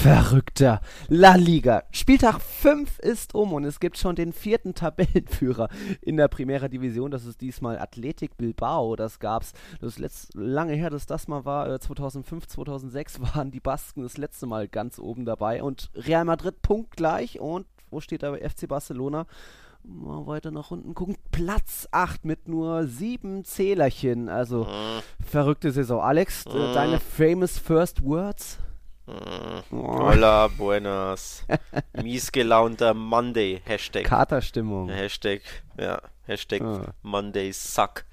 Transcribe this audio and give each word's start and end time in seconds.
verrückter 0.00 0.80
La 1.08 1.34
Liga. 1.34 1.82
Spieltag 1.90 2.40
5 2.40 3.00
ist 3.00 3.34
um 3.34 3.52
und 3.52 3.64
es 3.64 3.80
gibt 3.80 3.98
schon 3.98 4.16
den 4.16 4.32
vierten 4.32 4.74
Tabellenführer 4.74 5.68
in 6.00 6.16
der 6.16 6.28
Primera 6.28 6.68
Division. 6.68 7.10
Das 7.10 7.26
ist 7.26 7.42
diesmal 7.42 7.78
Athletic 7.78 8.38
Bilbao. 8.38 8.96
Das 8.96 9.18
gab's. 9.18 9.52
Das 9.78 9.98
ist 9.98 10.30
lange 10.34 10.72
her, 10.72 10.88
dass 10.88 11.04
das 11.04 11.28
mal 11.28 11.44
war. 11.44 11.78
2005, 11.78 12.44
äh, 12.44 12.48
2006 12.48 13.20
waren 13.34 13.50
die 13.50 13.60
Basken 13.60 14.02
das 14.02 14.16
letzte 14.16 14.46
Mal 14.46 14.68
ganz 14.68 14.98
oben 14.98 15.26
dabei 15.26 15.62
und 15.62 15.90
Real 15.94 16.24
Madrid 16.24 16.62
punktgleich. 16.62 17.38
Und 17.38 17.66
wo 17.90 18.00
steht 18.00 18.22
da 18.22 18.34
FC 18.34 18.68
Barcelona? 18.68 19.26
mal 19.82 20.26
weiter 20.26 20.50
nach 20.50 20.70
unten 20.70 20.94
gucken. 20.94 21.16
Platz 21.30 21.88
8 21.90 22.24
mit 22.24 22.48
nur 22.48 22.86
sieben 22.86 23.44
Zählerchen. 23.44 24.30
Also 24.30 24.64
mhm. 24.64 25.02
verrückte 25.26 25.72
Saison. 25.72 26.00
Alex, 26.00 26.46
mhm. 26.46 26.72
deine 26.72 27.00
famous 27.00 27.58
first 27.58 28.02
words? 28.02 28.58
Hola, 29.70 30.48
buenas. 30.48 31.44
Miesgelaunter 32.02 32.94
Monday. 32.94 33.60
Hashtag. 33.64 34.04
Katerstimmung. 34.04 34.88
Hashtag, 34.88 35.42
ja. 35.78 36.00
Hashtag 36.26 36.62
ah. 36.62 36.94
Monday 37.02 37.52
Suck. 37.52 38.04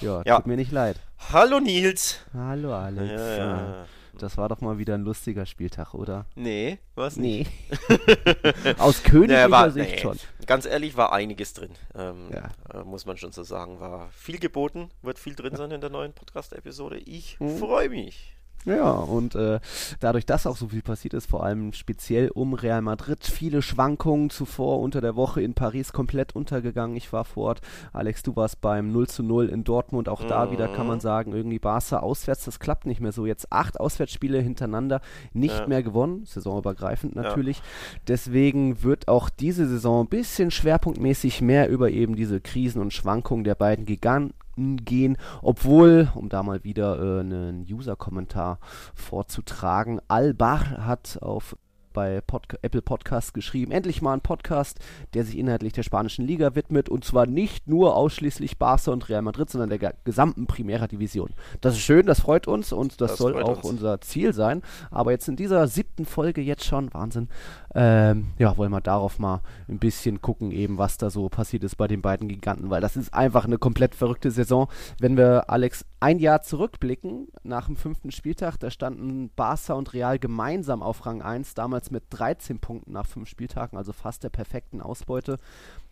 Ja, 0.00 0.22
ja, 0.24 0.36
tut 0.36 0.46
mir 0.46 0.56
nicht 0.56 0.72
leid. 0.72 1.00
Hallo 1.32 1.60
Nils. 1.60 2.20
Hallo 2.34 2.74
Alex. 2.74 3.10
Ja, 3.10 3.36
ja. 3.36 3.86
Das 4.18 4.38
war 4.38 4.48
doch 4.48 4.60
mal 4.60 4.78
wieder 4.78 4.94
ein 4.94 5.02
lustiger 5.02 5.44
Spieltag, 5.44 5.92
oder? 5.92 6.24
Nee, 6.34 6.78
was 6.94 7.16
nicht? 7.16 7.50
Nee. 7.88 8.74
Aus 8.78 9.02
königlicher 9.02 9.48
naja, 9.48 9.70
Sicht 9.70 9.90
nee. 9.90 9.98
schon. 9.98 10.18
Ganz 10.46 10.64
ehrlich, 10.64 10.96
war 10.96 11.12
einiges 11.12 11.52
drin. 11.52 11.72
Ähm, 11.94 12.30
ja. 12.32 12.48
Äh, 12.72 12.84
muss 12.84 13.04
man 13.04 13.18
schon 13.18 13.32
so 13.32 13.42
sagen. 13.42 13.80
War 13.80 14.08
viel 14.12 14.38
geboten, 14.38 14.90
wird 15.02 15.18
viel 15.18 15.34
drin 15.34 15.56
sein 15.56 15.70
in 15.70 15.80
der 15.80 15.90
neuen 15.90 16.14
Podcast-Episode. 16.14 16.98
Ich 16.98 17.38
mhm. 17.40 17.58
freue 17.58 17.90
mich. 17.90 18.35
Ja, 18.66 18.90
und 18.90 19.36
äh, 19.36 19.60
dadurch, 20.00 20.26
dass 20.26 20.46
auch 20.46 20.56
so 20.56 20.68
viel 20.68 20.82
passiert 20.82 21.14
ist, 21.14 21.30
vor 21.30 21.44
allem 21.44 21.72
speziell 21.72 22.30
um 22.30 22.52
Real 22.52 22.82
Madrid, 22.82 23.24
viele 23.24 23.62
Schwankungen 23.62 24.28
zuvor 24.28 24.80
unter 24.80 25.00
der 25.00 25.14
Woche 25.14 25.40
in 25.40 25.54
Paris 25.54 25.92
komplett 25.92 26.34
untergegangen. 26.34 26.96
Ich 26.96 27.12
war 27.12 27.24
vor 27.24 27.46
Ort. 27.46 27.60
Alex, 27.92 28.24
du 28.24 28.34
warst 28.34 28.60
beim 28.60 28.90
0 28.90 29.06
zu 29.06 29.22
0 29.22 29.48
in 29.48 29.62
Dortmund. 29.62 30.08
Auch 30.08 30.24
mhm. 30.24 30.28
da 30.28 30.50
wieder 30.50 30.66
kann 30.66 30.88
man 30.88 30.96
mhm. 30.96 31.02
sagen, 31.02 31.32
irgendwie 31.32 31.60
Barca 31.60 32.00
auswärts, 32.00 32.44
das 32.44 32.58
klappt 32.58 32.86
nicht 32.86 33.00
mehr 33.00 33.12
so. 33.12 33.24
Jetzt 33.24 33.52
acht 33.52 33.78
Auswärtsspiele 33.78 34.40
hintereinander 34.40 35.00
nicht 35.32 35.60
ja. 35.60 35.66
mehr 35.68 35.84
gewonnen, 35.84 36.24
saisonübergreifend 36.26 37.14
natürlich. 37.14 37.58
Ja. 37.58 37.64
Deswegen 38.08 38.82
wird 38.82 39.06
auch 39.06 39.30
diese 39.30 39.68
Saison 39.68 40.04
ein 40.04 40.08
bisschen 40.08 40.50
schwerpunktmäßig 40.50 41.40
mehr 41.40 41.68
über 41.68 41.90
eben 41.90 42.16
diese 42.16 42.40
Krisen 42.40 42.82
und 42.82 42.92
Schwankungen 42.92 43.44
der 43.44 43.54
beiden 43.54 43.84
Giganten 43.84 44.34
gehen, 44.56 45.16
obwohl, 45.42 46.08
um 46.14 46.28
da 46.28 46.42
mal 46.42 46.64
wieder 46.64 46.98
äh, 46.98 47.20
einen 47.20 47.66
User-Kommentar 47.68 48.58
vorzutragen, 48.94 50.00
Albar 50.08 50.86
hat 50.86 51.18
auf 51.20 51.56
bei 51.96 52.20
Pod 52.20 52.46
Apple 52.60 52.82
Podcast 52.82 53.32
geschrieben. 53.32 53.72
Endlich 53.72 54.02
mal 54.02 54.12
ein 54.12 54.20
Podcast, 54.20 54.78
der 55.14 55.24
sich 55.24 55.38
inhaltlich 55.38 55.72
der 55.72 55.82
spanischen 55.82 56.26
Liga 56.26 56.54
widmet 56.54 56.90
und 56.90 57.06
zwar 57.06 57.26
nicht 57.26 57.68
nur 57.68 57.96
ausschließlich 57.96 58.58
Barca 58.58 58.90
und 58.90 59.08
Real 59.08 59.22
Madrid, 59.22 59.48
sondern 59.48 59.70
der 59.70 59.94
gesamten 60.04 60.46
Primera 60.46 60.88
Division. 60.88 61.30
Das 61.62 61.72
ist 61.72 61.80
schön, 61.80 62.04
das 62.04 62.20
freut 62.20 62.46
uns 62.46 62.70
und 62.70 63.00
das, 63.00 63.12
das 63.12 63.18
soll 63.18 63.42
auch 63.42 63.56
uns. 63.56 63.64
unser 63.64 63.98
Ziel 64.02 64.34
sein. 64.34 64.60
Aber 64.90 65.12
jetzt 65.12 65.26
in 65.26 65.36
dieser 65.36 65.66
siebten 65.68 66.04
Folge 66.04 66.42
jetzt 66.42 66.64
schon, 66.64 66.92
Wahnsinn, 66.92 67.30
ähm, 67.74 68.26
ja, 68.38 68.58
wollen 68.58 68.72
wir 68.72 68.82
darauf 68.82 69.18
mal 69.18 69.40
ein 69.66 69.78
bisschen 69.78 70.20
gucken, 70.20 70.50
eben 70.50 70.76
was 70.76 70.98
da 70.98 71.08
so 71.08 71.30
passiert 71.30 71.64
ist 71.64 71.76
bei 71.76 71.88
den 71.88 72.02
beiden 72.02 72.28
Giganten, 72.28 72.68
weil 72.68 72.82
das 72.82 72.96
ist 72.96 73.14
einfach 73.14 73.46
eine 73.46 73.56
komplett 73.56 73.94
verrückte 73.94 74.30
Saison. 74.30 74.68
Wenn 75.00 75.16
wir, 75.16 75.48
Alex, 75.48 75.86
ein 76.06 76.20
Jahr 76.20 76.40
zurückblicken, 76.40 77.26
nach 77.42 77.66
dem 77.66 77.74
fünften 77.74 78.12
Spieltag, 78.12 78.58
da 78.58 78.70
standen 78.70 79.28
Barca 79.34 79.74
und 79.74 79.92
Real 79.92 80.20
gemeinsam 80.20 80.80
auf 80.80 81.04
Rang 81.04 81.20
1, 81.20 81.54
damals 81.54 81.90
mit 81.90 82.04
13 82.10 82.60
Punkten 82.60 82.92
nach 82.92 83.06
fünf 83.06 83.28
Spieltagen, 83.28 83.76
also 83.76 83.92
fast 83.92 84.22
der 84.22 84.28
perfekten 84.28 84.80
Ausbeute. 84.80 85.36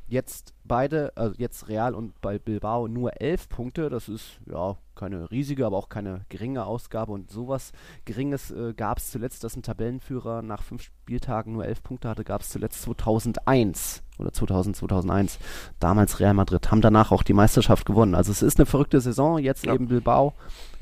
Jetzt 0.06 0.54
beide, 0.62 1.10
also 1.16 1.34
jetzt 1.36 1.66
Real 1.66 1.96
und 1.96 2.20
bei 2.20 2.38
Bilbao 2.38 2.86
nur 2.86 3.20
elf 3.20 3.48
Punkte. 3.48 3.90
Das 3.90 4.08
ist 4.08 4.38
ja 4.46 4.76
keine 4.94 5.30
riesige, 5.30 5.66
aber 5.66 5.76
auch 5.76 5.88
keine 5.88 6.24
geringe 6.28 6.64
Ausgabe. 6.64 7.12
Und 7.12 7.30
sowas 7.30 7.72
Geringes 8.04 8.50
äh, 8.50 8.74
gab 8.74 8.98
es 8.98 9.10
zuletzt, 9.10 9.44
dass 9.44 9.56
ein 9.56 9.62
Tabellenführer 9.62 10.42
nach 10.42 10.62
fünf 10.62 10.82
Spieltagen 10.82 11.52
nur 11.52 11.64
elf 11.64 11.82
Punkte 11.82 12.08
hatte, 12.08 12.24
gab 12.24 12.42
es 12.42 12.50
zuletzt 12.50 12.82
2001 12.82 14.02
oder 14.18 14.32
2000, 14.32 14.76
2001. 14.76 15.38
Damals 15.80 16.20
Real 16.20 16.34
Madrid 16.34 16.70
haben 16.70 16.80
danach 16.80 17.12
auch 17.12 17.22
die 17.22 17.32
Meisterschaft 17.32 17.86
gewonnen. 17.86 18.14
Also 18.14 18.32
es 18.32 18.42
ist 18.42 18.58
eine 18.58 18.66
verrückte 18.66 19.00
Saison. 19.00 19.38
Jetzt 19.38 19.66
ja. 19.66 19.74
eben 19.74 19.88
Bilbao 19.88 20.34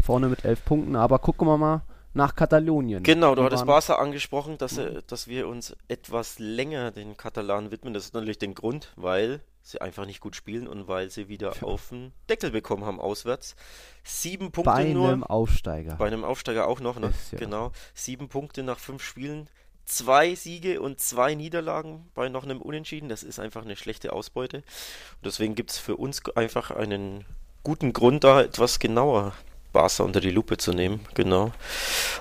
vorne 0.02 0.28
mit 0.28 0.44
elf 0.44 0.64
Punkten. 0.64 0.96
Aber 0.96 1.18
gucken 1.18 1.48
wir 1.48 1.56
mal, 1.56 1.82
nach 2.14 2.34
Katalonien. 2.34 3.02
Genau, 3.02 3.34
du 3.34 3.42
hattest 3.42 3.66
Barca 3.66 3.94
angesprochen, 3.94 4.58
dass, 4.58 4.78
äh, 4.78 5.02
dass 5.06 5.28
wir 5.28 5.48
uns 5.48 5.76
etwas 5.88 6.38
länger 6.38 6.90
den 6.90 7.16
Katalanen 7.16 7.70
widmen. 7.70 7.94
Das 7.94 8.04
ist 8.04 8.14
natürlich 8.14 8.38
der 8.38 8.48
Grund, 8.48 8.92
weil 8.96 9.40
sie 9.62 9.80
einfach 9.80 10.06
nicht 10.06 10.20
gut 10.20 10.36
spielen 10.36 10.66
und 10.66 10.88
weil 10.88 11.10
sie 11.10 11.28
wieder 11.28 11.54
ja. 11.54 11.62
auf 11.62 11.88
den 11.88 12.12
Deckel 12.28 12.50
bekommen 12.50 12.84
haben 12.84 13.00
auswärts. 13.00 13.56
Sieben 14.04 14.50
Punkte 14.50 14.72
bei 14.72 14.92
nur. 14.92 15.06
Bei 15.06 15.12
einem 15.12 15.24
Aufsteiger. 15.24 15.96
Bei 15.96 16.06
einem 16.06 16.24
Aufsteiger 16.24 16.66
auch 16.66 16.80
noch, 16.80 16.98
ne? 16.98 17.08
Ist, 17.08 17.32
ja. 17.32 17.38
Genau. 17.38 17.72
Sieben 17.94 18.28
Punkte 18.28 18.62
nach 18.62 18.78
fünf 18.78 19.02
Spielen. 19.02 19.48
Zwei 19.84 20.34
Siege 20.34 20.80
und 20.80 21.00
zwei 21.00 21.34
Niederlagen 21.34 22.08
bei 22.14 22.28
noch 22.28 22.44
einem 22.44 22.60
Unentschieden. 22.60 23.08
Das 23.08 23.22
ist 23.22 23.38
einfach 23.38 23.62
eine 23.62 23.76
schlechte 23.76 24.12
Ausbeute. 24.12 24.58
Und 24.58 25.26
deswegen 25.26 25.54
gibt 25.54 25.70
es 25.70 25.78
für 25.78 25.96
uns 25.96 26.22
einfach 26.36 26.70
einen 26.70 27.24
guten 27.64 27.92
Grund, 27.92 28.24
da 28.24 28.42
etwas 28.42 28.78
genauer 28.78 29.32
Barca 29.72 30.02
unter 30.02 30.20
die 30.20 30.30
Lupe 30.30 30.56
zu 30.56 30.72
nehmen, 30.72 31.00
genau. 31.14 31.52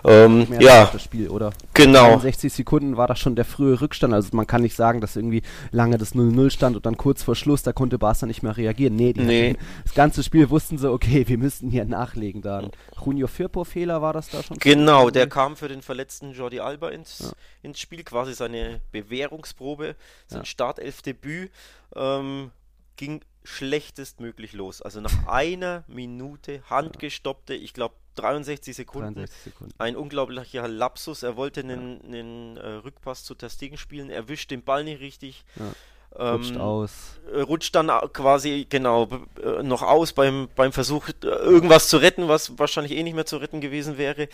Ähm, 0.04 0.48
ja, 0.60 0.90
das 0.92 1.04
Spiel, 1.04 1.30
oder? 1.30 1.52
Genau. 1.74 2.20
60 2.20 2.52
Sekunden 2.52 2.98
war 2.98 3.08
das 3.08 3.20
schon 3.20 3.36
der 3.36 3.46
frühe 3.46 3.80
Rückstand, 3.80 4.14
also 4.14 4.30
man 4.34 4.48
kann 4.48 4.62
nicht 4.62 4.76
sagen, 4.76 5.02
dass 5.02 5.16
irgendwie 5.16 5.42
lange 5.72 5.98
das 5.98 6.16
0-0 6.16 6.50
stand 6.50 6.76
und 6.76 6.86
dann 6.86 6.98
kurz 6.98 7.24
vor 7.24 7.36
Schluss, 7.36 7.64
da 7.64 7.74
konnte 7.74 7.98
Barca 7.98 8.26
nicht 8.26 8.44
mehr 8.44 8.56
reagieren. 8.58 8.96
Nee, 8.96 9.14
nee. 9.16 9.56
Das 9.84 9.94
ganze 9.94 10.24
Spiel 10.24 10.50
wussten 10.50 10.78
sie, 10.78 10.90
okay, 10.90 11.28
wir 11.28 11.38
müssten 11.38 11.70
hier 11.70 11.86
nachlegen. 11.86 12.42
Da 12.42 12.60
ein 12.60 12.72
Junio 13.06 13.28
Firpo-Fehler 13.28 14.02
war 14.02 14.14
das 14.14 14.30
da 14.30 14.42
schon? 14.44 14.58
Genau, 14.58 15.10
der 15.10 15.28
kam 15.28 15.56
für 15.56 15.68
den 15.68 15.82
verletzten 15.82 16.32
Jordi 16.32 16.60
Alba 16.60 16.90
ins, 16.90 17.20
ja. 17.20 17.32
ins 17.62 17.80
Spiel, 17.80 18.04
quasi 18.04 18.34
seine 18.34 18.82
Bewährungsprobe, 18.92 19.96
sein 20.28 20.40
ja. 20.40 20.46
Startelfdebüt. 20.46 21.52
Ähm, 21.96 22.52
ging 22.96 23.22
schlechtestmöglich 23.52 24.54
los. 24.54 24.82
Also 24.82 25.02
nach 25.02 25.28
einer 25.28 25.84
Minute 25.88 26.64
handgestoppte, 26.70 27.54
ich 27.54 27.74
glaube 27.74 27.96
63 28.16 28.76
Sekunden. 28.76 29.16
63 29.16 29.44
Sekunden. 29.44 29.74
Ein 29.78 29.96
unglaublicher 29.96 30.68
Lapsus. 30.68 31.24
Er 31.24 31.38
wollte 31.38 31.62
einen, 31.62 32.02
einen 32.04 32.58
äh, 32.58 32.68
Rückpass 32.68 33.24
zu 33.24 33.36
Testigen 33.36 33.78
spielen, 33.78 34.10
erwischt 34.10 34.52
den 34.52 34.64
Ball 34.64 34.84
nicht 34.84 35.00
richtig. 35.00 35.46
Ja. 35.58 35.72
Rutscht 36.14 36.56
ähm, 36.56 36.62
aus. 36.62 36.92
Äh, 37.34 37.42
rutscht 37.42 37.74
dann 37.74 37.88
quasi, 38.12 38.68
genau, 38.70 39.08
äh, 39.42 39.64
noch 39.64 39.82
aus 39.82 40.12
beim, 40.12 40.50
beim 40.56 40.74
Versuch, 40.74 41.08
äh, 41.08 41.28
irgendwas 41.28 41.88
zu 41.88 41.98
retten, 41.98 42.28
was 42.28 42.60
wahrscheinlich 42.60 42.98
eh 42.98 43.04
nicht 43.04 43.14
mehr 43.14 43.26
zu 43.26 43.38
retten 43.38 43.62
gewesen 43.62 43.98
wäre. 43.98 44.28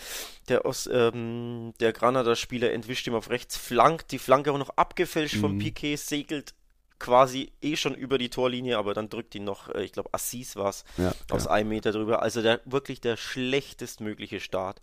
Der, 0.48 0.66
Os, 0.66 0.88
ähm, 0.92 1.74
der 1.78 1.92
Granada-Spieler 1.92 2.72
entwischt 2.72 3.06
ihm 3.06 3.14
auf 3.14 3.30
rechts, 3.30 3.56
flankt, 3.56 4.10
die 4.10 4.18
Flanke 4.18 4.52
auch 4.52 4.58
noch 4.58 4.70
abgefälscht 4.70 5.36
mhm. 5.36 5.40
vom 5.40 5.58
Piquet, 5.58 5.96
segelt 5.96 6.52
quasi 6.98 7.52
eh 7.60 7.76
schon 7.76 7.94
über 7.94 8.18
die 8.18 8.30
Torlinie, 8.30 8.78
aber 8.78 8.94
dann 8.94 9.08
drückt 9.08 9.34
ihn 9.34 9.44
noch, 9.44 9.68
äh, 9.68 9.84
ich 9.84 9.92
glaube, 9.92 10.10
Assis 10.12 10.56
war 10.56 10.70
es, 10.70 10.84
ja, 10.96 11.12
aus 11.30 11.44
ja. 11.44 11.50
einem 11.50 11.70
Meter 11.70 11.92
drüber. 11.92 12.22
Also 12.22 12.42
der, 12.42 12.60
wirklich 12.64 13.00
der 13.00 13.16
schlechtestmögliche 13.16 14.40
Start. 14.40 14.80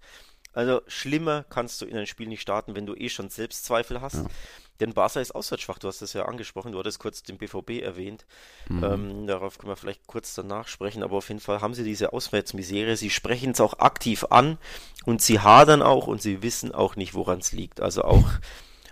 Also 0.53 0.81
schlimmer 0.87 1.45
kannst 1.49 1.81
du 1.81 1.85
in 1.85 1.97
ein 1.97 2.07
Spiel 2.07 2.27
nicht 2.27 2.41
starten, 2.41 2.75
wenn 2.75 2.85
du 2.85 2.95
eh 2.95 3.09
schon 3.09 3.29
Selbstzweifel 3.29 3.99
hast. 3.99 4.15
Ja. 4.15 4.25
Denn 4.79 4.93
Barca 4.93 5.21
ist 5.21 5.33
auswärtsschwach, 5.33 5.79
du 5.79 5.87
hast 5.87 6.01
es 6.01 6.13
ja 6.13 6.25
angesprochen, 6.25 6.73
du 6.73 6.79
hattest 6.79 6.99
kurz 6.99 7.23
den 7.23 7.37
BVB 7.37 7.81
erwähnt. 7.81 8.25
Mhm. 8.67 8.83
Ähm, 8.83 9.27
darauf 9.27 9.57
können 9.57 9.71
wir 9.71 9.77
vielleicht 9.77 10.05
kurz 10.05 10.33
danach 10.33 10.67
sprechen, 10.67 11.01
aber 11.03 11.17
auf 11.17 11.29
jeden 11.29 11.39
Fall 11.39 11.61
haben 11.61 11.73
sie 11.73 11.83
diese 11.83 12.11
Auswärtsmisere. 12.11 12.97
Sie 12.97 13.09
sprechen 13.09 13.51
es 13.51 13.61
auch 13.61 13.79
aktiv 13.79 14.25
an 14.29 14.57
und 15.05 15.21
sie 15.21 15.39
hadern 15.39 15.81
auch 15.81 16.07
und 16.07 16.21
sie 16.21 16.41
wissen 16.41 16.73
auch 16.73 16.95
nicht, 16.97 17.13
woran 17.13 17.39
es 17.39 17.53
liegt. 17.53 17.79
Also 17.79 18.03
auch 18.03 18.27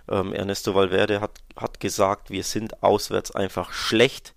ähm, 0.08 0.32
Ernesto 0.32 0.74
Valverde 0.74 1.20
hat, 1.20 1.32
hat 1.56 1.80
gesagt, 1.80 2.30
wir 2.30 2.44
sind 2.44 2.82
auswärts 2.82 3.30
einfach 3.30 3.72
schlecht. 3.72 4.34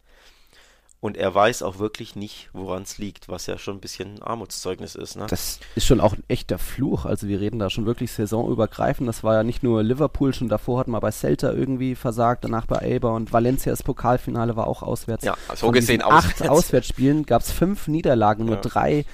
Und 1.00 1.16
er 1.16 1.34
weiß 1.34 1.62
auch 1.62 1.78
wirklich 1.78 2.16
nicht, 2.16 2.50
woran 2.54 2.82
es 2.82 2.98
liegt, 2.98 3.30
was 3.30 3.46
ja 3.46 3.60
schon 3.60 3.78
ein 3.78 3.80
bisschen 3.80 4.16
ein 4.16 4.24
Armutszeugnis 4.24 4.96
ist. 4.96 5.16
Ne? 5.16 5.28
Das 5.30 5.60
ist 5.76 5.86
schon 5.86 6.02
auch 6.02 6.14
ein 6.14 6.24
echter 6.28 6.58
Fluch. 6.58 7.06
Also 7.06 7.28
wir 7.28 7.40
reden 7.40 7.60
da 7.60 7.70
schon 7.70 7.86
wirklich 7.86 8.12
saisonübergreifend. 8.12 9.08
Das 9.08 9.24
war 9.24 9.36
ja 9.36 9.44
nicht 9.44 9.62
nur 9.62 9.84
Liverpool, 9.84 10.34
schon 10.34 10.50
davor 10.50 10.80
hatten 10.80 10.90
wir 10.90 11.00
bei 11.00 11.12
Celta 11.12 11.52
irgendwie 11.52 11.94
versagt, 11.94 12.46
danach 12.46 12.66
bei 12.66 12.78
Elba 12.78 13.12
und 13.12 13.32
Valencia 13.32 13.72
das 13.72 13.84
Pokalfinale 13.84 14.56
war 14.56 14.66
auch 14.66 14.82
auswärts. 14.82 15.24
Ja, 15.24 15.38
so 15.56 15.70
gesehen 15.70 16.02
auswärts. 16.02 16.42
acht 16.42 16.50
Auswärtsspielen 16.50 17.28
gab 17.28 17.44
es 17.44 17.52
fünf 17.52 17.88
Niederlagen, 17.88 18.46
nur 18.46 18.56
ja. 18.56 18.62
drei 18.62 19.06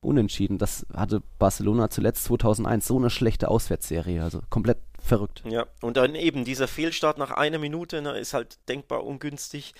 Unentschieden. 0.00 0.58
Das 0.58 0.86
hatte 0.94 1.22
Barcelona 1.38 1.90
zuletzt 1.90 2.24
2001 2.24 2.86
so 2.86 2.96
eine 2.98 3.10
schlechte 3.10 3.48
Auswärtsserie. 3.48 4.22
Also 4.22 4.40
komplett 4.50 4.78
verrückt. 5.00 5.42
Ja, 5.48 5.66
und 5.80 5.96
dann 5.96 6.14
eben 6.14 6.44
dieser 6.44 6.68
Fehlstart 6.68 7.18
nach 7.18 7.30
einer 7.30 7.58
Minute 7.58 8.02
ne, 8.02 8.18
ist 8.18 8.34
halt 8.34 8.58
denkbar 8.68 9.04
ungünstig 9.04 9.74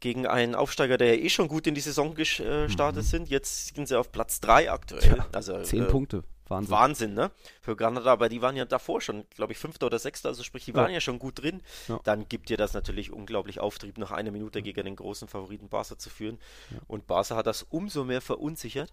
gegen 0.00 0.26
einen 0.26 0.54
Aufsteiger, 0.54 0.96
der 0.98 1.14
ja 1.16 1.22
eh 1.22 1.28
schon 1.28 1.48
gut 1.48 1.66
in 1.66 1.74
die 1.74 1.80
Saison 1.80 2.14
gestartet 2.14 3.02
mhm. 3.02 3.06
sind. 3.06 3.28
Jetzt 3.28 3.74
sind 3.74 3.88
sie 3.88 3.98
auf 3.98 4.12
Platz 4.12 4.40
3 4.40 4.70
aktuell. 4.70 5.16
Ja, 5.18 5.26
also 5.32 5.62
zehn 5.62 5.84
äh, 5.84 5.86
Punkte. 5.86 6.24
Wahnsinn. 6.48 6.70
Wahnsinn, 6.70 7.14
ne? 7.14 7.30
Für 7.60 7.74
Granada, 7.74 8.12
aber 8.12 8.28
die 8.28 8.40
waren 8.40 8.56
ja 8.56 8.64
davor 8.64 9.00
schon, 9.00 9.24
glaube 9.30 9.52
ich, 9.52 9.58
Fünfter 9.58 9.86
oder 9.86 9.98
Sechster, 9.98 10.28
also 10.28 10.44
sprich, 10.44 10.64
die 10.64 10.74
waren 10.74 10.92
ja 10.92 11.00
schon 11.00 11.18
gut 11.18 11.42
drin. 11.42 11.60
Ja. 11.88 11.98
Dann 12.04 12.28
gibt 12.28 12.50
dir 12.50 12.56
das 12.56 12.72
natürlich 12.72 13.12
unglaublich 13.12 13.58
Auftrieb, 13.58 13.98
nach 13.98 14.12
einer 14.12 14.30
Minute 14.30 14.62
gegen 14.62 14.84
den 14.84 14.96
großen 14.96 15.26
Favoriten 15.26 15.68
Barca 15.68 15.98
zu 15.98 16.08
führen. 16.08 16.38
Ja. 16.70 16.78
Und 16.86 17.06
Barca 17.08 17.34
hat 17.34 17.46
das 17.46 17.64
umso 17.64 18.04
mehr 18.04 18.20
verunsichert. 18.20 18.92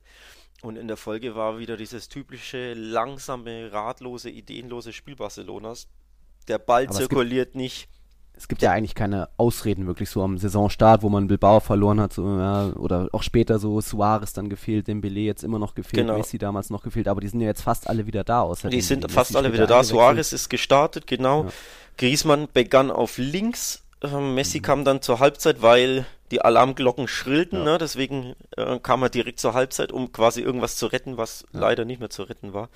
Und 0.63 0.77
in 0.77 0.87
der 0.87 0.97
Folge 0.97 1.35
war 1.35 1.59
wieder 1.59 1.77
dieses 1.77 2.09
typische, 2.09 2.73
langsame, 2.73 3.71
ratlose, 3.71 4.29
ideenlose 4.29 4.93
Spiel 4.93 5.15
Barcelonas. 5.15 5.87
Der 6.47 6.57
Ball 6.57 6.85
aber 6.85 6.93
zirkuliert 6.95 7.55
nicht 7.55 7.87
es 8.35 8.47
gibt 8.47 8.61
ja 8.61 8.71
eigentlich 8.71 8.95
keine 8.95 9.29
Ausreden 9.37 9.85
wirklich 9.85 10.09
so 10.09 10.23
am 10.23 10.37
Saisonstart, 10.37 11.03
wo 11.03 11.09
man 11.09 11.27
Bilbao 11.27 11.59
verloren 11.59 12.01
hat, 12.01 12.13
so, 12.13 12.23
ja, 12.25 12.73
oder 12.75 13.07
auch 13.11 13.23
später 13.23 13.59
so 13.59 13.79
Suarez 13.79 14.33
dann 14.33 14.49
gefehlt, 14.49 14.87
Dembele 14.87 15.19
jetzt 15.19 15.43
immer 15.43 15.59
noch 15.59 15.75
gefehlt, 15.75 16.07
genau. 16.07 16.17
Messi 16.17 16.39
damals 16.39 16.69
noch 16.69 16.83
gefehlt, 16.83 17.07
aber 17.07 17.21
die 17.21 17.27
sind 17.27 17.41
ja 17.41 17.47
jetzt 17.47 17.61
fast 17.61 17.87
alle 17.87 18.07
wieder 18.07 18.23
da. 18.23 18.41
Außer 18.41 18.69
die 18.69 18.81
sind 18.81 19.09
fast 19.11 19.35
alle 19.35 19.53
wieder 19.53 19.67
da. 19.67 19.83
Suarez 19.83 20.33
ist 20.33 20.49
gestartet, 20.49 21.05
genau. 21.05 21.43
Ja. 21.43 21.49
Griezmann 21.97 22.47
begann 22.51 22.89
auf 22.89 23.17
links, 23.19 23.83
äh, 24.01 24.19
Messi 24.19 24.57
mhm. 24.57 24.63
kam 24.63 24.85
dann 24.85 25.01
zur 25.01 25.19
Halbzeit, 25.19 25.61
weil 25.61 26.05
die 26.31 26.41
Alarmglocken 26.41 27.07
schrillten, 27.07 27.59
ja. 27.59 27.65
ne? 27.73 27.77
deswegen 27.77 28.33
äh, 28.57 28.79
kam 28.79 29.03
er 29.03 29.09
direkt 29.09 29.39
zur 29.39 29.53
Halbzeit, 29.53 29.91
um 29.91 30.11
quasi 30.11 30.41
irgendwas 30.41 30.77
zu 30.77 30.87
retten, 30.87 31.17
was 31.17 31.45
ja. 31.53 31.59
leider 31.59 31.85
nicht 31.85 31.99
mehr 31.99 32.09
zu 32.09 32.23
retten 32.23 32.53
war. 32.53 32.69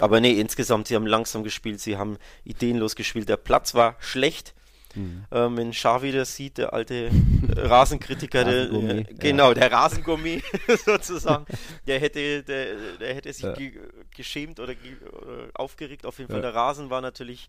Aber 0.00 0.20
nee, 0.20 0.32
insgesamt, 0.32 0.88
sie 0.88 0.94
haben 0.94 1.06
langsam 1.06 1.44
gespielt, 1.44 1.80
sie 1.80 1.98
haben 1.98 2.16
ideenlos 2.44 2.96
gespielt, 2.96 3.28
der 3.28 3.36
Platz 3.36 3.74
war 3.74 3.96
schlecht 3.98 4.54
Mhm. 4.94 5.24
Ähm, 5.30 5.56
wenn 5.56 5.70
Xavi 5.70 6.12
das 6.12 6.34
sieht, 6.34 6.58
der 6.58 6.72
alte 6.72 7.10
Rasenkritiker, 7.56 8.44
der, 8.44 8.72
äh, 8.72 9.04
genau, 9.18 9.48
ja. 9.48 9.54
der 9.54 9.72
Rasengummi 9.72 10.42
sozusagen, 10.84 11.46
der 11.86 12.00
hätte, 12.00 12.42
der, 12.42 12.76
der 13.00 13.14
hätte 13.14 13.32
sich 13.32 13.44
ja. 13.44 13.52
ge 13.54 13.72
geschämt 14.14 14.60
oder, 14.60 14.74
ge 14.74 14.96
oder, 15.10 15.48
aufgeregt. 15.54 16.06
Auf 16.06 16.18
jeden 16.18 16.30
Fall, 16.30 16.42
der 16.42 16.54
Rasen 16.54 16.90
war 16.90 17.00
natürlich 17.00 17.48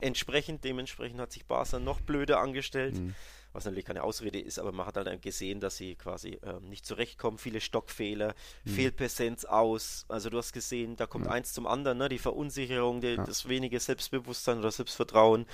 entsprechend, 0.00 0.64
dementsprechend 0.64 1.20
hat 1.20 1.32
sich 1.32 1.44
Barca 1.46 1.78
noch 1.78 2.00
blöder 2.00 2.40
angestellt. 2.40 2.98
Mhm 2.98 3.14
was 3.54 3.64
natürlich 3.64 3.84
keine 3.84 4.02
Ausrede 4.02 4.40
ist, 4.40 4.58
aber 4.58 4.72
man 4.72 4.84
hat 4.84 4.96
halt 4.96 5.22
gesehen, 5.22 5.60
dass 5.60 5.76
sie 5.76 5.94
quasi 5.94 6.40
ähm, 6.42 6.68
nicht 6.68 6.84
zurechtkommen, 6.84 7.38
viele 7.38 7.60
Stockfehler, 7.60 8.34
mhm. 8.64 8.70
Fehlpräsenz 8.70 9.44
aus, 9.44 10.04
also 10.08 10.28
du 10.28 10.38
hast 10.38 10.52
gesehen, 10.52 10.96
da 10.96 11.06
kommt 11.06 11.26
ja. 11.26 11.32
eins 11.32 11.52
zum 11.52 11.66
anderen, 11.68 11.98
ne? 11.98 12.08
die 12.08 12.18
Verunsicherung, 12.18 13.00
die, 13.00 13.14
ja. 13.14 13.24
das 13.24 13.48
wenige 13.48 13.78
Selbstbewusstsein 13.78 14.58
oder 14.58 14.72
Selbstvertrauen, 14.72 15.46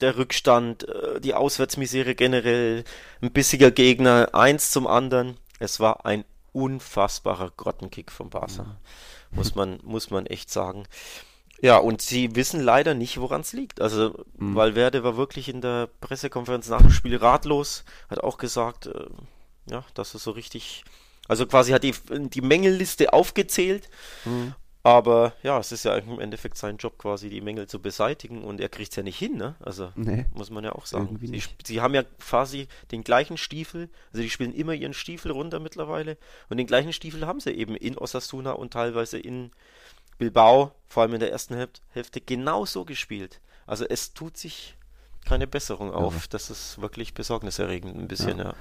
der 0.00 0.16
Rückstand, 0.16 0.88
äh, 0.88 1.20
die 1.20 1.34
Auswärtsmisere 1.34 2.14
generell, 2.14 2.84
ein 3.20 3.32
bissiger 3.32 3.70
Gegner, 3.70 4.30
eins 4.32 4.70
zum 4.70 4.86
anderen. 4.86 5.36
Es 5.58 5.80
war 5.80 6.04
ein 6.04 6.24
unfassbarer 6.52 7.52
Grottenkick 7.56 8.10
von 8.10 8.30
Barca. 8.30 8.62
Ja. 8.62 8.76
Muss 9.30 9.54
man, 9.54 9.78
muss 9.82 10.10
man 10.10 10.26
echt 10.26 10.50
sagen. 10.50 10.84
Ja, 11.60 11.78
und 11.78 12.02
sie 12.02 12.34
wissen 12.36 12.60
leider 12.60 12.94
nicht, 12.94 13.18
woran 13.18 13.40
es 13.40 13.52
liegt. 13.52 13.80
Also, 13.80 14.24
mhm. 14.36 14.54
Valverde 14.54 15.04
war 15.04 15.16
wirklich 15.16 15.48
in 15.48 15.60
der 15.60 15.88
Pressekonferenz 16.00 16.68
nach 16.68 16.82
dem 16.82 16.90
Spiel 16.90 17.16
ratlos, 17.16 17.84
hat 18.10 18.20
auch 18.22 18.38
gesagt, 18.38 18.86
äh, 18.86 19.06
ja, 19.70 19.84
dass 19.94 20.14
er 20.14 20.20
so 20.20 20.30
richtig, 20.32 20.84
also 21.28 21.46
quasi 21.46 21.72
hat 21.72 21.82
die, 21.82 21.94
die 22.10 22.40
Mängelliste 22.40 23.12
aufgezählt 23.12 23.88
mhm. 24.24 24.54
Aber 24.86 25.32
ja, 25.42 25.58
es 25.58 25.72
ist 25.72 25.84
ja 25.84 25.96
im 25.96 26.20
Endeffekt 26.20 26.56
sein 26.56 26.76
Job, 26.76 26.96
quasi 26.96 27.28
die 27.28 27.40
Mängel 27.40 27.66
zu 27.66 27.82
beseitigen 27.82 28.44
und 28.44 28.60
er 28.60 28.68
kriegt 28.68 28.90
es 28.92 28.96
ja 28.96 29.02
nicht 29.02 29.18
hin, 29.18 29.36
ne? 29.36 29.56
Also 29.58 29.90
nee, 29.96 30.26
muss 30.32 30.48
man 30.50 30.62
ja 30.62 30.76
auch 30.76 30.86
sagen. 30.86 31.18
Sie, 31.20 31.42
sie, 31.64 31.80
haben 31.80 31.92
ja 31.92 32.04
quasi 32.20 32.68
den 32.92 33.02
gleichen 33.02 33.36
Stiefel, 33.36 33.88
also 34.12 34.22
die 34.22 34.30
spielen 34.30 34.54
immer 34.54 34.74
ihren 34.74 34.94
Stiefel 34.94 35.32
runter 35.32 35.58
mittlerweile 35.58 36.16
und 36.50 36.58
den 36.58 36.68
gleichen 36.68 36.92
Stiefel 36.92 37.26
haben 37.26 37.40
sie 37.40 37.50
eben 37.50 37.74
in 37.74 37.98
Osasuna 37.98 38.52
und 38.52 38.74
teilweise 38.74 39.18
in 39.18 39.50
Bilbao, 40.18 40.70
vor 40.86 41.02
allem 41.02 41.14
in 41.14 41.20
der 41.20 41.32
ersten 41.32 41.68
Hälfte, 41.90 42.20
genauso 42.20 42.84
gespielt. 42.84 43.40
Also 43.66 43.84
es 43.86 44.14
tut 44.14 44.36
sich 44.36 44.75
keine 45.26 45.46
Besserung 45.46 45.92
auf. 45.92 46.14
Ja. 46.14 46.20
Das 46.30 46.50
ist 46.50 46.80
wirklich 46.80 47.14
besorgniserregend 47.14 47.96
ein 47.96 48.08
bisschen, 48.08 48.38
ja. 48.38 48.44
ja. 48.44 48.54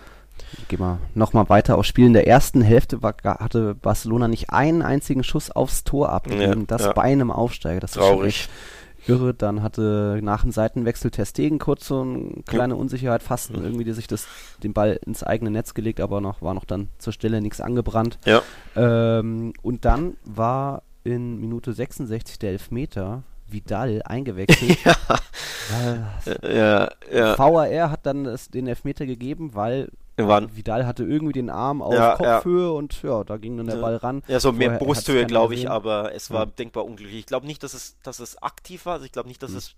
Gehen 0.68 0.80
wir 0.80 1.00
nochmal 1.14 1.48
weiter 1.48 1.78
aufs 1.78 1.88
Spiel. 1.88 2.08
In 2.08 2.14
der 2.14 2.28
ersten 2.28 2.62
Hälfte 2.62 3.02
war, 3.02 3.16
hatte 3.24 3.74
Barcelona 3.76 4.28
nicht 4.28 4.50
einen 4.50 4.82
einzigen 4.82 5.24
Schuss 5.24 5.50
aufs 5.50 5.84
Tor 5.86 6.10
abgegeben. 6.10 6.62
Ja, 6.62 6.68
das 6.68 6.82
ja. 6.84 6.94
bei 6.94 7.04
einem 7.04 7.32
Aufsteiger. 7.32 7.80
Das 7.80 7.92
Traurig. 7.92 8.42
ist 8.42 9.10
irre. 9.10 9.34
Dann 9.34 9.62
hatte 9.64 10.20
nach 10.22 10.42
dem 10.42 10.52
Seitenwechsel 10.52 11.12
Testegen 11.12 11.60
kurz 11.60 11.88
so 11.88 12.02
eine 12.02 12.44
kleine 12.46 12.76
Unsicherheit, 12.76 13.24
fast 13.24 13.52
mhm. 13.52 13.64
irgendwie 13.64 13.84
die 13.84 13.94
sich 13.94 14.08
das, 14.08 14.28
den 14.64 14.74
Ball 14.74 15.00
ins 15.06 15.24
eigene 15.24 15.52
Netz 15.52 15.74
gelegt, 15.74 16.02
aber 16.02 16.22
noch 16.22 16.42
war 16.42 16.54
noch 16.54 16.66
dann 16.66 16.90
zur 16.98 17.14
Stelle 17.14 17.42
nichts 17.42 17.62
angebrannt. 17.62 18.20
Ja. 18.26 18.42
Ähm, 18.76 19.54
und 19.62 19.86
dann 19.86 20.18
war 20.24 20.84
in 21.04 21.40
Minute 21.40 21.74
66 21.74 22.40
der 22.40 22.52
Elfmeter 22.52 23.24
Vidal 23.48 24.02
eingewechselt. 24.04 24.78
ja. 24.86 26.20
ja, 26.44 26.90
ja. 27.12 27.38
VAR 27.38 27.92
hat 27.92 28.06
dann 28.06 28.24
das, 28.24 28.50
den 28.50 28.68
Elfmeter 28.68 29.06
gegeben, 29.06 29.54
weil 29.54 29.90
Wann? 30.18 30.56
Vidal 30.56 30.86
hatte 30.86 31.04
irgendwie 31.04 31.34
den 31.34 31.50
Arm 31.50 31.82
auf 31.82 31.94
ja, 31.94 32.16
Kopfhöhe 32.16 32.68
ja. 32.68 32.72
und 32.72 33.02
ja, 33.04 33.24
da 33.24 33.38
ging 33.38 33.58
dann 33.58 33.68
der 33.68 33.76
Ball 33.76 33.98
ran. 33.98 34.24
Ja, 34.28 34.40
so 34.40 34.52
mehr 34.52 34.78
Brusthöhe, 34.78 35.26
glaube 35.26 35.56
ich, 35.56 35.70
aber 35.70 36.14
es 36.14 36.32
war 36.32 36.46
ja. 36.46 36.46
denkbar 36.46 36.86
unglücklich. 36.86 37.20
Ich 37.20 37.26
glaube 37.26 37.46
nicht, 37.46 37.64
dass 37.64 37.74
es, 37.74 37.98
dass 38.02 38.20
es 38.20 38.42
aktiv 38.42 38.86
war. 38.86 38.94
Also 38.94 39.06
ich 39.06 39.12
glaube 39.12 39.28
nicht, 39.28 39.44
dass 39.44 39.52
mhm. 39.52 39.58
es 39.58 39.76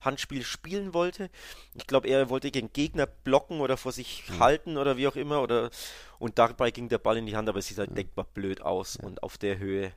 Handspiel 0.00 0.44
spielen 0.44 0.94
wollte. 0.94 1.28
Ich 1.74 1.86
glaube, 1.86 2.08
er 2.08 2.30
wollte 2.30 2.50
gegen 2.50 2.72
Gegner 2.72 3.06
blocken 3.06 3.60
oder 3.60 3.76
vor 3.76 3.90
sich 3.90 4.24
mhm. 4.28 4.38
halten 4.38 4.76
oder 4.76 4.96
wie 4.96 5.08
auch 5.08 5.16
immer. 5.16 5.42
Oder, 5.42 5.70
und 6.18 6.38
dabei 6.38 6.70
ging 6.70 6.88
der 6.88 6.98
Ball 6.98 7.16
in 7.16 7.26
die 7.26 7.36
Hand, 7.36 7.48
aber 7.48 7.58
es 7.58 7.66
sieht 7.66 7.78
halt 7.78 7.90
mhm. 7.90 7.96
denkbar 7.96 8.26
blöd 8.32 8.62
aus. 8.62 8.96
Und 8.96 9.22
auf 9.24 9.38
der 9.38 9.58
Höhe. 9.58 9.92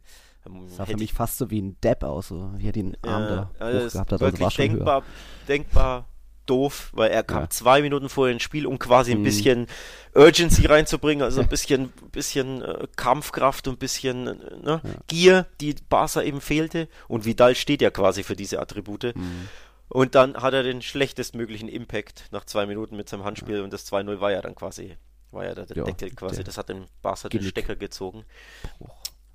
Sah 0.67 0.85
für 0.85 0.97
mich 0.97 1.13
fast 1.13 1.37
so 1.37 1.49
wie 1.49 1.61
ein 1.61 1.79
Depp 1.81 2.03
aus, 2.03 2.29
so 2.29 2.51
wie 2.57 2.67
er 2.67 2.71
den 2.71 2.95
Arm 3.03 3.23
da 3.27 3.51
also 3.59 3.89
gehabt 3.89 4.11
hat. 4.11 4.21
Also 4.21 4.39
war 4.39 4.51
schon 4.51 4.69
denkbar, 4.69 5.03
denkbar 5.47 6.05
doof, 6.47 6.89
weil 6.93 7.11
er 7.11 7.23
kam 7.23 7.43
ja. 7.43 7.49
zwei 7.49 7.81
Minuten 7.81 8.09
vorher 8.09 8.33
ins 8.33 8.43
Spiel, 8.43 8.65
um 8.65 8.79
quasi 8.79 9.11
ein 9.11 9.19
mhm. 9.19 9.23
bisschen 9.23 9.67
Urgency 10.15 10.65
reinzubringen, 10.65 11.23
also 11.23 11.41
ein 11.41 11.47
bisschen, 11.47 11.89
bisschen 12.11 12.61
äh, 12.63 12.87
Kampfkraft 12.95 13.67
und 13.67 13.75
ein 13.75 13.77
bisschen 13.77 14.27
äh, 14.27 14.33
ne, 14.63 14.81
ja. 14.83 14.89
Gier, 15.07 15.45
die 15.61 15.75
Barca 15.89 16.21
eben 16.23 16.41
fehlte. 16.41 16.87
Und 17.07 17.25
Vidal 17.25 17.55
steht 17.55 17.81
ja 17.81 17.91
quasi 17.91 18.23
für 18.23 18.35
diese 18.35 18.59
Attribute. 18.59 19.15
Mhm. 19.15 19.49
Und 19.89 20.15
dann 20.15 20.35
hat 20.37 20.53
er 20.53 20.63
den 20.63 20.81
schlechtestmöglichen 20.81 21.69
Impact 21.69 22.25
nach 22.31 22.45
zwei 22.45 22.65
Minuten 22.65 22.97
mit 22.97 23.07
seinem 23.07 23.23
Handspiel 23.23 23.57
ja. 23.57 23.63
und 23.63 23.71
das 23.71 23.89
2-0 23.91 24.19
war 24.19 24.31
ja 24.31 24.41
dann 24.41 24.53
quasi, 24.53 24.97
war 25.31 25.45
ja 25.45 25.55
der, 25.55 25.65
der 25.65 25.85
Deckel 25.85 26.11
quasi, 26.11 26.43
das 26.43 26.57
hat 26.57 26.67
den 26.67 26.85
Barca 27.01 27.29
den 27.29 27.43
Stecker 27.43 27.77
gezogen. 27.77 28.25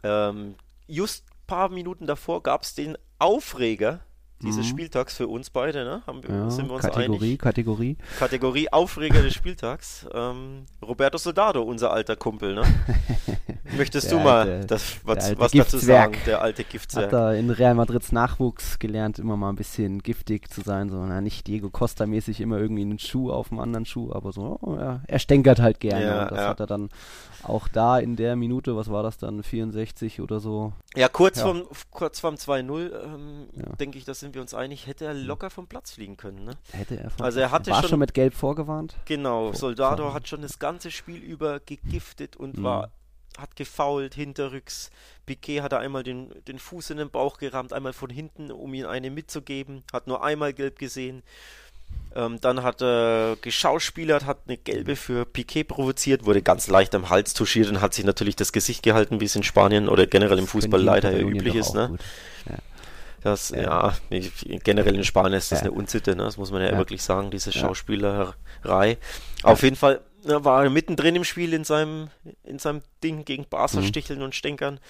Ähm, 0.03 0.57
just 0.93 1.25
paar 1.47 1.71
Minuten 1.71 2.07
davor 2.07 2.43
gab 2.43 2.63
es 2.63 2.75
den 2.75 2.97
Aufreger 3.19 4.01
dieses 4.43 4.67
mhm. 4.67 4.71
Spieltags 4.71 5.17
für 5.17 5.29
uns 5.29 5.51
beide, 5.51 5.85
ne? 5.85 6.03
Haben, 6.07 6.21
ja, 6.29 6.51
sind 6.51 6.69
wir 6.69 6.75
uns 6.75 6.83
Kategorie, 6.83 7.27
einig? 7.27 7.39
Kategorie. 7.39 7.97
Kategorie 8.19 8.73
Aufreger 8.73 9.23
des 9.23 9.35
Spieltags. 9.35 10.07
Ähm, 10.13 10.65
Roberto 10.83 11.19
Soldado, 11.19 11.63
unser 11.63 11.93
alter 11.93 12.17
Kumpel, 12.17 12.55
ne? 12.55 12.63
Möchtest 13.77 14.11
der 14.11 14.19
du 14.19 14.25
mal 14.25 14.51
alte, 14.51 14.67
das, 14.67 14.97
was, 15.05 15.39
was 15.39 15.53
dazu 15.53 15.79
sagen, 15.79 16.17
der 16.27 16.43
alte 16.43 16.65
Giftzwerg? 16.65 17.07
Hat 17.07 17.13
er 17.13 17.35
in 17.37 17.51
Real 17.51 17.75
Madrids 17.75 18.13
Nachwuchs 18.13 18.79
gelernt, 18.79 19.19
immer 19.19 19.37
mal 19.37 19.49
ein 19.49 19.57
bisschen 19.57 20.03
giftig 20.03 20.51
zu 20.51 20.61
sein, 20.61 20.91
so 20.91 20.97
na, 21.07 21.21
nicht 21.21 21.47
Diego 21.47 21.71
Costa-mäßig 21.71 22.41
immer 22.41 22.59
irgendwie 22.59 22.83
einen 22.83 22.99
Schuh 22.99 23.31
auf 23.31 23.49
dem 23.49 23.61
anderen 23.61 23.87
Schuh, 23.87 24.13
aber 24.13 24.33
so, 24.33 24.59
oh, 24.61 24.77
ja, 24.77 25.01
er 25.07 25.19
stänkert 25.19 25.61
halt 25.61 25.81
gerne. 25.81 26.05
Ja, 26.05 26.23
und 26.23 26.31
das 26.33 26.39
ja. 26.39 26.49
hat 26.49 26.61
er 26.61 26.67
dann 26.67 26.91
auch 27.43 27.69
da 27.69 27.99
in 27.99 28.17
der 28.17 28.37
Minute, 28.37 28.77
was 28.77 28.91
war 28.91 29.03
das 29.03 29.19
dann, 29.19 29.43
64 29.43 30.21
oder 30.21 30.41
so? 30.41 30.73
Ja, 30.95 31.09
kurz 31.09 31.39
ja. 31.39 31.47
vom 31.47 31.63
kurz 31.91 32.21
vorm 32.21 32.35
2-0, 32.37 32.91
ähm, 33.05 33.47
denke 33.79 33.99
ich, 33.99 34.05
da 34.05 34.15
sind 34.15 34.32
wir 34.35 34.41
uns 34.41 34.55
einig, 34.55 34.87
hätte 34.87 35.05
er 35.05 35.15
locker 35.15 35.51
vom 35.51 35.67
Platz 35.67 35.93
fliegen 35.93 36.17
können. 36.17 36.45
Ne? 36.45 36.53
Hätte 36.73 36.99
er 36.99 37.11
vom 37.11 37.25
Also 37.25 37.41
er 37.41 37.51
hatte 37.51 37.71
war 37.71 37.81
schon, 37.81 37.91
schon 37.91 37.99
mit 37.99 38.15
Gelb 38.15 38.35
vorgewarnt? 38.35 38.97
Genau, 39.05 39.47
Vor 39.47 39.55
Soldado 39.55 40.12
hat 40.15 40.29
schon 40.29 40.43
das 40.43 40.59
ganze 40.59 40.91
Spiel 40.91 41.19
über 41.23 41.61
gegiftet 41.61 42.37
und 42.37 42.59
mhm. 42.59 42.65
war 42.65 42.91
hat 43.39 43.57
gefault, 43.57 44.15
hinterrücks. 44.15 44.91
Piquet 45.27 45.62
hat 45.62 45.73
einmal 45.73 46.03
den, 46.03 46.31
den 46.47 46.59
Fuß 46.59 46.91
in 46.91 46.99
den 46.99 47.11
Bauch 47.11 47.39
gerammt, 47.39 47.73
einmal 47.73 47.93
von 47.93 48.11
hinten, 48.11 48.51
um 48.51 48.75
ihm 48.75 48.87
eine 48.87 49.11
mitzugeben. 49.11 49.85
Hat 49.93 50.07
nur 50.07 50.23
einmal 50.23 50.53
gelb 50.53 50.79
gesehen. 50.79 51.23
Ähm, 52.15 52.41
dann 52.41 52.62
hat 52.62 52.83
er 52.83 53.37
geschauspielert, 53.41 54.27
hat 54.27 54.41
eine 54.47 54.59
gelbe 54.59 54.97
für 54.97 55.25
Piquet 55.25 55.65
provoziert, 55.65 56.27
wurde 56.27 56.43
ganz 56.43 56.69
leicht 56.69 56.95
am 56.95 57.09
Hals 57.09 57.33
touchiert 57.33 57.69
und 57.69 57.81
hat 57.81 57.95
sich 57.95 58.05
natürlich 58.05 58.37
das 58.37 58.53
Gesicht 58.53 58.83
gehalten, 58.83 59.21
wie 59.21 59.25
es 59.25 59.37
in 59.37 59.43
Spanien 59.43 59.89
oder 59.89 60.07
generell 60.07 60.39
im 60.39 60.47
Fußball 60.47 60.83
leider 60.83 61.19
üblich 61.19 61.55
ist. 61.55 61.75
Ne? 61.75 61.97
Ja. 62.49 62.57
Das, 63.23 63.50
ja, 63.50 63.95
ja 64.11 64.59
generell 64.64 64.97
in 64.97 65.05
Spanien 65.05 65.38
ist 65.38 65.52
das 65.52 65.61
eine 65.61 65.71
Unsitte, 65.71 66.17
ne? 66.17 66.25
das 66.25 66.37
muss 66.37 66.50
man 66.50 66.62
ja, 66.62 66.76
wirklich 66.76 67.02
sagen, 67.02 67.31
diese 67.31 67.52
Schauspielerei. 67.52 68.99
Auf 69.43 69.62
jeden 69.62 69.76
Fall 69.76 70.00
ne, 70.25 70.45
war 70.45 70.64
er 70.64 70.71
mittendrin 70.71 71.14
im 71.17 71.25
Spiel 71.25 71.52
in 71.55 71.64
seinem, 71.64 72.09
in 72.43 72.59
seinem 72.59 72.83
Ding 73.02 73.25
gegen 73.25 73.47
Barca 73.49 73.81
mhm. 73.81 73.85
sticheln 73.85 74.23
und 74.23 74.35
stänkern. 74.35 74.81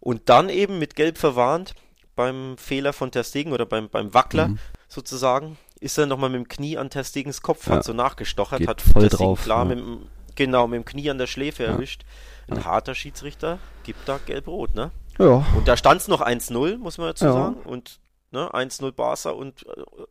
Und 0.00 0.28
dann 0.28 0.48
eben 0.48 0.78
mit 0.78 0.96
Gelb 0.96 1.18
verwarnt 1.18 1.74
beim 2.16 2.56
Fehler 2.58 2.92
von 2.92 3.10
Ter 3.10 3.24
Stegen 3.24 3.52
oder 3.52 3.66
beim, 3.66 3.88
beim 3.88 4.14
Wackler 4.14 4.48
Mhm. 4.48 4.58
sozusagen, 4.88 5.58
ist 5.80 5.98
er 5.98 6.06
nochmal 6.06 6.30
mit 6.30 6.38
dem 6.38 6.48
Knie 6.48 6.78
an 6.78 6.90
Ter 6.90 7.04
Stegens 7.04 7.42
Kopf, 7.42 7.66
Ja. 7.66 7.74
hat 7.76 7.84
so 7.84 7.92
nachgestochert, 7.92 8.60
Geht 8.60 8.68
hat 8.68 8.80
voll 8.80 9.08
Ter 9.08 9.16
drauf, 9.16 9.42
klar 9.42 9.60
ja. 9.60 9.64
mit 9.74 9.78
dem, 9.78 10.06
genau, 10.36 10.66
mit 10.66 10.76
dem 10.76 10.84
Knie 10.84 11.10
an 11.10 11.18
der 11.18 11.26
Schläfe 11.26 11.64
Ja. 11.64 11.70
erwischt. 11.70 12.04
Ein 12.48 12.64
harter 12.64 12.94
Schiedsrichter 12.94 13.58
gibt 13.84 14.06
da 14.06 14.18
gelb-rot, 14.24 14.74
ne? 14.74 14.90
Ja, 15.18 15.44
Und 15.56 15.68
da 15.68 15.76
stand 15.76 16.00
es 16.00 16.08
noch 16.08 16.20
1-0, 16.20 16.76
muss 16.78 16.98
man 16.98 17.08
dazu 17.08 17.24
Ja. 17.26 17.32
sagen. 17.32 17.56
Und 17.64 18.00
ne, 18.32 18.52
1-0 18.52 18.92
Barca 18.92 19.30
und 19.30 19.64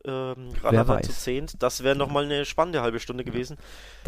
äh, 0.06 0.10
ähm, 0.10 0.50
weiß. 0.64 1.06
zu 1.08 1.12
10. 1.14 1.48
Das 1.60 1.84
wäre 1.84 1.96
nochmal 1.96 2.26
eine 2.26 2.46
spannende 2.46 2.82
halbe 2.82 3.00
Stunde 3.00 3.24
gewesen. 3.24 3.58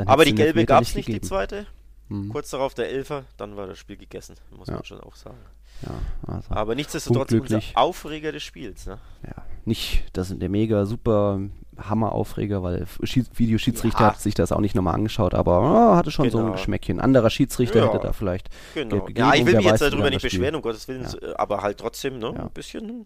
Aber 0.05 0.25
die 0.25 0.33
gelbe 0.35 0.65
gab 0.65 0.83
es 0.83 0.95
nicht, 0.95 1.07
die 1.07 1.13
gegeben. 1.13 1.27
zweite. 1.27 1.65
Mhm. 2.09 2.29
Kurz 2.29 2.49
darauf 2.51 2.73
der 2.73 2.89
Elfer, 2.89 3.23
dann 3.37 3.55
war 3.57 3.67
das 3.67 3.77
Spiel 3.79 3.97
gegessen, 3.97 4.35
muss 4.55 4.67
Ja. 4.67 4.75
man 4.75 4.85
schon 4.85 4.99
auch 5.01 5.15
sagen. 5.15 5.37
Ja, 5.81 6.33
also. 6.33 6.53
Aber 6.53 6.73
nichtsdestotrotz 6.75 7.31
unser 7.33 7.41
Unglücklich. 7.43 7.71
Aufreger 7.75 8.31
des 8.31 8.43
Spiels. 8.43 8.85
Ne? 8.85 8.97
ja, 9.27 9.43
nicht, 9.65 10.05
das 10.13 10.29
sind 10.29 10.41
der 10.41 10.47
mega 10.49 10.85
super 10.85 11.39
Hammer-Aufreger, 11.77 12.63
weil 12.63 12.85
Schieds 13.03 13.29
Videoschiedsrichter 13.37 13.99
Ja. 13.99 14.07
hat 14.11 14.21
sich 14.21 14.33
das 14.35 14.53
auch 14.53 14.61
nicht 14.61 14.75
nochmal 14.75 14.93
angeschaut, 14.95 15.33
aber 15.33 15.57
ah, 15.57 15.95
hatte 15.97 16.11
schon 16.11 16.29
so 16.29 16.37
ein 16.37 16.43
Genau. 16.45 16.55
Geschmäckchen. 16.55 17.01
Anderer 17.01 17.29
Schiedsrichter 17.29 17.79
Ja. 17.79 17.87
hätte 17.93 17.99
da 18.07 18.13
vielleicht 18.13 18.49
Genau. 18.73 19.01
Gegeben 19.01 19.19
Ja, 19.19 19.33
ich 19.33 19.45
will 19.45 19.55
mich 19.57 19.65
jetzt 19.65 19.81
darüber 19.81 20.09
nicht 20.09 20.21
beschweren, 20.21 20.55
um 20.55 20.61
Gottes 20.61 20.87
Willen, 20.87 21.05
aber 21.35 21.61
halt 21.61 21.77
trotzdem 21.79 22.19
ne, 22.19 22.29
ein 22.39 22.49
bisschen 22.51 23.05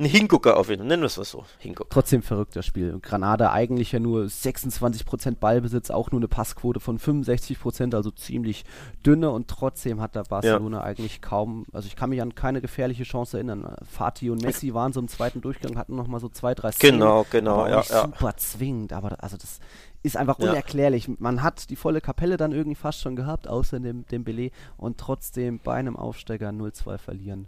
ein 0.00 0.06
Hingucker 0.06 0.56
auf 0.56 0.70
ihn. 0.70 0.86
Nennen 0.86 1.02
wir 1.02 1.06
es 1.06 1.18
mal 1.18 1.24
so. 1.24 1.44
Hingucker. 1.58 1.90
Trotzdem 1.90 2.22
verrückt 2.22 2.56
das 2.56 2.64
Spiel. 2.66 2.98
Granada 3.02 3.52
eigentlich 3.52 3.92
ja 3.92 4.00
nur 4.00 4.22
26% 4.24 5.36
Ballbesitz, 5.36 5.90
auch 5.90 6.10
nur 6.10 6.20
eine 6.20 6.28
Passquote 6.28 6.80
von 6.80 6.98
65%, 6.98 7.94
also 7.94 8.10
ziemlich 8.10 8.64
dünne 9.04 9.30
und 9.30 9.48
trotzdem 9.48 10.00
hat 10.00 10.16
da 10.16 10.22
Barcelona 10.22 10.82
eigentlich 10.82 11.20
kaum, 11.20 11.66
also 11.72 11.86
ich 11.86 11.96
kann 11.96 12.10
mich 12.10 12.22
an 12.22 12.34
keine 12.34 12.60
gefährliche 12.60 13.04
Chance 13.04 13.36
erinnern. 13.36 13.76
Fatih 13.88 14.30
und 14.30 14.42
Messi 14.42 14.72
waren 14.74 14.92
so 14.92 15.00
im 15.00 15.08
zweiten 15.08 15.42
Durchgang, 15.42 15.76
hatten 15.76 15.94
nochmal 15.96 16.20
so 16.20 16.28
zwei, 16.28 16.54
drei 16.54 16.72
Szenen. 16.72 17.00
Genau, 17.00 17.26
genau, 17.30 17.66
ja, 17.66 17.82
ja. 17.82 18.02
super 18.02 18.36
zwingend, 18.36 18.92
aber 18.92 19.22
also 19.22 19.36
das 19.36 19.60
ist 20.02 20.16
einfach 20.16 20.38
Ja. 20.38 20.50
unerklärlich. 20.50 21.08
Man 21.18 21.42
hat 21.42 21.68
die 21.68 21.76
volle 21.76 22.00
Kapelle 22.00 22.38
dann 22.38 22.52
irgendwie 22.52 22.74
fast 22.74 23.00
schon 23.00 23.16
gehabt, 23.16 23.48
außer 23.48 23.78
dem, 23.80 24.06
dem 24.06 24.24
Belay 24.24 24.50
und 24.78 24.96
trotzdem 24.98 25.60
bei 25.62 25.74
einem 25.74 25.96
Aufsteiger 25.96 26.48
0-2 26.48 26.96
verlieren. 26.96 27.46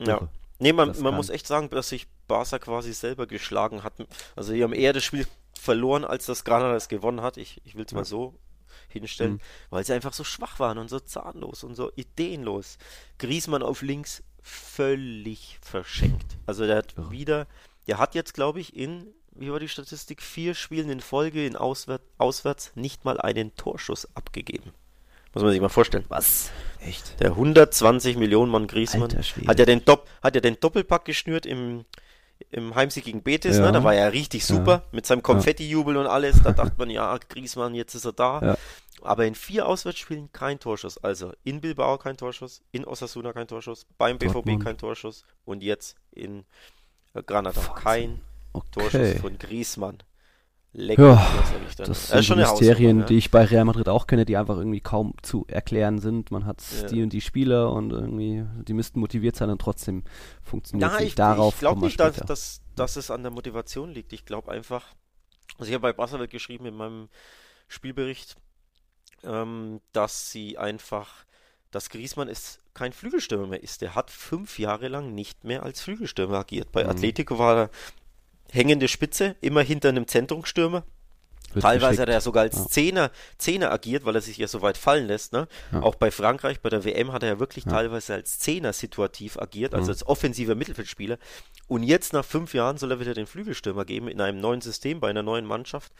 Ja. 0.00 0.28
Nee, 0.62 0.72
man, 0.72 0.98
man 1.02 1.14
muss 1.14 1.28
echt 1.28 1.46
sagen, 1.46 1.68
dass 1.70 1.88
sich 1.88 2.06
Barca 2.28 2.58
quasi 2.58 2.92
selber 2.92 3.26
geschlagen 3.26 3.82
hat. 3.82 3.94
Also 4.36 4.52
die 4.52 4.62
haben 4.62 4.72
eher 4.72 4.92
das 4.92 5.04
Spiel 5.04 5.26
verloren, 5.58 6.04
als 6.04 6.26
das 6.26 6.44
Granada 6.44 6.76
es 6.76 6.88
gewonnen 6.88 7.20
hat. 7.20 7.36
Ich, 7.36 7.60
ich 7.64 7.74
will 7.74 7.84
es 7.84 7.92
mal 7.92 8.00
Ja. 8.00 8.04
so 8.04 8.34
hinstellen, 8.88 9.34
Mhm. 9.34 9.40
weil 9.70 9.84
sie 9.84 9.92
einfach 9.92 10.12
so 10.12 10.24
schwach 10.24 10.58
waren 10.58 10.78
und 10.78 10.88
so 10.88 11.00
zahnlos 11.00 11.64
und 11.64 11.74
so 11.74 11.90
ideenlos. 11.96 12.78
Griezmann 13.18 13.62
auf 13.62 13.82
links 13.82 14.22
völlig 14.42 15.58
verschenkt. 15.62 16.36
Also 16.46 16.66
der 16.66 16.76
hat 16.78 16.94
Irre. 16.96 17.10
wieder, 17.10 17.46
der 17.86 17.98
hat 17.98 18.14
jetzt, 18.14 18.34
glaube 18.34 18.60
ich, 18.60 18.76
in, 18.76 19.08
wie 19.32 19.50
war 19.50 19.60
die 19.60 19.68
Statistik, 19.68 20.22
vier 20.22 20.54
Spielen 20.54 20.90
in 20.90 21.00
Folge 21.00 21.46
in 21.46 21.56
Auswärt, 21.56 22.02
auswärts 22.18 22.72
nicht 22.74 23.04
mal 23.04 23.20
einen 23.20 23.54
Torschuss 23.56 24.08
abgegeben. 24.14 24.72
Muss 25.34 25.42
man 25.42 25.52
sich 25.52 25.60
mal 25.60 25.68
vorstellen. 25.68 26.04
Was? 26.08 26.50
Echt? 26.80 27.20
Der 27.20 27.30
120 27.30 28.16
Millionen 28.16 28.50
Mann 28.50 28.68
Schwede. 28.68 29.46
hat 29.46 29.58
ja 29.58 29.64
den 29.64 29.84
Dopp 29.84 30.08
hat 30.22 30.34
ja 30.34 30.40
den 30.40 30.58
Doppelpack 30.60 31.04
geschnürt 31.04 31.46
im 31.46 31.84
im 32.50 32.74
Heimsieg 32.74 33.04
gegen 33.04 33.22
Betis, 33.22 33.58
Ja. 33.58 33.66
ne? 33.66 33.72
Da 33.72 33.84
war 33.84 33.94
er 33.94 34.12
richtig 34.12 34.44
super 34.44 34.82
mit 34.90 35.06
seinem 35.06 35.22
Konfetti-Jubel 35.22 35.96
und 35.96 36.08
alles. 36.08 36.42
Da 36.42 36.50
dachte 36.50 36.72
man, 36.76 36.90
ja, 36.90 37.16
Griezmann, 37.28 37.72
jetzt 37.76 37.94
ist 37.94 38.04
er 38.04 38.12
da. 38.12 38.40
Ja. 38.42 38.58
Aber 39.00 39.26
in 39.26 39.36
vier 39.36 39.66
Auswärtsspielen 39.66 40.32
kein 40.32 40.58
Torschuss. 40.58 40.98
Also 40.98 41.32
in 41.44 41.60
Bilbao 41.60 41.98
kein 41.98 42.16
Torschuss, 42.16 42.62
in 42.72 42.84
Osasuna 42.84 43.32
kein 43.32 43.46
Torschuss, 43.46 43.86
beim 43.96 44.18
BVB 44.18 44.32
Dortmund. 44.32 44.64
kein 44.64 44.76
Torschuss 44.78 45.24
und 45.44 45.62
jetzt 45.62 45.94
in 46.10 46.44
Granada 47.26 47.56
Wahnsinn. 47.56 47.74
kein 47.84 48.20
Torschuss 48.72 48.94
Okay. 48.94 49.18
von 49.20 49.38
Griezmann. 49.38 49.98
Leck, 50.74 50.98
Ja? 50.98 51.26
Das 51.76 51.88
ist 51.88 52.08
sind 52.08 52.16
so 52.18 52.22
schon 52.22 52.38
eine 52.38 52.48
Mysterien, 52.50 52.88
Hausnummer, 52.88 53.04
die 53.06 53.18
ich 53.18 53.30
bei 53.30 53.44
Real 53.44 53.64
Madrid 53.66 53.88
auch 53.88 54.06
kenne, 54.06 54.24
die 54.24 54.36
einfach 54.38 54.56
irgendwie 54.56 54.80
kaum 54.80 55.14
zu 55.22 55.44
erklären 55.48 55.98
sind. 55.98 56.30
Man 56.30 56.46
hat 56.46 56.62
Ja. 56.80 56.86
die 56.88 57.02
und 57.02 57.12
die 57.12 57.20
Spieler 57.20 57.72
und 57.72 57.90
irgendwie, 57.92 58.44
die 58.66 58.72
müssten 58.72 58.98
motiviert 59.00 59.36
sein 59.36 59.50
und 59.50 59.60
trotzdem 59.60 60.02
funktioniert 60.42 60.88
es 60.90 60.94
Ja, 60.94 61.00
nicht. 61.00 61.08
ich, 61.10 61.14
Darauf 61.16 61.54
ich 61.54 61.60
glaube 61.60 61.80
nicht, 61.82 62.00
dass, 62.00 62.16
dass, 62.16 62.62
dass 62.74 62.96
es 62.96 63.10
an 63.10 63.22
der 63.22 63.32
Motivation 63.32 63.90
liegt. 63.90 64.12
Ich 64.14 64.24
glaube 64.24 64.50
einfach, 64.50 64.94
also 65.58 65.68
ich 65.68 65.74
habe 65.74 65.82
bei 65.82 65.92
Barcelona 65.92 66.26
geschrieben 66.26 66.64
in 66.64 66.74
meinem 66.74 67.08
Spielbericht, 67.68 68.36
ähm, 69.24 69.80
dass 69.92 70.30
sie 70.30 70.56
einfach, 70.56 71.26
dass 71.70 71.90
Griezmann 71.90 72.28
ist 72.28 72.60
kein 72.72 72.92
Flügelstürmer 72.94 73.46
mehr 73.46 73.62
ist. 73.62 73.82
Der 73.82 73.94
hat 73.94 74.10
fünf 74.10 74.58
Jahre 74.58 74.88
lang 74.88 75.14
nicht 75.14 75.44
mehr 75.44 75.62
als 75.64 75.82
Flügelstürmer 75.82 76.38
agiert. 76.38 76.72
Bei 76.72 76.84
Mhm. 76.84 76.90
Atletico 76.90 77.38
war 77.38 77.56
er 77.56 77.70
hängende 78.52 78.88
Spitze, 78.88 79.34
immer 79.40 79.62
hinter 79.62 79.88
einem 79.88 80.06
Zentrumstürmer. 80.06 80.84
Wird 81.54 81.64
Teilweise 81.64 81.88
geschickt. 81.96 82.00
hat 82.00 82.08
er 82.08 82.20
sogar 82.22 82.42
als 82.44 82.56
Ja. 82.56 82.66
Zehner, 82.68 83.10
Zehner 83.36 83.70
agiert, 83.72 84.06
weil 84.06 84.14
er 84.14 84.22
sich 84.22 84.38
ja 84.38 84.48
so 84.48 84.62
weit 84.62 84.78
fallen 84.78 85.06
lässt. 85.06 85.34
Ne? 85.34 85.48
Ja. 85.70 85.82
Auch 85.82 85.96
bei 85.96 86.10
Frankreich, 86.10 86.60
bei 86.60 86.70
der 86.70 86.82
WM 86.86 87.12
hat 87.12 87.22
er 87.22 87.28
ja 87.30 87.38
wirklich 87.40 87.66
Ja. 87.66 87.72
teilweise 87.72 88.14
als 88.14 88.38
Zehner 88.38 88.72
situativ 88.72 89.36
agiert, 89.38 89.74
also 89.74 89.90
als 89.92 90.06
offensiver 90.06 90.54
Mittelfeldspieler. 90.54 91.18
Und 91.68 91.82
jetzt 91.82 92.14
nach 92.14 92.24
fünf 92.24 92.54
Jahren 92.54 92.78
soll 92.78 92.90
er 92.92 93.00
wieder 93.00 93.12
den 93.12 93.26
Flügelstürmer 93.26 93.84
geben 93.84 94.08
in 94.08 94.22
einem 94.22 94.40
neuen 94.40 94.62
System, 94.62 94.98
bei 95.00 95.10
einer 95.10 95.22
neuen 95.22 95.44
Mannschaft. 95.44 95.92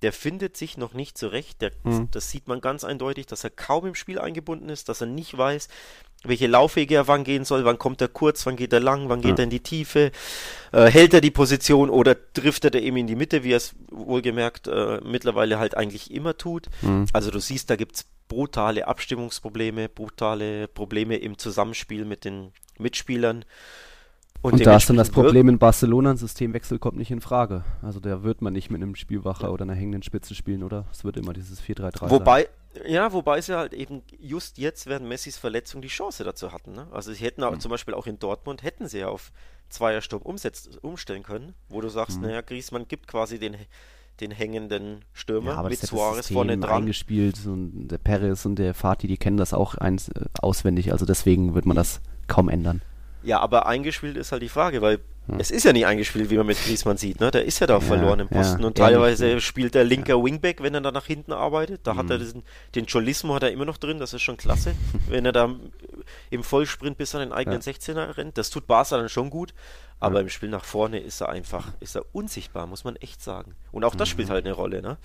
Der 0.00 0.14
findet 0.14 0.56
sich 0.56 0.78
noch 0.78 0.94
nicht 0.94 1.18
zurecht. 1.18 1.60
Der, 1.60 1.72
Mhm. 1.82 2.10
Das 2.10 2.30
sieht 2.30 2.48
man 2.48 2.62
ganz 2.62 2.82
eindeutig, 2.82 3.26
dass 3.26 3.44
er 3.44 3.50
kaum 3.50 3.84
im 3.84 3.94
Spiel 3.94 4.18
eingebunden 4.18 4.70
ist, 4.70 4.88
dass 4.88 5.02
er 5.02 5.06
nicht 5.06 5.36
weiß, 5.36 5.68
welche 6.24 6.46
Laufwege 6.46 6.94
er 6.96 7.08
wann 7.08 7.24
gehen 7.24 7.44
soll, 7.44 7.64
wann 7.64 7.78
kommt 7.78 8.00
er 8.00 8.08
kurz, 8.08 8.44
wann 8.46 8.56
geht 8.56 8.72
er 8.72 8.80
lang, 8.80 9.08
wann 9.08 9.20
geht 9.20 9.32
Ja. 9.32 9.36
er 9.38 9.44
in 9.44 9.50
die 9.50 9.60
Tiefe, 9.62 10.10
äh, 10.72 10.86
hält 10.86 11.14
er 11.14 11.20
die 11.20 11.30
Position 11.30 11.90
oder 11.90 12.14
driftet 12.34 12.74
er 12.74 12.82
eben 12.82 12.96
in 12.96 13.06
die 13.06 13.16
Mitte, 13.16 13.44
wie 13.44 13.52
er 13.52 13.58
es 13.58 13.74
wohlgemerkt 13.90 14.66
äh, 14.68 15.00
mittlerweile 15.04 15.58
halt 15.58 15.76
eigentlich 15.76 16.10
immer 16.10 16.36
tut. 16.36 16.68
Mhm. 16.82 17.06
Also 17.12 17.30
du 17.30 17.38
siehst, 17.38 17.70
da 17.70 17.76
gibt 17.76 17.96
es 17.96 18.06
brutale 18.28 18.88
Abstimmungsprobleme, 18.88 19.88
brutale 19.88 20.66
Probleme 20.68 21.16
im 21.16 21.38
Zusammenspiel 21.38 22.04
mit 22.04 22.24
den 22.24 22.52
Mitspielern. 22.78 23.44
Und, 24.52 24.64
da 24.66 24.76
ist 24.76 24.90
dann 24.90 24.96
das 24.96 25.08
Problem 25.10 25.48
in 25.48 25.58
Barcelona, 25.58 26.10
ein 26.10 26.16
Systemwechsel 26.18 26.78
kommt 26.78 26.98
nicht 26.98 27.10
in 27.10 27.20
Frage. 27.22 27.64
Also 27.80 27.98
da 27.98 28.22
wird 28.22 28.42
man 28.42 28.52
nicht 28.52 28.70
mit 28.70 28.82
einem 28.82 28.94
Spielwacher 28.94 29.50
oder 29.50 29.62
einer 29.62 29.74
hängenden 29.74 30.02
Spitze 30.02 30.34
spielen, 30.34 30.62
oder? 30.62 30.84
Es 30.92 31.02
wird 31.02 31.16
immer 31.16 31.32
dieses 31.32 31.62
4-3-3 31.62 31.98
sein. 32.00 32.10
Wobei, 32.10 32.48
ja, 32.86 33.12
wobei 33.14 33.40
sie 33.40 33.56
halt 33.56 33.72
eben 33.72 34.02
just 34.20 34.58
jetzt 34.58 34.86
während 34.86 35.08
Messis 35.08 35.38
Verletzung 35.38 35.80
die 35.80 35.88
Chance 35.88 36.24
dazu 36.24 36.52
hatten. 36.52 36.72
Ne? 36.72 36.86
Also 36.92 37.12
sie 37.12 37.24
hätten 37.24 37.40
Mhm. 37.40 37.46
auch, 37.46 37.58
zum 37.58 37.70
Beispiel 37.70 37.94
auch 37.94 38.06
in 38.06 38.18
Dortmund, 38.18 38.62
hätten 38.62 38.86
sie 38.86 38.98
ja 38.98 39.08
auf 39.08 39.32
Zweiersturm 39.70 40.20
umsetz, 40.20 40.68
umstellen 40.82 41.22
können, 41.22 41.54
wo 41.70 41.80
du 41.80 41.88
sagst, 41.88 42.18
Mhm. 42.18 42.24
naja, 42.26 42.42
Griezmann 42.42 42.86
gibt 42.86 43.08
quasi 43.08 43.38
den, 43.38 43.56
den 44.20 44.30
hängenden 44.30 45.06
Stürmer 45.14 45.52
ja, 45.52 45.56
aber 45.56 45.70
mit 45.70 45.82
das 45.82 45.88
Suarez 45.88 46.16
das 46.18 46.26
System 46.26 46.34
vorne 46.34 46.58
dran. 46.58 46.82
eingespielt 46.82 47.38
und 47.46 47.88
der 47.88 47.98
Perez 47.98 48.44
und 48.44 48.56
der 48.56 48.74
Fatih, 48.74 49.08
die 49.08 49.16
kennen 49.16 49.38
das 49.38 49.54
auch 49.54 49.74
eins, 49.76 50.10
äh, 50.10 50.26
auswendig. 50.42 50.92
Also 50.92 51.06
deswegen 51.06 51.54
wird 51.54 51.64
man 51.64 51.76
das 51.76 52.02
kaum 52.28 52.50
ändern. 52.50 52.82
Ja, 53.24 53.40
aber 53.40 53.66
eingespielt 53.66 54.16
ist 54.16 54.32
halt 54.32 54.42
die 54.42 54.48
Frage, 54.48 54.82
weil 54.82 55.00
Hm. 55.26 55.40
es 55.40 55.50
ist 55.50 55.64
ja 55.64 55.72
nicht 55.72 55.86
eingespielt, 55.86 56.28
wie 56.28 56.36
man 56.36 56.46
mit 56.46 56.62
Griezmann 56.62 56.98
sieht. 56.98 57.18
Ne? 57.18 57.30
Der 57.30 57.46
ist 57.46 57.58
ja 57.58 57.66
da 57.66 57.74
Ja, 57.74 57.80
verlorenem 57.80 58.28
ja, 58.30 58.36
Posten 58.36 58.62
und 58.64 58.78
ehrlich, 58.78 58.92
teilweise 58.94 59.28
ja. 59.30 59.40
spielt 59.40 59.74
der 59.74 59.84
linker 59.84 60.22
Wingback, 60.22 60.62
wenn 60.62 60.74
er 60.74 60.82
da 60.82 60.92
nach 60.92 61.06
hinten 61.06 61.32
arbeitet. 61.32 61.80
Da 61.86 61.96
hat 61.96 62.10
er 62.10 62.16
Mhm. 62.18 62.20
diesen, 62.20 62.42
den 62.74 62.84
Cholismo 62.86 63.34
hat 63.34 63.42
er 63.42 63.50
immer 63.50 63.64
noch 63.64 63.78
drin, 63.78 63.98
das 63.98 64.12
ist 64.12 64.20
schon 64.20 64.36
klasse. 64.36 64.74
wenn 65.08 65.24
er 65.24 65.32
da 65.32 65.48
im 66.28 66.44
Vollsprint 66.44 66.98
bis 66.98 67.14
an 67.14 67.22
den 67.22 67.32
eigenen 67.32 67.60
Ja. 67.62 67.72
16er 67.72 68.18
rennt, 68.18 68.36
das 68.36 68.50
tut 68.50 68.66
Barca 68.66 68.98
dann 68.98 69.08
schon 69.08 69.30
gut. 69.30 69.54
Aber 69.98 70.16
Ja. 70.16 70.20
im 70.20 70.28
Spiel 70.28 70.50
nach 70.50 70.64
vorne 70.66 70.98
ist 71.00 71.22
er 71.22 71.30
einfach, 71.30 71.68
ist 71.80 71.94
er 71.96 72.04
unsichtbar, 72.12 72.66
muss 72.66 72.84
man 72.84 72.96
echt 72.96 73.22
sagen. 73.22 73.54
Und 73.72 73.84
auch 73.84 73.94
das 73.94 74.08
Mhm. 74.08 74.12
spielt 74.12 74.28
halt 74.30 74.44
eine 74.44 74.52
Rolle, 74.54 74.82
ne? 74.82 74.98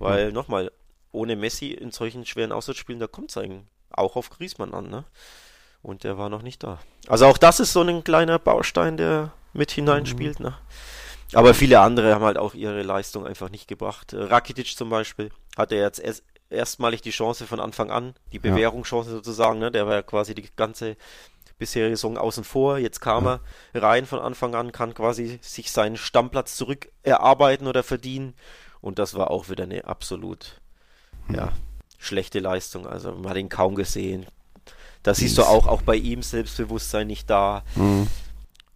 Weil, 0.00 0.32
nochmal, 0.32 0.72
ohne 1.12 1.36
Messi 1.36 1.68
in 1.70 1.92
solchen 1.92 2.26
schweren 2.26 2.50
Auswärtsspielen, 2.50 2.98
da 2.98 3.06
kommt 3.06 3.30
es 3.30 3.36
eigentlich 3.36 3.62
auch 3.92 4.16
auf 4.16 4.30
Griezmann 4.30 4.74
an, 4.74 4.88
ne? 4.90 5.04
Und 5.82 6.04
der 6.04 6.18
war 6.18 6.28
noch 6.28 6.42
nicht 6.42 6.62
da. 6.62 6.78
Also 7.08 7.26
auch 7.26 7.38
das 7.38 7.60
ist 7.60 7.72
so 7.72 7.82
ein 7.82 8.04
kleiner 8.04 8.38
Baustein, 8.38 8.96
der 8.96 9.32
mit 9.52 9.70
hineinspielt. 9.70 10.40
Ne? 10.40 10.54
Aber 11.32 11.54
viele 11.54 11.80
andere 11.80 12.14
haben 12.14 12.24
halt 12.24 12.38
auch 12.38 12.54
ihre 12.54 12.82
Leistung 12.82 13.26
einfach 13.26 13.50
nicht 13.50 13.68
gebracht. 13.68 14.12
Äh, 14.12 14.24
Rakitic 14.24 14.76
zum 14.76 14.90
Beispiel 14.90 15.30
hatte 15.56 15.76
jetzt 15.76 15.98
erst, 15.98 16.24
erstmalig 16.50 17.02
die 17.02 17.10
Chance 17.10 17.46
von 17.46 17.60
Anfang 17.60 17.90
an, 17.90 18.14
die 18.32 18.36
Ja. 18.36 18.42
Bewährungschance 18.42 19.10
sozusagen. 19.10 19.58
Ne? 19.58 19.70
Der 19.70 19.86
war 19.86 19.94
ja 19.94 20.02
quasi 20.02 20.34
die 20.34 20.48
ganze 20.56 20.96
bisherige 21.58 21.96
Saison 21.96 22.18
außen 22.18 22.44
vor. 22.44 22.78
Jetzt 22.78 23.00
kam 23.00 23.26
er 23.26 23.40
rein 23.74 24.06
von 24.06 24.18
Anfang 24.18 24.54
an, 24.54 24.72
kann 24.72 24.94
quasi 24.94 25.38
sich 25.42 25.70
seinen 25.70 25.96
Stammplatz 25.96 26.56
zurück 26.56 26.88
erarbeiten 27.02 27.66
oder 27.66 27.82
verdienen. 27.82 28.34
Und 28.80 28.98
das 28.98 29.14
war 29.14 29.30
auch 29.30 29.48
wieder 29.48 29.64
eine 29.64 29.84
absolut 29.84 30.60
ja, 31.28 31.52
schlechte 31.98 32.40
Leistung. 32.40 32.86
Also 32.86 33.12
man 33.12 33.30
hat 33.30 33.36
ihn 33.36 33.48
kaum 33.50 33.74
gesehen. 33.74 34.26
Da 35.02 35.14
siehst 35.14 35.38
du 35.38 35.42
auch, 35.42 35.66
auch 35.66 35.82
bei 35.82 35.96
ihm 35.96 36.22
Selbstbewusstsein 36.22 37.06
nicht 37.06 37.30
da. 37.30 37.62
Mhm. 37.74 38.06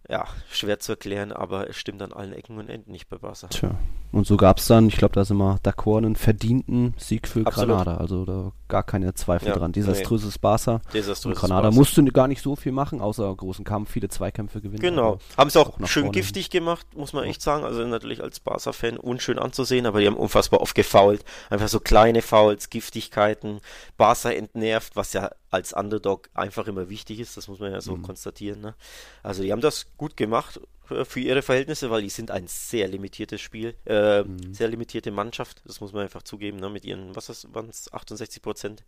Ja, 0.07 0.27
schwer 0.51 0.79
zu 0.79 0.93
erklären, 0.93 1.31
aber 1.31 1.69
es 1.69 1.77
stimmt 1.77 2.01
an 2.01 2.13
allen 2.13 2.33
Ecken 2.33 2.57
und 2.57 2.69
Enden 2.69 2.91
nicht 2.91 3.09
bei 3.09 3.17
Barca. 3.17 3.47
Tja. 3.47 3.71
Und 4.15 4.25
so 4.25 4.37
gab 4.37 4.59
es 4.59 4.67
dann, 4.67 4.87
ich 4.87 4.95
glaube, 4.95 5.13
da 5.13 5.25
sind 5.25 5.35
wir 5.35 5.59
d'accord, 5.61 5.97
einen 5.97 6.15
verdienten 6.15 6.93
Sieg 6.97 7.27
für 7.27 7.45
Absolut. 7.45 7.75
Granada. 7.75 7.97
Also 7.97 8.23
da 8.23 8.53
gar 8.69 8.83
keine 8.83 9.13
Zweifel 9.13 9.49
Ja, 9.49 9.55
dran. 9.55 9.73
Desaströses 9.73 10.39
Barca. 10.39 10.79
Desaströses 10.93 11.25
Und 11.25 11.35
Granada 11.35 11.63
Barca. 11.63 11.75
musste 11.75 12.01
gar 12.05 12.29
nicht 12.29 12.41
so 12.41 12.55
viel 12.55 12.71
machen, 12.71 13.01
außer 13.01 13.35
großen 13.35 13.65
Kampf, 13.65 13.91
viele 13.91 14.07
Zweikämpfe 14.07 14.61
gewinnen. 14.61 14.79
Genau. 14.81 15.19
Haben 15.37 15.49
sie 15.49 15.59
auch, 15.59 15.77
auch 15.81 15.87
schön 15.87 16.13
giftig 16.13 16.49
gemacht, 16.49 16.87
muss 16.95 17.11
man 17.11 17.25
echt 17.25 17.41
sagen. 17.41 17.65
Also 17.65 17.85
natürlich 17.85 18.23
als 18.23 18.39
Barca-Fan 18.39 18.95
unschön 18.95 19.37
anzusehen, 19.37 19.85
aber 19.85 19.99
die 19.99 20.07
haben 20.07 20.15
unfassbar 20.15 20.61
oft 20.61 20.75
gefoult. 20.75 21.25
Einfach 21.49 21.67
so 21.67 21.81
kleine 21.81 22.21
Fouls, 22.21 22.69
Giftigkeiten. 22.69 23.59
Barca 23.97 24.31
entnervt, 24.31 24.95
was 24.95 25.11
ja 25.11 25.29
als 25.51 25.73
Underdog 25.73 26.29
einfach 26.33 26.67
immer 26.67 26.89
wichtig 26.89 27.19
ist. 27.19 27.35
Das 27.35 27.49
muss 27.49 27.59
man 27.59 27.71
ja 27.71 27.77
Mhm. 27.79 27.81
so 27.81 27.97
konstatieren. 27.97 28.61
Ne? 28.61 28.75
Also 29.23 29.43
die 29.43 29.51
haben 29.51 29.61
das 29.61 29.87
gut 29.97 30.15
gemacht 30.15 30.61
für 30.85 31.19
ihre 31.19 31.41
Verhältnisse, 31.41 31.89
weil 31.89 32.01
die 32.01 32.09
sind 32.09 32.31
ein 32.31 32.47
sehr 32.47 32.87
limitiertes 32.87 33.41
Spiel, 33.41 33.75
äh, 33.85 34.23
Mhm. 34.23 34.53
sehr 34.53 34.67
limitierte 34.67 35.11
Mannschaft. 35.11 35.61
Das 35.65 35.81
muss 35.81 35.93
man 35.93 36.03
einfach 36.03 36.23
zugeben, 36.23 36.57
ne? 36.59 36.69
mit 36.69 36.85
ihren, 36.85 37.15
was 37.15 37.47
waren 37.53 37.69
es, 37.69 37.91
68 37.93 38.41
Prozent 38.41 38.83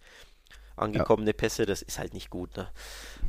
angekommene 0.77 1.33
Pässe, 1.33 1.65
das 1.65 1.81
ist 1.81 1.99
halt 1.99 2.13
nicht 2.13 2.29
gut. 2.29 2.55
Ne? 2.55 2.67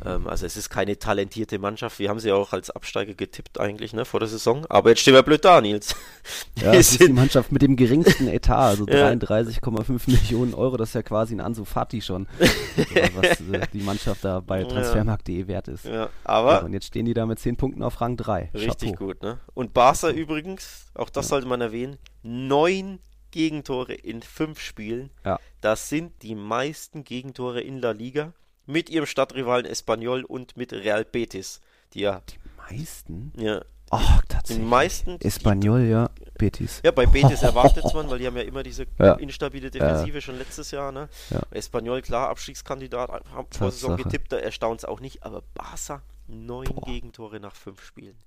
Ähm, 0.04 0.26
also 0.28 0.46
es 0.46 0.56
ist 0.56 0.70
keine 0.70 0.98
talentierte 0.98 1.58
Mannschaft. 1.58 1.98
Wir 1.98 2.08
haben 2.10 2.20
sie 2.20 2.30
auch 2.32 2.52
als 2.52 2.70
Absteiger 2.70 3.14
getippt 3.14 3.58
eigentlich 3.58 3.92
ne, 3.92 4.04
vor 4.04 4.20
der 4.20 4.28
Saison. 4.28 4.66
Aber 4.68 4.90
jetzt 4.90 5.00
stehen 5.00 5.14
wir 5.14 5.22
blöd 5.22 5.44
da, 5.44 5.60
Nils. 5.60 5.94
Ja, 6.60 6.72
das 6.72 6.92
ist 6.92 7.00
die 7.00 7.12
Mannschaft 7.12 7.50
mit 7.52 7.62
dem 7.62 7.76
geringsten 7.76 8.28
Etat, 8.28 8.56
also 8.68 8.86
Ja. 8.88 9.08
33,5 9.10 10.10
Millionen 10.10 10.54
Euro, 10.54 10.76
das 10.76 10.90
ist 10.90 10.94
ja 10.94 11.02
quasi 11.02 11.34
ein 11.34 11.40
Ansu 11.40 11.64
Fati 11.64 12.00
schon, 12.02 12.26
was 12.38 13.40
äh, 13.40 13.66
die 13.72 13.80
Mannschaft 13.80 14.24
da 14.24 14.40
bei 14.40 14.60
Ja. 14.60 14.68
Transfermarkt.de 14.68 15.46
wert 15.46 15.68
ist. 15.68 15.84
ja, 15.84 15.92
Ja, 15.92 16.10
aber 16.24 16.64
und 16.64 16.72
jetzt 16.72 16.86
stehen 16.86 17.06
die 17.06 17.14
da 17.14 17.26
mit 17.26 17.38
10 17.38 17.56
Punkten 17.56 17.82
auf 17.82 18.00
Rang 18.00 18.16
3. 18.16 18.50
richtig 18.54 18.90
Chapeau. 18.92 19.06
gut. 19.06 19.22
Ne? 19.22 19.38
Und 19.54 19.72
Barca 19.74 20.10
übrigens, 20.10 20.86
auch 20.94 21.10
das 21.10 21.28
sollte 21.28 21.46
man 21.48 21.60
erwähnen, 21.60 21.96
neun 22.22 22.98
Gegentore 23.30 23.94
in 23.94 24.22
fünf 24.22 24.60
Spielen. 24.60 25.10
Ja. 25.24 25.38
Das 25.60 25.88
sind 25.88 26.22
die 26.22 26.34
meisten 26.34 27.04
Gegentore 27.04 27.60
in 27.60 27.80
La 27.80 27.90
Liga 27.92 28.32
mit 28.66 28.90
ihrem 28.90 29.06
Stadtrivalen 29.06 29.66
Espanyol 29.66 30.24
und 30.24 30.56
mit 30.56 30.72
Real 30.72 31.04
Betis. 31.04 31.60
Die 31.94 32.00
ja, 32.00 32.22
Meisten? 32.56 33.32
ja 33.36 33.62
Ach, 33.90 34.20
die 34.22 34.28
tatsächlich. 34.28 34.66
meisten 34.66 35.20
Espanyol, 35.20 35.80
ja, 35.84 36.10
Betis. 36.36 36.80
Ja, 36.84 36.90
bei 36.90 37.06
Betis 37.06 37.42
erwartet 37.42 37.84
man, 37.94 38.10
weil 38.10 38.18
die 38.18 38.26
haben 38.26 38.36
ja 38.36 38.42
immer 38.42 38.62
diese 38.62 38.86
Ja. 38.98 39.14
instabile 39.14 39.70
Defensive 39.70 40.20
schon 40.20 40.36
letztes 40.38 40.70
Jahr. 40.70 40.92
Ne? 40.92 41.08
Ja. 41.30 41.40
Espanyol, 41.50 42.02
klar, 42.02 42.28
Abstiegskandidat, 42.28 43.10
haben 43.10 43.48
vor 43.50 43.70
Saison 43.70 43.96
getippt, 43.96 44.32
da 44.32 44.36
erstaunt 44.36 44.80
es 44.80 44.84
auch 44.84 45.00
nicht, 45.00 45.22
aber 45.22 45.42
Barca 45.54 46.02
neun 46.26 46.66
Gegentore 46.84 47.40
nach 47.40 47.54
fünf 47.54 47.82
Spielen. 47.82 48.18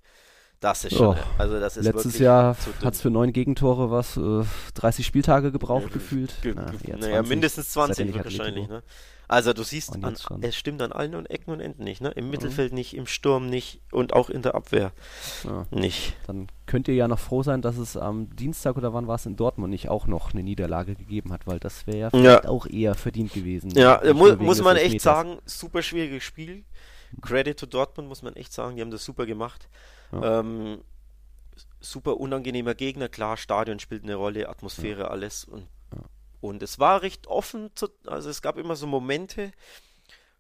Das 0.62 0.86
ist 0.86 0.96
schon, 0.96 1.18
Oh. 1.18 1.24
also 1.40 1.60
das 1.60 1.76
ist 1.76 1.86
Letztes 1.86 2.20
Jahr 2.20 2.56
hat 2.86 2.94
es 2.94 3.02
für 3.02 3.10
neun 3.10 3.34
Gegentore 3.34 3.90
was, 3.92 4.16
äh, 4.16 4.44
30 4.76 5.06
Spieltage 5.06 5.52
gebraucht 5.52 5.88
Ja, 5.88 5.94
gefühlt. 5.94 6.34
Ge- 6.44 6.54
Na, 6.56 6.70
ge- 6.70 6.92
eher 6.92 6.98
naja, 6.98 7.14
20, 7.16 7.30
mindestens 7.30 7.74
seitdem 7.74 7.96
20 7.96 8.10
ich 8.16 8.24
wahrscheinlich. 8.24 8.68
Ne? 8.70 8.84
Also 9.28 9.54
du 9.54 9.64
siehst, 9.64 9.96
an, 10.04 10.16
es 10.42 10.56
stimmt 10.56 10.82
an 10.84 10.92
allen 10.92 11.26
Ecken 11.26 11.52
und 11.52 11.62
Enden 11.62 11.84
nicht. 11.84 12.00
Ne? 12.02 12.10
Mhm. 12.10 12.14
Im 12.18 12.30
Mittelfeld 12.30 12.74
nicht, 12.74 12.96
im 12.96 13.08
Sturm 13.08 13.48
nicht 13.48 13.82
und 13.92 14.14
auch 14.14 14.30
in 14.30 14.44
der 14.44 14.54
Abwehr 14.54 14.92
Ja. 15.46 15.66
nicht. 15.72 16.14
Dann 16.28 16.48
könnt 16.68 16.88
ihr 16.88 16.94
ja 16.96 17.08
noch 17.08 17.18
froh 17.20 17.42
sein, 17.42 17.64
dass 17.64 17.78
es 17.78 17.98
am 17.98 18.30
Dienstag 18.36 18.78
oder 18.78 18.94
wann 18.94 19.08
war 19.08 19.16
es 19.16 19.26
in 19.26 19.38
Dortmund 19.38 19.72
nicht 19.72 19.90
auch 19.90 20.06
noch 20.06 20.32
eine 20.34 20.44
Niederlage 20.44 20.94
gegeben 20.96 21.32
hat, 21.34 21.48
weil 21.48 21.60
das 21.60 21.88
wäre 21.88 21.98
ja 21.98 22.10
vielleicht 22.12 22.46
auch 22.46 22.68
eher 22.68 22.94
verdient 22.94 23.34
gewesen. 23.34 23.72
Ja, 23.72 24.00
mu 24.14 24.36
muss 24.36 24.62
man 24.62 24.76
echt 24.76 24.84
Elfmeters. 24.86 25.04
sagen, 25.04 25.38
super 25.46 25.82
schwieriges 25.82 26.24
Spiel. 26.24 26.66
Credit 27.22 27.58
to 27.60 27.66
Dortmund 27.66 28.10
muss 28.10 28.22
man 28.22 28.36
echt 28.36 28.54
sagen, 28.54 28.76
die 28.76 28.82
haben 28.84 28.92
das 28.92 29.04
super 29.04 29.26
gemacht. 29.26 29.68
Ja. 30.12 30.40
Ähm, 30.40 30.82
super 31.80 32.18
unangenehmer 32.18 32.76
Gegner, 32.76 33.10
klar, 33.10 33.38
Stadion 33.38 33.80
spielt 33.80 34.04
eine 34.04 34.16
Rolle, 34.16 34.50
Atmosphäre, 34.50 35.10
alles. 35.10 35.46
Und, 35.46 35.68
und 36.40 36.64
es 36.64 36.80
war 36.80 37.02
recht 37.02 37.28
offen, 37.28 37.72
zu, 37.76 37.90
also 38.06 38.30
es 38.30 38.42
gab 38.42 38.58
immer 38.58 38.76
so 38.76 38.88
Momente, 38.88 39.52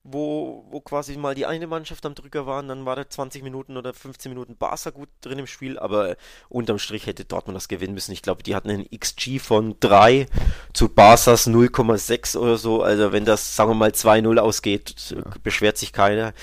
wo, 0.04 0.66
wo 0.72 0.82
quasi 0.82 1.16
mal 1.16 1.36
die 1.36 1.46
eine 1.46 1.68
Mannschaft 1.68 2.06
am 2.06 2.16
Drücker 2.16 2.48
war 2.48 2.60
und 2.60 2.70
dann 2.70 2.86
war 2.86 2.96
da 2.96 3.08
20 3.08 3.44
Minuten 3.44 3.78
oder 3.78 3.94
15 3.94 4.32
Minuten 4.32 4.56
Barca 4.56 4.90
gut 4.90 5.10
drin 5.22 5.38
im 5.38 5.48
Spiel, 5.48 5.78
aber 5.78 6.16
unterm 6.50 6.80
Strich 6.80 7.06
hätte 7.06 7.24
Dortmund 7.24 7.56
das 7.56 7.68
gewinnen 7.68 7.94
müssen. 7.94 8.12
Ich 8.12 8.24
glaube, 8.24 8.42
die 8.42 8.56
hatten 8.56 8.72
einen 8.72 8.90
XG 8.90 9.40
von 9.40 9.76
3 9.80 10.26
zu 10.74 10.90
Barca's 10.90 11.48
0,6 11.48 12.36
oder 12.36 12.58
so. 12.58 12.82
Also 12.82 13.12
wenn 13.12 13.26
das, 13.26 13.56
sagen 13.56 13.70
wir 13.70 13.76
mal, 13.76 13.92
2-0 13.92 14.40
ausgeht, 14.40 15.16
beschwert 15.44 15.78
sich 15.78 15.94
keiner. 15.94 16.34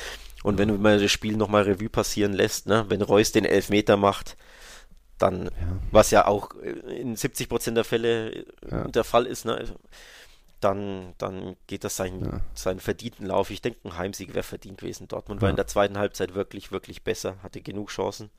Und 0.49 0.59
wenn 0.59 0.69
du 0.69 0.75
mal 0.79 0.99
das 0.99 1.11
Spiel 1.13 1.37
nochmal 1.37 1.63
Revue 1.65 1.89
passieren 1.91 2.33
lässt, 2.33 2.67
ne, 2.67 2.87
wenn 2.89 3.03
Reus 3.03 3.33
den 3.33 3.45
Elfmeter 3.45 3.97
macht, 3.97 4.37
dann, 5.19 5.51
was 5.91 6.11
ja 6.11 6.27
auch 6.27 6.51
in 6.55 7.17
70% 7.17 7.73
der 7.75 7.85
Fälle 7.85 8.31
äh, 8.33 8.45
Ja. 8.71 8.85
der 8.89 9.05
Fall 9.05 9.27
ist, 9.27 9.45
ne, 9.45 9.65
dann, 10.61 11.15
dann 11.19 11.57
geht 11.67 11.85
das 11.85 11.97
seinen, 11.97 12.25
Ja. 12.25 12.41
seinen 12.55 12.81
verdienten 12.81 13.27
Lauf. 13.27 13.51
Ich 13.51 13.61
denke, 13.63 13.79
ein 13.85 13.97
Heimsieg 13.99 14.35
wäre 14.35 14.43
verdient 14.43 14.79
gewesen. 14.79 15.07
Dortmund 15.07 15.41
war 15.43 15.49
Ja. 15.49 15.51
in 15.51 15.57
der 15.57 15.67
zweiten 15.67 15.99
Halbzeit 15.99 16.35
wirklich, 16.35 16.73
wirklich 16.73 17.03
besser, 17.05 17.37
hatte 17.43 17.61
genug 17.61 17.91
Chancen. 17.91 18.31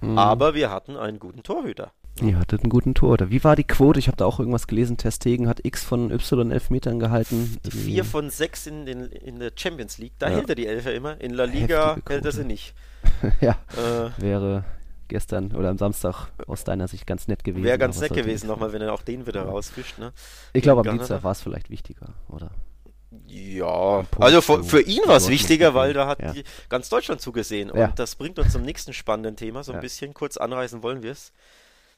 Mhm. 0.00 0.18
Aber 0.18 0.54
wir 0.54 0.70
hatten 0.70 0.96
einen 0.96 1.18
guten 1.20 1.42
Torhüter. 1.42 1.92
Ihr 2.20 2.38
hattet 2.38 2.60
einen 2.62 2.70
guten 2.70 2.94
Tor. 2.94 3.12
Oder 3.12 3.30
wie 3.30 3.42
war 3.42 3.56
die 3.56 3.64
Quote? 3.64 3.98
Ich 3.98 4.06
habe 4.06 4.16
da 4.16 4.26
auch 4.26 4.38
irgendwas 4.38 4.66
gelesen. 4.66 4.96
Testegen 4.98 5.48
hat 5.48 5.64
X 5.64 5.82
von 5.82 6.10
Y 6.10 6.50
Elfmetern 6.52 6.98
gehalten. 7.00 7.56
Die 7.64 7.68
Irgendwie- 7.68 7.84
vier 7.94 8.04
von 8.04 8.30
sechs 8.30 8.66
in, 8.66 8.84
den, 8.84 9.06
in 9.06 9.38
der 9.38 9.52
Champions 9.56 9.98
League, 9.98 10.12
da 10.18 10.28
Ja. 10.28 10.36
hält 10.36 10.48
er 10.50 10.54
die 10.54 10.66
Elfer 10.66 10.92
immer. 10.94 11.20
In 11.20 11.32
La 11.32 11.44
Liga 11.44 11.96
hält 12.06 12.24
er 12.24 12.32
sie 12.32 12.44
nicht. 12.44 12.74
ja, 13.40 13.56
Äh, 13.76 14.10
wäre 14.22 14.64
gestern 15.08 15.52
oder 15.52 15.70
am 15.70 15.78
Samstag 15.78 16.28
aus 16.46 16.64
deiner 16.64 16.86
Sicht 16.88 17.06
ganz 17.06 17.28
nett 17.28 17.44
gewesen. 17.44 17.64
Wäre 17.64 17.78
ganz 17.78 18.00
nett 18.00 18.12
gewesen 18.14 18.46
nochmal, 18.46 18.72
wenn 18.72 18.82
er 18.82 18.92
auch 18.92 19.02
den 19.02 19.26
wieder 19.26 19.42
rausfischt. 19.44 19.98
Ne? 19.98 20.12
Ich 20.52 20.62
glaube, 20.62 20.80
am 20.80 20.84
Ghana 20.84 20.98
Dienstag 20.98 21.24
war 21.24 21.32
es 21.32 21.40
vielleicht 21.40 21.70
wichtiger, 21.70 22.10
oder? 22.28 22.50
Ja, 23.26 24.04
also 24.18 24.40
für, 24.40 24.64
für 24.64 24.80
ihn 24.80 25.02
war 25.06 25.16
es 25.16 25.28
wichtiger, 25.28 25.74
weil 25.74 25.92
da 25.92 26.06
hat 26.06 26.20
ja. 26.22 26.32
die, 26.32 26.44
ganz 26.70 26.88
Deutschland 26.88 27.20
zugesehen. 27.20 27.70
Ja. 27.74 27.86
Und 27.88 27.98
das 27.98 28.14
bringt 28.14 28.38
uns 28.38 28.52
zum 28.52 28.62
nächsten 28.62 28.92
spannenden 28.94 29.36
Thema. 29.36 29.62
So 29.64 29.72
ein 29.72 29.76
Ja. 29.76 29.80
bisschen 29.82 30.14
kurz 30.14 30.36
anreißen 30.38 30.82
wollen 30.82 31.02
wir 31.02 31.12
es. 31.12 31.32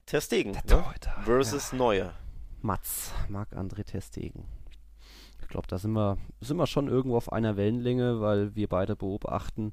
Ter 0.06 0.20
Stegen 0.20 0.52
ne? 0.52 0.84
Versus 1.24 1.72
Neuer. 1.72 2.12
Mats, 2.60 3.12
Marc-André 3.28 3.84
Testegen. 3.84 4.44
Ich 5.40 5.48
glaube, 5.48 5.66
da 5.66 5.78
sind 5.78 5.92
wir, 5.92 6.18
sind 6.40 6.58
wir 6.58 6.66
schon 6.66 6.88
irgendwo 6.88 7.16
auf 7.16 7.32
einer 7.32 7.56
Wellenlänge, 7.56 8.20
weil 8.20 8.54
wir 8.54 8.68
beide 8.68 8.96
beobachten, 8.96 9.72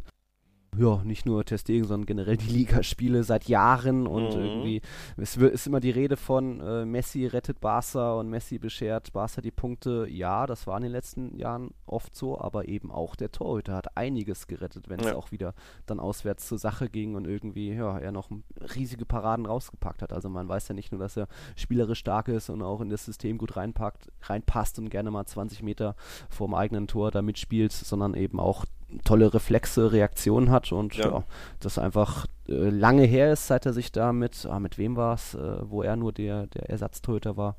ja, 0.78 1.02
nicht 1.04 1.26
nur 1.26 1.44
Testegen, 1.44 1.86
sondern 1.86 2.06
generell 2.06 2.38
die 2.38 2.48
Ligaspiele 2.52 3.24
seit 3.26 3.50
Jahren 3.50 4.08
und 4.08 4.36
Mhm. 4.36 4.42
irgendwie, 4.42 4.82
es 5.18 5.38
wird, 5.38 5.54
ist 5.54 5.68
immer 5.68 5.82
die 5.82 5.90
Rede 5.92 6.16
von 6.16 6.62
äh, 6.62 6.86
Messi 6.86 7.26
rettet 7.28 7.60
Barca 7.60 8.14
und 8.14 8.30
Messi 8.30 8.58
beschert 8.58 9.12
Barca 9.12 9.42
die 9.42 9.52
Punkte. 9.52 10.08
Ja, 10.10 10.46
das 10.48 10.68
war 10.68 10.78
in 10.78 10.84
den 10.84 10.94
letzten 10.94 11.36
Jahren 11.38 11.72
oft 11.86 12.16
so, 12.16 12.40
aber 12.40 12.70
eben 12.70 12.90
auch 12.90 13.18
der 13.18 13.34
Torhüter 13.34 13.76
hat 13.76 13.98
einiges 13.98 14.48
gerettet, 14.48 14.88
wenn 14.90 15.02
es 15.02 15.08
Ja. 15.08 15.16
auch 15.18 15.32
wieder 15.34 15.54
dann 15.88 16.00
auswärts 16.00 16.48
zur 16.48 16.58
Sache 16.58 16.90
ging 16.90 17.16
und 17.16 17.28
irgendwie, 17.28 17.74
ja, 17.74 18.00
er 18.00 18.14
noch 18.14 18.30
riesige 18.76 19.06
Paraden 19.06 19.46
rausgepackt 19.46 20.02
hat. 20.02 20.14
Also 20.14 20.30
man 20.30 20.48
weiß 20.48 20.70
ja 20.70 20.74
nicht 20.76 20.94
nur, 20.94 21.02
dass 21.02 21.18
er 21.18 21.28
spielerisch 21.58 22.00
stark 22.00 22.30
ist 22.30 22.50
und 22.50 22.62
auch 22.62 22.80
in 22.80 22.90
das 22.90 23.04
System 23.04 23.38
gut 23.38 23.58
reinpackt, 23.58 24.10
reinpasst 24.24 24.80
und 24.80 24.90
gerne 24.90 25.12
mal 25.12 25.26
20 25.26 25.64
Meter 25.64 25.96
vorm 26.30 26.54
eigenen 26.54 26.88
Tor 26.88 27.12
da 27.12 27.22
mitspielt, 27.22 27.74
sondern 27.74 28.14
eben 28.14 28.40
auch 28.40 28.64
tolle 29.04 29.34
Reflexe, 29.34 29.92
Reaktionen 29.92 30.50
hat 30.52 30.72
und 30.72 30.96
Ja. 30.96 31.08
ja, 31.10 31.24
das 31.60 31.78
einfach 31.78 32.26
äh, 32.48 32.70
lange 32.70 33.04
her 33.04 33.32
ist, 33.34 33.48
seit 33.48 33.66
er 33.66 33.74
sich 33.74 33.92
da 33.92 34.14
mit, 34.14 34.46
ah, 34.46 34.60
mit 34.60 34.78
wem 34.78 34.96
war 34.96 35.16
es, 35.16 35.34
äh, 35.36 35.58
wo 35.64 35.82
er 35.84 35.96
nur 35.96 36.12
der, 36.14 36.48
der 36.48 36.70
Ersatztorhüter 36.70 37.38
war, 37.38 37.56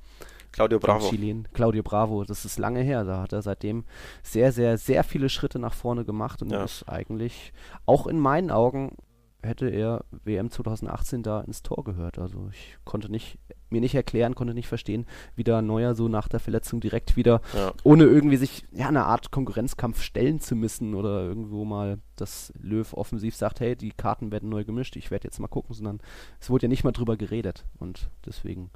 Claudio 0.53 0.79
Bravo. 0.79 1.09
Chilen, 1.09 1.49
Claudio 1.55 1.83
Bravo, 1.83 2.25
das 2.25 2.45
ist 2.45 2.59
lange 2.59 2.81
her, 2.81 3.05
da 3.05 3.23
hat 3.23 3.33
er 3.33 3.40
seitdem 3.40 3.85
sehr, 4.23 4.53
sehr, 4.53 4.77
sehr 4.77 5.03
viele 5.03 5.29
Schritte 5.31 5.59
nach 5.59 5.73
vorne 5.73 6.05
gemacht 6.05 6.42
und 6.42 6.51
Ja. 6.53 6.64
ist 6.64 6.87
eigentlich, 6.88 7.53
auch 7.87 8.07
in 8.07 8.18
meinen 8.18 8.51
Augen, 8.51 8.97
hätte 9.42 9.68
er 9.68 10.05
WM 10.24 10.50
2018 10.50 11.22
da 11.22 11.40
ins 11.40 11.62
Tor 11.62 11.85
gehört. 11.85 12.18
Also 12.18 12.48
ich 12.52 12.78
konnte 12.85 13.11
nicht, 13.11 13.38
mir 13.70 13.81
nicht 13.81 13.94
erklären, 13.94 14.35
konnte 14.35 14.55
nicht 14.55 14.68
verstehen, 14.68 15.07
wie 15.35 15.44
da 15.44 15.62
Neuer 15.62 15.94
so 15.94 16.09
nach 16.09 16.28
der 16.28 16.40
Verletzung 16.40 16.81
direkt 16.81 17.16
wieder, 17.16 17.40
Ja. 17.55 17.72
ohne 17.85 18.05
irgendwie 18.05 18.37
sich, 18.37 18.64
ja, 18.72 18.88
eine 18.88 19.05
Art 19.05 19.31
Konkurrenzkampf 19.31 20.02
stellen 20.02 20.40
zu 20.40 20.55
müssen 20.55 20.94
oder 20.94 21.22
irgendwo 21.22 21.64
mal, 21.64 21.98
dass 22.16 22.52
Löw 22.61 22.92
offensiv 22.94 23.35
sagt, 23.35 23.61
hey, 23.61 23.74
die 23.76 23.90
Karten 23.90 24.31
werden 24.31 24.48
neu 24.48 24.64
gemischt, 24.64 24.96
ich 24.96 25.11
werde 25.11 25.24
jetzt 25.26 25.40
mal 25.40 25.48
gucken, 25.48 25.74
sondern 25.74 26.00
es 26.40 26.48
wurde 26.50 26.66
ja 26.66 26.68
nicht 26.68 26.85
mal 26.85 26.92
drüber 26.92 27.16
geredet 27.16 27.64
und 27.78 28.11
deswegen, 28.24 28.70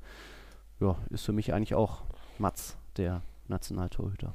ja, 0.80 0.96
ist 1.10 1.24
für 1.24 1.32
mich 1.32 1.52
eigentlich 1.54 1.74
auch 1.74 2.02
Mats, 2.38 2.76
der 2.96 3.22
Nationaltorhüter. 3.48 4.34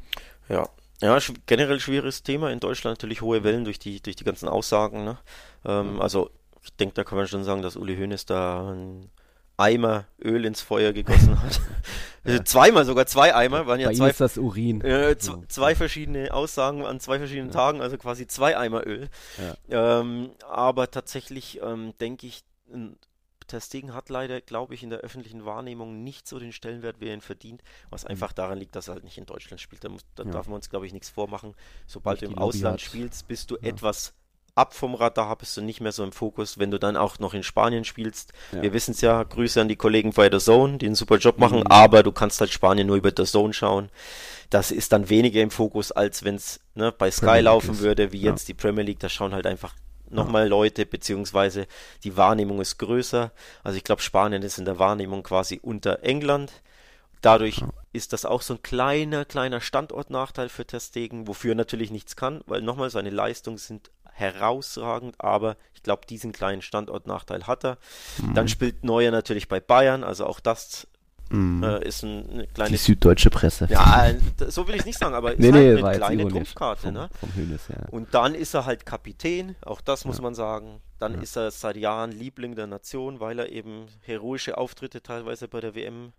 Ja. 0.50 0.68
Ja, 1.02 1.18
generell 1.48 1.80
schwieriges 1.80 2.24
Thema. 2.24 2.52
In 2.52 2.60
Deutschland 2.60 2.98
natürlich 3.00 3.22
hohe 3.22 3.44
Wellen 3.44 3.64
durch 3.66 3.80
die, 3.80 4.02
durch 4.02 4.16
die 4.16 4.24
ganzen 4.24 4.48
Aussagen. 4.48 5.04
Ne? 5.04 5.18
Ähm, 5.66 6.00
Also, 6.02 6.30
ich 6.64 6.74
denke, 6.76 6.94
da 6.96 7.04
kann 7.04 7.18
man 7.18 7.28
schon 7.28 7.44
sagen, 7.44 7.62
dass 7.64 7.76
Uli 7.76 7.98
Hoeneß 7.98 8.26
da 8.28 8.70
einen 8.70 9.10
Eimer 9.58 10.06
Öl 10.24 10.46
ins 10.46 10.62
Feuer 10.62 10.94
gegossen 10.94 11.42
hat. 11.42 11.60
Also 12.24 12.44
Zweimal 12.44 12.86
sogar, 12.86 13.08
zwei 13.08 13.34
Eimer, 13.34 13.66
waren 13.66 13.80
ja 13.80 13.88
Bei 13.88 13.94
ihm 13.94 13.98
zwei, 13.98 14.10
ist 14.12 14.22
das 14.22 14.38
Urin. 14.38 14.82
äh, 14.82 15.18
z- 15.18 15.34
zwei 15.52 15.74
verschiedene 15.74 16.32
Aussagen 16.32 16.86
an 16.86 17.00
zwei 17.00 17.18
verschiedenen 17.18 17.48
Ja. 17.50 17.54
Tagen, 17.56 17.82
also 17.82 17.98
quasi 17.98 18.28
zwei 18.28 18.56
Eimer 18.56 18.86
Öl. 18.86 19.10
Ähm, 19.72 20.30
aber 20.48 20.92
tatsächlich 20.92 21.60
ähm, 21.64 21.94
denke 22.00 22.28
ich, 22.28 22.44
Ter 23.52 23.62
Stegen 23.62 23.94
hat 23.94 24.10
leider, 24.10 24.40
glaube 24.42 24.74
ich, 24.74 24.84
in 24.84 24.90
der 24.90 25.00
öffentlichen 25.00 25.46
Wahrnehmung 25.46 26.04
nicht 26.04 26.28
so 26.28 26.40
den 26.40 26.54
Stellenwert, 26.54 27.02
wie 27.02 27.08
er 27.08 27.14
ihn 27.14 27.22
verdient, 27.22 27.62
was 27.90 28.04
mhm. 28.04 28.12
einfach 28.12 28.32
daran 28.32 28.58
liegt, 28.58 28.76
dass 28.76 28.88
er 28.88 28.96
halt 28.96 29.04
nicht 29.04 29.18
in 29.18 29.26
Deutschland 29.26 29.60
spielt. 29.60 29.84
Da, 29.84 29.90
muss, 29.90 30.06
da 30.16 30.24
ja. 30.24 30.32
darf 30.32 30.48
man 30.48 30.56
uns, 30.56 30.70
glaube 30.70 30.88
ich, 30.88 30.94
nichts 30.94 31.10
vormachen. 31.10 31.54
Sobald 31.86 32.22
nicht 32.22 32.32
du 32.32 32.38
im 32.38 32.42
Ausland 32.42 32.76
hat. 32.76 32.82
spielst, 32.82 33.28
bist 33.28 33.52
du 33.52 33.58
ja. 33.58 33.70
etwas 33.70 34.14
ab 34.56 34.74
vom 34.74 34.96
Radar, 34.96 35.36
bist 35.38 35.56
du 35.56 35.62
nicht 35.62 35.82
mehr 35.82 35.92
so 35.92 36.04
im 36.04 36.12
Fokus, 36.12 36.60
wenn 36.60 36.72
du 36.72 36.78
dann 36.78 36.98
auch 36.98 37.20
noch 37.20 37.34
in 37.34 37.44
Spanien 37.44 37.84
spielst. 37.84 38.34
Ja. 38.52 38.62
Wir 38.62 38.74
wissen 38.74 38.92
es 38.92 39.02
ja, 39.02 39.24
Grüße 39.24 39.60
an 39.60 39.68
die 39.68 39.76
Kollegen 39.76 40.12
bei 40.12 40.30
der 40.30 40.40
Zone, 40.40 40.78
die 40.78 40.86
einen 40.86 40.96
super 40.96 41.18
Job 41.18 41.38
machen, 41.38 41.60
mhm. 41.60 41.68
aber 41.68 42.04
du 42.04 42.12
kannst 42.12 42.40
halt 42.40 42.52
Spanien 42.52 42.88
nur 42.88 42.98
über 42.98 43.12
der 43.12 43.26
Zone 43.26 43.54
schauen. 43.54 43.90
Das 44.50 44.72
ist 44.72 44.92
dann 44.92 45.10
weniger 45.10 45.42
im 45.42 45.52
Fokus, 45.52 45.92
als 45.92 46.24
wenn 46.24 46.36
es 46.36 46.60
ne, 46.76 46.92
bei 46.92 47.12
Sky 47.12 47.40
laufen 47.40 47.72
ist. 47.72 47.80
würde, 47.80 48.12
wie 48.12 48.22
jetzt 48.22 48.48
die 48.48 48.54
Premier 48.54 48.84
League. 48.84 49.00
Da 49.00 49.08
schauen 49.08 49.34
halt 49.34 49.46
einfach 49.46 49.74
nochmal 50.14 50.48
Leute, 50.48 50.86
beziehungsweise 50.86 51.68
die 52.04 52.18
Wahrnehmung 52.18 52.62
ist 52.62 52.78
größer. 52.78 53.32
Also 53.64 53.78
ich 53.78 53.84
glaube, 53.84 54.02
Spanien 54.02 54.44
ist 54.44 54.58
in 54.58 54.66
der 54.66 54.80
Wahrnehmung 54.80 55.24
quasi 55.24 55.60
unter 55.62 56.04
England. 56.04 56.52
Dadurch 57.22 57.64
ist 57.94 58.14
das 58.14 58.26
auch 58.26 58.42
so 58.42 58.56
ein 58.56 58.64
kleiner, 58.64 59.26
kleiner 59.26 59.62
Standortnachteil 59.62 60.50
für 60.50 60.66
Testegen, 60.66 61.28
wofür 61.28 61.54
er 61.54 61.56
natürlich 61.56 61.92
nichts 61.92 62.16
kann, 62.16 62.42
weil 62.48 62.62
nochmal 62.62 62.90
seine 62.90 63.12
Leistungen 63.12 63.58
sind 63.58 63.92
herausragend, 64.14 65.16
aber 65.20 65.58
ich 65.74 65.84
glaube, 65.84 66.06
diesen 66.06 66.32
kleinen 66.32 66.62
Standortnachteil 66.62 67.48
hat 67.48 67.64
er. 67.64 67.78
Mhm. 68.22 68.34
Dann 68.34 68.48
spielt 68.48 68.84
Neuer 68.84 69.12
natürlich 69.12 69.48
bei 69.48 69.60
Bayern, 69.60 70.04
also 70.04 70.26
auch 70.26 70.40
das 70.40 70.88
Mm. 71.32 71.64
Äh, 71.64 71.88
ist 71.88 72.04
ein, 72.04 72.30
eine 72.30 72.48
kleine. 72.48 72.72
Die 72.72 72.78
süddeutsche 72.78 73.30
Presse. 73.30 73.68
Ja, 73.70 74.12
so 74.50 74.68
will 74.68 74.76
ich 74.76 74.86
nicht 74.86 75.00
sagen, 75.00 75.16
aber 75.16 75.32
ist 75.34 75.40
nee, 75.40 75.52
halt 75.52 75.76
nee, 75.76 75.84
eine 75.84 75.98
kleine 75.98 76.28
Trumpfkarte. 76.28 76.84
Vom, 76.84 76.94
ne? 76.94 77.10
vom 77.20 77.36
Hönes, 77.36 77.68
ja. 77.70 77.88
Und 77.90 78.14
dann 78.14 78.36
ist 78.36 78.54
er 78.54 78.66
halt 78.66 78.86
Kapitän, 78.86 79.56
auch 79.62 79.82
das 79.82 80.06
muss 80.06 80.18
ja. 80.18 80.24
man 80.24 80.36
sagen. 80.36 80.82
Dann 81.00 81.16
Ja. 81.16 81.22
ist 81.22 81.36
er 81.36 81.50
seit 81.52 81.78
Jahren 81.78 82.12
Liebling 82.12 82.56
der 82.56 82.68
Nation, 82.68 83.20
weil 83.20 83.40
er 83.40 83.50
eben 83.50 83.86
heroische 84.02 84.58
Auftritte 84.58 85.02
teilweise 85.02 85.48
bei 85.48 85.60
der 85.60 85.74
WM 85.74 86.14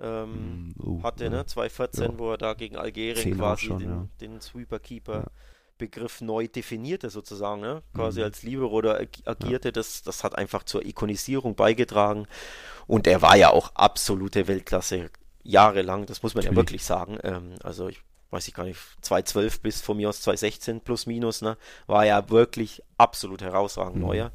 ähm, 0.00 0.68
Mm, 0.68 0.74
oh, 0.82 1.02
hatte, 1.02 1.30
ne? 1.30 1.46
2014, 1.46 2.04
Ja. 2.12 2.18
wo 2.18 2.30
er 2.30 2.38
da 2.38 2.54
gegen 2.54 2.76
Algerien 2.76 3.36
quasi 3.36 3.66
schon, 3.66 3.78
den, 3.78 4.10
den 4.20 4.40
Sweeper-Keeper. 4.40 5.30
Ja. 5.80 5.86
Begriff 5.86 6.20
neu 6.20 6.46
definierte 6.48 7.10
sozusagen, 7.10 7.60
ne? 7.60 7.82
quasi 7.94 8.20
Mhm. 8.20 8.24
als 8.24 8.42
Libero 8.42 8.70
oder 8.72 9.00
ag- 9.00 9.22
agierte, 9.26 9.72
das, 9.72 10.02
das 10.02 10.22
hat 10.24 10.36
einfach 10.38 10.62
zur 10.64 10.84
Ikonisierung 10.84 11.54
beigetragen 11.54 12.26
und 12.86 13.06
er 13.06 13.20
war 13.22 13.36
ja 13.36 13.50
auch 13.50 13.74
absolute 13.74 14.46
Weltklasse 14.48 15.10
jahrelang, 15.42 16.06
das 16.06 16.22
muss 16.22 16.34
man 16.34 16.44
ja 16.44 16.50
Natürlich. 16.50 16.68
wirklich 16.68 16.84
sagen, 16.84 17.18
ähm, 17.24 17.54
also 17.64 17.88
ich 17.88 18.00
weiß 18.30 18.48
ich 18.48 18.54
gar 18.54 18.64
nicht, 18.64 18.78
2012 19.02 19.60
bis 19.60 19.80
von 19.82 19.96
mir 19.98 20.08
aus 20.08 20.22
2016 20.22 20.80
plus 20.80 21.04
minus, 21.06 21.42
ne, 21.42 21.58
war 21.86 22.06
ja 22.06 22.30
wirklich 22.30 22.82
absolut 22.96 23.42
herausragend 23.42 23.96
Mhm. 23.96 24.02
neuer. 24.02 24.32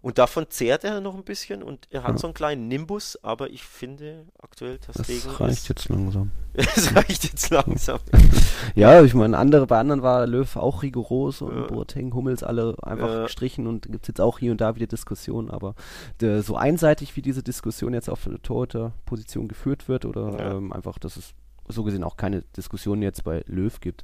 Und 0.00 0.18
davon 0.18 0.46
zehrt 0.48 0.84
er 0.84 1.00
noch 1.00 1.14
ein 1.16 1.24
bisschen 1.24 1.62
und 1.62 1.88
er 1.90 2.04
hat 2.04 2.12
Ja. 2.12 2.18
so 2.18 2.26
einen 2.28 2.34
kleinen 2.34 2.68
Nimbus, 2.68 3.18
aber 3.22 3.50
ich 3.50 3.64
finde 3.64 4.26
aktuell 4.40 4.78
Das 4.86 4.96
Testegen 4.96 5.30
reicht 5.36 5.52
ist, 5.58 5.68
jetzt 5.68 5.88
langsam. 5.88 6.30
es 6.54 6.94
reicht 6.94 7.24
jetzt 7.24 7.50
langsam. 7.50 7.98
Ja, 8.74 9.02
ich 9.02 9.14
meine, 9.14 9.36
andere, 9.36 9.66
bei 9.66 9.78
anderen 9.78 10.02
war 10.02 10.26
Löw 10.26 10.56
auch 10.56 10.82
rigoros 10.82 11.42
und 11.42 11.54
Ja. 11.56 11.66
Boateng, 11.66 12.12
Hummels 12.14 12.42
alle 12.42 12.76
einfach 12.82 13.08
Ja. 13.08 13.22
gestrichen 13.24 13.66
und 13.66 13.90
gibt 13.90 14.04
es 14.04 14.08
jetzt 14.08 14.20
auch 14.20 14.38
hier 14.38 14.52
und 14.52 14.60
da 14.60 14.76
wieder 14.76 14.86
Diskussionen, 14.86 15.50
aber 15.50 15.74
der, 16.20 16.42
so 16.42 16.56
einseitig 16.56 17.16
wie 17.16 17.22
diese 17.22 17.42
Diskussion 17.42 17.92
jetzt 17.94 18.08
auf 18.08 18.22
der 18.24 18.40
Torhüter-Position 18.42 19.48
geführt 19.48 19.88
wird 19.88 20.04
oder 20.04 20.38
ähm, 20.56 20.72
einfach, 20.72 20.98
dass 20.98 21.16
es 21.16 21.34
so 21.68 21.84
gesehen 21.84 22.04
auch 22.04 22.16
keine 22.16 22.42
Diskussion 22.56 23.02
jetzt 23.02 23.24
bei 23.24 23.42
Löw 23.46 23.78
gibt, 23.80 24.02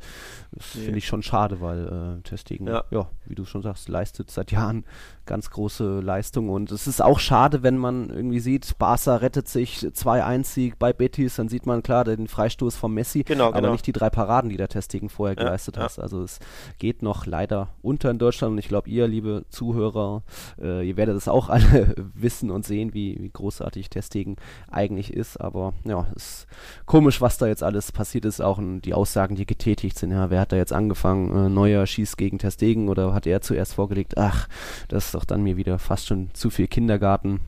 das 0.52 0.74
Nee. 0.74 0.82
finde 0.82 0.98
ich 0.98 1.06
schon 1.06 1.22
schade, 1.22 1.60
weil 1.60 2.18
äh, 2.18 2.22
Testegen, 2.22 2.66
ja. 2.66 2.84
Ja. 2.90 3.08
wie 3.26 3.34
du 3.34 3.44
schon 3.44 3.62
sagst, 3.62 3.88
leistet 3.88 4.30
seit 4.30 4.50
Jahren 4.52 4.84
ganz 5.26 5.50
große 5.50 6.00
Leistung 6.00 6.48
und 6.50 6.70
es 6.70 6.86
ist 6.86 7.00
auch 7.02 7.18
schade, 7.18 7.62
wenn 7.62 7.78
man 7.78 8.10
irgendwie 8.10 8.40
sieht, 8.40 8.76
Barca 8.78 9.16
rettet 9.16 9.48
sich 9.48 9.78
2-1-Sieg 9.78 10.78
bei 10.78 10.92
Betis, 10.92 11.36
dann 11.36 11.48
sieht 11.48 11.66
man 11.66 11.82
klar 11.82 12.04
den 12.04 12.28
Freistoß 12.28 12.76
von 12.76 12.92
Messi, 12.92 13.22
Genau, 13.24 13.46
aber 13.48 13.60
genau. 13.62 13.72
nicht 13.72 13.86
die 13.86 13.92
drei 13.92 14.10
Paraden, 14.10 14.50
die 14.50 14.56
der 14.56 14.68
Testegen 14.68 15.08
vorher 15.08 15.36
Ja, 15.36 15.44
geleistet 15.44 15.76
ja. 15.76 15.84
hat. 15.84 15.98
Also 15.98 16.22
es 16.22 16.40
geht 16.78 17.02
noch 17.02 17.26
leider 17.26 17.68
unter 17.82 18.10
in 18.10 18.18
Deutschland 18.18 18.52
und 18.52 18.58
ich 18.58 18.68
glaube, 18.68 18.88
ihr, 18.90 19.08
liebe 19.08 19.44
Zuhörer, 19.48 20.22
äh, 20.60 20.86
ihr 20.86 20.96
werdet 20.96 21.16
es 21.16 21.28
auch 21.28 21.48
alle 21.48 21.94
wissen 22.14 22.50
und 22.50 22.64
sehen, 22.66 22.92
wie, 22.94 23.16
wie 23.20 23.30
großartig 23.30 23.88
Testegen 23.88 24.36
eigentlich 24.70 25.12
ist. 25.12 25.40
Aber 25.40 25.72
ja, 25.84 26.06
es 26.14 26.24
ist 26.24 26.46
komisch, 26.86 27.20
was 27.20 27.38
da 27.38 27.46
jetzt 27.46 27.53
alles 27.62 27.92
passiert 27.92 28.24
ist, 28.24 28.40
auch 28.40 28.58
die 28.62 28.94
Aussagen, 28.94 29.36
die 29.36 29.46
getätigt 29.46 29.98
sind. 29.98 30.10
Ja, 30.10 30.30
wer 30.30 30.40
hat 30.40 30.52
da 30.52 30.56
jetzt 30.56 30.72
angefangen? 30.72 31.46
Äh, 31.46 31.48
Neuer 31.48 31.86
schießt 31.86 32.16
gegen 32.16 32.38
Testegen 32.38 32.88
oder 32.88 33.14
hat 33.14 33.26
er 33.26 33.40
zuerst 33.40 33.74
vorgelegt? 33.74 34.16
Ach, 34.16 34.48
das 34.88 35.06
ist 35.06 35.14
doch 35.14 35.24
dann 35.24 35.42
mir 35.42 35.56
wieder 35.56 35.78
fast 35.78 36.06
schon 36.06 36.30
zu 36.32 36.50
viel 36.50 36.66
Kindergarten. 36.66 37.40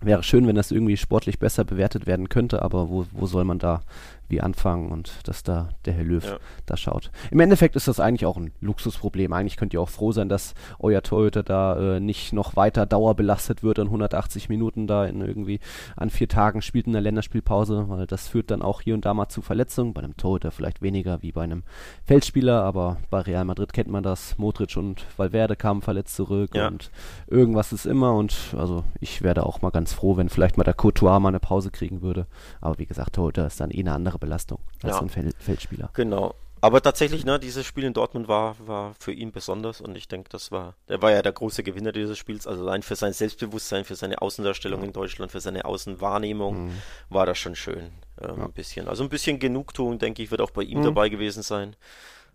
Wäre 0.00 0.22
schön, 0.22 0.46
wenn 0.46 0.56
das 0.56 0.70
irgendwie 0.70 0.96
sportlich 0.96 1.38
besser 1.38 1.64
bewertet 1.64 2.06
werden 2.06 2.28
könnte, 2.28 2.62
aber 2.62 2.88
wo, 2.88 3.04
wo 3.12 3.26
soll 3.26 3.44
man 3.44 3.58
da 3.58 3.82
wie 4.30 4.40
anfangen 4.40 4.90
und 4.92 5.12
dass 5.28 5.42
da 5.42 5.68
der 5.84 5.94
Herr 5.94 6.04
Löw 6.04 6.24
Ja. 6.24 6.36
da 6.66 6.76
schaut. 6.76 7.10
Im 7.30 7.40
Endeffekt 7.40 7.76
ist 7.76 7.88
das 7.88 8.00
eigentlich 8.00 8.26
auch 8.26 8.36
ein 8.36 8.52
Luxusproblem. 8.60 9.32
Eigentlich 9.32 9.56
könnt 9.56 9.72
ihr 9.74 9.80
auch 9.80 9.88
froh 9.88 10.12
sein, 10.12 10.28
dass 10.28 10.54
euer 10.78 11.02
Torhüter 11.02 11.42
da 11.42 11.96
äh, 11.96 12.00
nicht 12.00 12.32
noch 12.32 12.56
weiter 12.56 12.86
dauerbelastet 12.86 13.62
wird 13.62 13.78
an 13.78 13.86
180 13.88 14.48
Minuten 14.48 14.86
da 14.86 15.04
in 15.06 15.20
irgendwie 15.20 15.60
an 15.96 16.10
vier 16.10 16.28
Tagen 16.28 16.62
spielt 16.62 16.86
in 16.86 16.92
der 16.92 17.02
Länderspielpause, 17.02 17.86
weil 17.88 18.06
das 18.06 18.28
führt 18.28 18.50
dann 18.50 18.62
auch 18.62 18.80
hier 18.80 18.94
und 18.94 19.04
da 19.04 19.14
mal 19.14 19.28
zu 19.28 19.42
Verletzungen. 19.42 19.94
Bei 19.94 20.02
einem 20.02 20.16
Torhüter 20.16 20.50
vielleicht 20.50 20.82
weniger 20.82 21.22
wie 21.22 21.32
bei 21.32 21.42
einem 21.42 21.62
Feldspieler, 22.04 22.62
aber 22.62 22.98
bei 23.10 23.20
Real 23.20 23.44
Madrid 23.44 23.72
kennt 23.72 23.88
man 23.88 24.02
das. 24.02 24.36
Modric 24.38 24.76
und 24.76 25.04
Valverde 25.16 25.56
kamen 25.56 25.82
verletzt 25.82 26.16
zurück 26.16 26.54
Ja. 26.54 26.68
und 26.68 26.90
irgendwas 27.26 27.72
ist 27.72 27.86
immer 27.86 28.14
und 28.14 28.54
also 28.56 28.84
ich 29.00 29.22
wäre 29.22 29.44
auch 29.46 29.62
mal 29.62 29.70
ganz 29.70 29.92
froh, 29.92 30.16
wenn 30.16 30.28
vielleicht 30.28 30.56
mal 30.56 30.64
der 30.64 30.74
Courtois 30.74 31.18
mal 31.20 31.28
eine 31.28 31.40
Pause 31.40 31.70
kriegen 31.70 32.02
würde. 32.02 32.26
Aber 32.60 32.78
wie 32.78 32.86
gesagt, 32.86 33.14
Torhüter 33.14 33.46
ist 33.46 33.60
dann 33.60 33.70
eh 33.70 33.80
eine 33.80 33.92
andere 33.92 34.18
Belastung 34.20 34.60
als 34.82 34.94
Ja. 34.96 35.00
ein 35.00 35.08
Fel 35.08 35.32
Feldspieler. 35.38 35.90
Genau. 35.94 36.34
Aber 36.62 36.82
tatsächlich, 36.82 37.24
ne, 37.24 37.38
dieses 37.40 37.64
Spiel 37.64 37.84
in 37.84 37.94
Dortmund 37.94 38.28
war, 38.28 38.54
war 38.66 38.94
für 38.98 39.12
ihn 39.12 39.32
besonders 39.32 39.80
und 39.80 39.96
ich 39.96 40.08
denke, 40.08 40.28
das 40.28 40.52
war, 40.52 40.74
der 40.90 41.00
war 41.00 41.10
ja 41.10 41.22
der 41.22 41.32
große 41.32 41.62
Gewinner 41.62 41.90
dieses 41.90 42.18
Spiels. 42.18 42.46
Also 42.46 42.62
allein 42.64 42.82
für 42.82 42.96
sein 42.96 43.14
Selbstbewusstsein, 43.14 43.86
für 43.86 43.94
seine 43.94 44.20
Außendarstellung 44.20 44.82
in 44.84 44.92
Deutschland, 44.92 45.32
für 45.32 45.40
seine 45.40 45.64
Außenwahrnehmung 45.64 46.66
Mhm. 46.66 46.72
war 47.08 47.24
das 47.24 47.38
schon 47.38 47.56
schön. 47.56 47.92
Ähm, 48.20 48.36
Ja. 48.36 48.44
Ein 48.44 48.52
bisschen. 48.52 48.88
Also 48.88 49.02
ein 49.02 49.08
bisschen 49.08 49.38
Genugtuung, 49.38 49.98
denke 49.98 50.22
ich, 50.22 50.30
wird 50.30 50.42
auch 50.42 50.50
bei 50.50 50.62
ihm 50.62 50.80
Mhm. 50.80 50.84
dabei 50.84 51.08
gewesen 51.08 51.42
sein. 51.42 51.76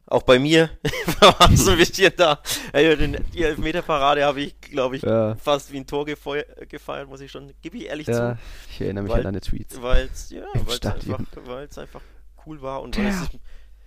Auch 0.08 0.22
bei 0.24 0.38
mir 0.38 0.70
war 1.20 1.52
es 1.52 1.68
ein 1.68 1.78
bisschen 1.78 2.14
da. 2.16 2.40
Die 2.74 3.44
Elfmeterparade 3.44 4.24
habe 4.24 4.42
ich, 4.42 4.60
glaube 4.62 4.98
ich, 4.98 5.02
Ja. 5.04 5.36
fast 5.36 5.72
wie 5.72 5.78
ein 5.78 5.88
Tor 5.88 6.06
gefeiert, 6.06 7.10
muss 7.10 7.22
ich 7.22 7.32
schon, 7.32 7.52
gebe 7.62 7.78
ich 7.78 7.86
ehrlich 7.86 8.08
Ja, 8.08 8.36
zu. 8.36 8.40
ich 8.72 8.82
erinnere 8.82 9.04
mich 9.04 9.12
Weil- 9.14 9.20
an 9.20 9.24
deine 9.26 9.42
Tweets. 9.42 9.82
Weil 9.82 10.10
es 10.14 10.30
ja, 10.30 10.44
einfach, 10.54 11.78
einfach 11.78 12.02
cool 12.46 12.62
war 12.62 12.82
und 12.84 12.98
weil 12.98 13.08
es 13.08 13.16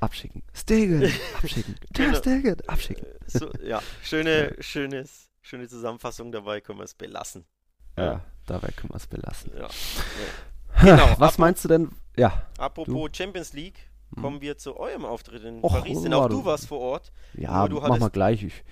Abschicken. 0.01 0.43
Stegen. 0.55 1.13
Abschicken. 1.37 1.77
Der 1.97 2.07
Genau. 2.07 2.19
Stegen. 2.19 2.57
Abschicken. 2.69 3.07
so, 3.27 3.51
ja, 3.65 3.81
schöne, 4.03 4.55
schönes, 4.61 5.29
schöne 5.43 5.69
Zusammenfassung 5.69 6.31
dabei 6.33 6.61
können 6.61 6.79
wir 6.79 6.85
es 6.85 6.95
belassen. 6.95 7.45
Ja, 7.97 8.25
dabei 8.47 8.69
können 8.77 8.91
wir 8.91 8.97
es 8.97 9.07
belassen. 9.09 9.53
Ja. 9.57 9.69
Genau, 10.81 11.15
Was 11.19 11.39
meinst 11.39 11.65
du 11.65 11.69
denn? 11.69 11.91
Ja. 12.17 12.47
Apropos 12.59 13.11
Champions 13.13 13.53
League, 13.53 13.88
kommen 14.21 14.41
wir 14.41 14.57
zu 14.59 14.77
eurem 14.79 15.05
Auftritt 15.05 15.45
in 15.45 15.63
Och, 15.63 15.73
Paris, 15.73 16.03
denn 16.03 16.15
auch 16.15 16.29
du- 16.29 16.37
du 16.39 16.45
warst 16.45 16.67
vor 16.67 16.79
Ort. 16.81 17.13
Ja, 17.35 17.67
du 17.69 17.81
mach 17.81 17.99
mal 17.99 18.09
gleich. 18.11 18.43
Ich, 18.43 18.65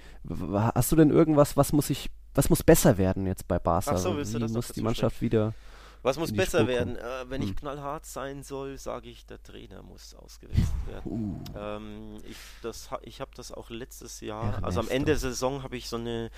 hast 0.74 0.92
du 0.92 0.96
denn 0.96 1.10
irgendwas, 1.10 1.56
was 1.56 1.72
muss 1.72 1.90
ich, 1.90 2.10
was 2.34 2.48
muss 2.50 2.62
besser 2.62 2.98
werden 2.98 3.26
jetzt 3.26 3.46
bei 3.48 3.58
Barca? 3.58 3.92
Ach 3.94 3.98
so, 3.98 4.16
willst 4.16 4.32
du 4.34 4.38
Wie 4.38 4.42
das 4.42 4.50
noch 4.52 4.56
muss 4.56 4.68
die 4.68 4.82
Mannschaft 4.82 5.20
wieder? 5.20 5.54
Was 6.02 6.18
muss 6.18 6.32
besser 6.32 6.58
Spur 6.60 6.68
werden? 6.68 6.96
Äh, 6.96 7.02
wenn 7.28 7.42
ich 7.42 7.48
Hm. 7.50 7.56
knallhart 7.56 8.06
sein 8.06 8.42
soll, 8.44 8.78
sage 8.78 9.08
ich, 9.08 9.26
der 9.26 9.42
Trainer 9.42 9.82
muss 9.82 10.14
ausgewechselt 10.14 10.68
werden. 10.86 11.02
Uh, 11.04 11.40
Ähm, 11.58 12.16
ich 12.28 12.36
das, 12.62 12.90
ich 13.02 13.20
habe 13.20 13.32
das 13.34 13.50
auch 13.50 13.70
letztes 13.70 14.20
Jahr, 14.20 14.44
Ernesto. 14.44 14.64
also 14.66 14.80
am 14.80 14.88
Ende 14.88 15.06
der 15.06 15.16
Saison 15.18 15.62
habe 15.64 15.76
ich 15.76 15.88
so 15.88 15.96
eine 15.96 16.30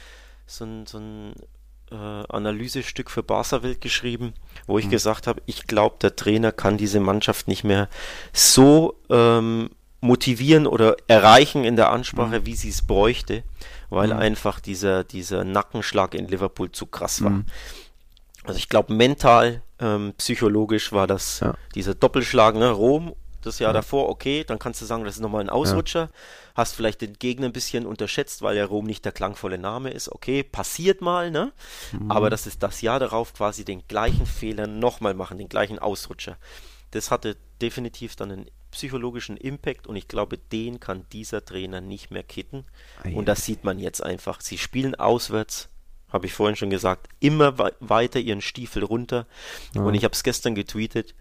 so 0.46 0.64
ein, 0.64 0.86
so 0.86 0.98
ein 0.98 1.34
äh, 1.90 1.94
Analysestück 1.94 3.10
für 3.10 3.22
Barca 3.22 3.62
Welt 3.62 3.80
geschrieben, 3.80 4.34
wo 4.66 4.78
ich 4.78 4.86
Mhm. 4.86 4.90
gesagt 4.90 5.26
habe, 5.26 5.42
ich 5.46 5.66
glaube, 5.66 5.96
der 6.00 6.16
Trainer 6.16 6.52
kann 6.52 6.76
diese 6.76 7.00
Mannschaft 7.00 7.48
nicht 7.48 7.64
mehr 7.64 7.88
so 8.32 8.96
ähm, 9.10 9.70
motivieren 10.00 10.66
oder 10.66 10.96
erreichen 11.08 11.64
in 11.64 11.76
der 11.76 11.90
Ansprache, 11.90 12.46
wie 12.46 12.54
sie 12.54 12.68
es 12.68 12.82
bräuchte, 12.82 13.42
weil 13.90 14.08
Mhm. 14.08 14.18
einfach 14.18 14.60
dieser, 14.60 15.02
dieser 15.04 15.44
Nackenschlag 15.44 16.14
in 16.14 16.28
Liverpool 16.28 16.70
zu 16.70 16.86
krass 16.86 17.22
war. 17.24 17.30
Mhm. 17.30 17.46
Also 18.44 18.58
ich 18.58 18.68
glaube, 18.68 18.94
mental, 18.94 19.62
ähm, 19.80 20.14
psychologisch 20.18 20.92
war 20.92 21.06
das 21.06 21.40
Ja. 21.40 21.54
dieser 21.74 21.94
Doppelschlag, 21.94 22.54
ne? 22.54 22.70
Rom, 22.70 23.14
das 23.42 23.58
Jahr 23.58 23.70
Ja. 23.70 23.74
davor, 23.74 24.08
okay, 24.08 24.44
dann 24.44 24.58
kannst 24.58 24.80
du 24.80 24.84
sagen, 24.84 25.04
das 25.04 25.16
ist 25.16 25.20
nochmal 25.20 25.40
ein 25.42 25.50
Ausrutscher. 25.50 26.10
Hast 26.54 26.74
vielleicht 26.74 27.00
den 27.00 27.14
Gegner 27.14 27.46
ein 27.46 27.52
bisschen 27.52 27.86
unterschätzt, 27.86 28.42
weil 28.42 28.56
ja 28.56 28.64
Rom 28.64 28.86
nicht 28.86 29.04
der 29.04 29.12
klangvolle 29.12 29.58
Name 29.58 29.90
ist. 29.90 30.10
Okay, 30.10 30.42
passiert 30.42 31.00
mal, 31.00 31.30
ne? 31.30 31.52
Mhm. 31.92 32.10
Aber 32.10 32.30
das 32.30 32.46
ist 32.46 32.62
das 32.62 32.80
Jahr 32.80 32.98
darauf 32.98 33.34
quasi 33.34 33.64
den 33.64 33.86
gleichen 33.86 34.26
Fehler 34.26 34.66
nochmal 34.66 35.14
machen, 35.14 35.38
den 35.38 35.48
gleichen 35.48 35.78
Ausrutscher. 35.78 36.36
Das 36.90 37.10
hatte 37.10 37.36
definitiv 37.60 38.16
dann 38.16 38.32
einen 38.32 38.50
psychologischen 38.70 39.36
Impact 39.36 39.86
und 39.86 39.96
ich 39.96 40.08
glaube, 40.08 40.38
den 40.38 40.80
kann 40.80 41.06
dieser 41.12 41.44
Trainer 41.44 41.80
nicht 41.80 42.10
mehr 42.10 42.22
kitten. 42.22 42.64
Ei, 43.02 43.14
Und 43.14 43.26
das 43.26 43.44
sieht 43.44 43.64
man 43.64 43.78
jetzt 43.78 44.02
einfach. 44.02 44.40
Sie 44.40 44.58
spielen 44.58 44.94
auswärts 44.94 45.68
habe 46.10 46.26
ich 46.26 46.32
vorhin 46.32 46.56
schon 46.56 46.70
gesagt, 46.70 47.08
immer 47.20 47.58
weiter 47.80 48.18
ihren 48.18 48.40
Stiefel 48.40 48.82
runter. 48.82 49.26
Ja. 49.74 49.82
Und 49.82 49.94
ich 49.94 50.04
habe 50.04 50.14
es 50.14 50.22
gestern 50.22 50.54
getweetet, 50.54 51.14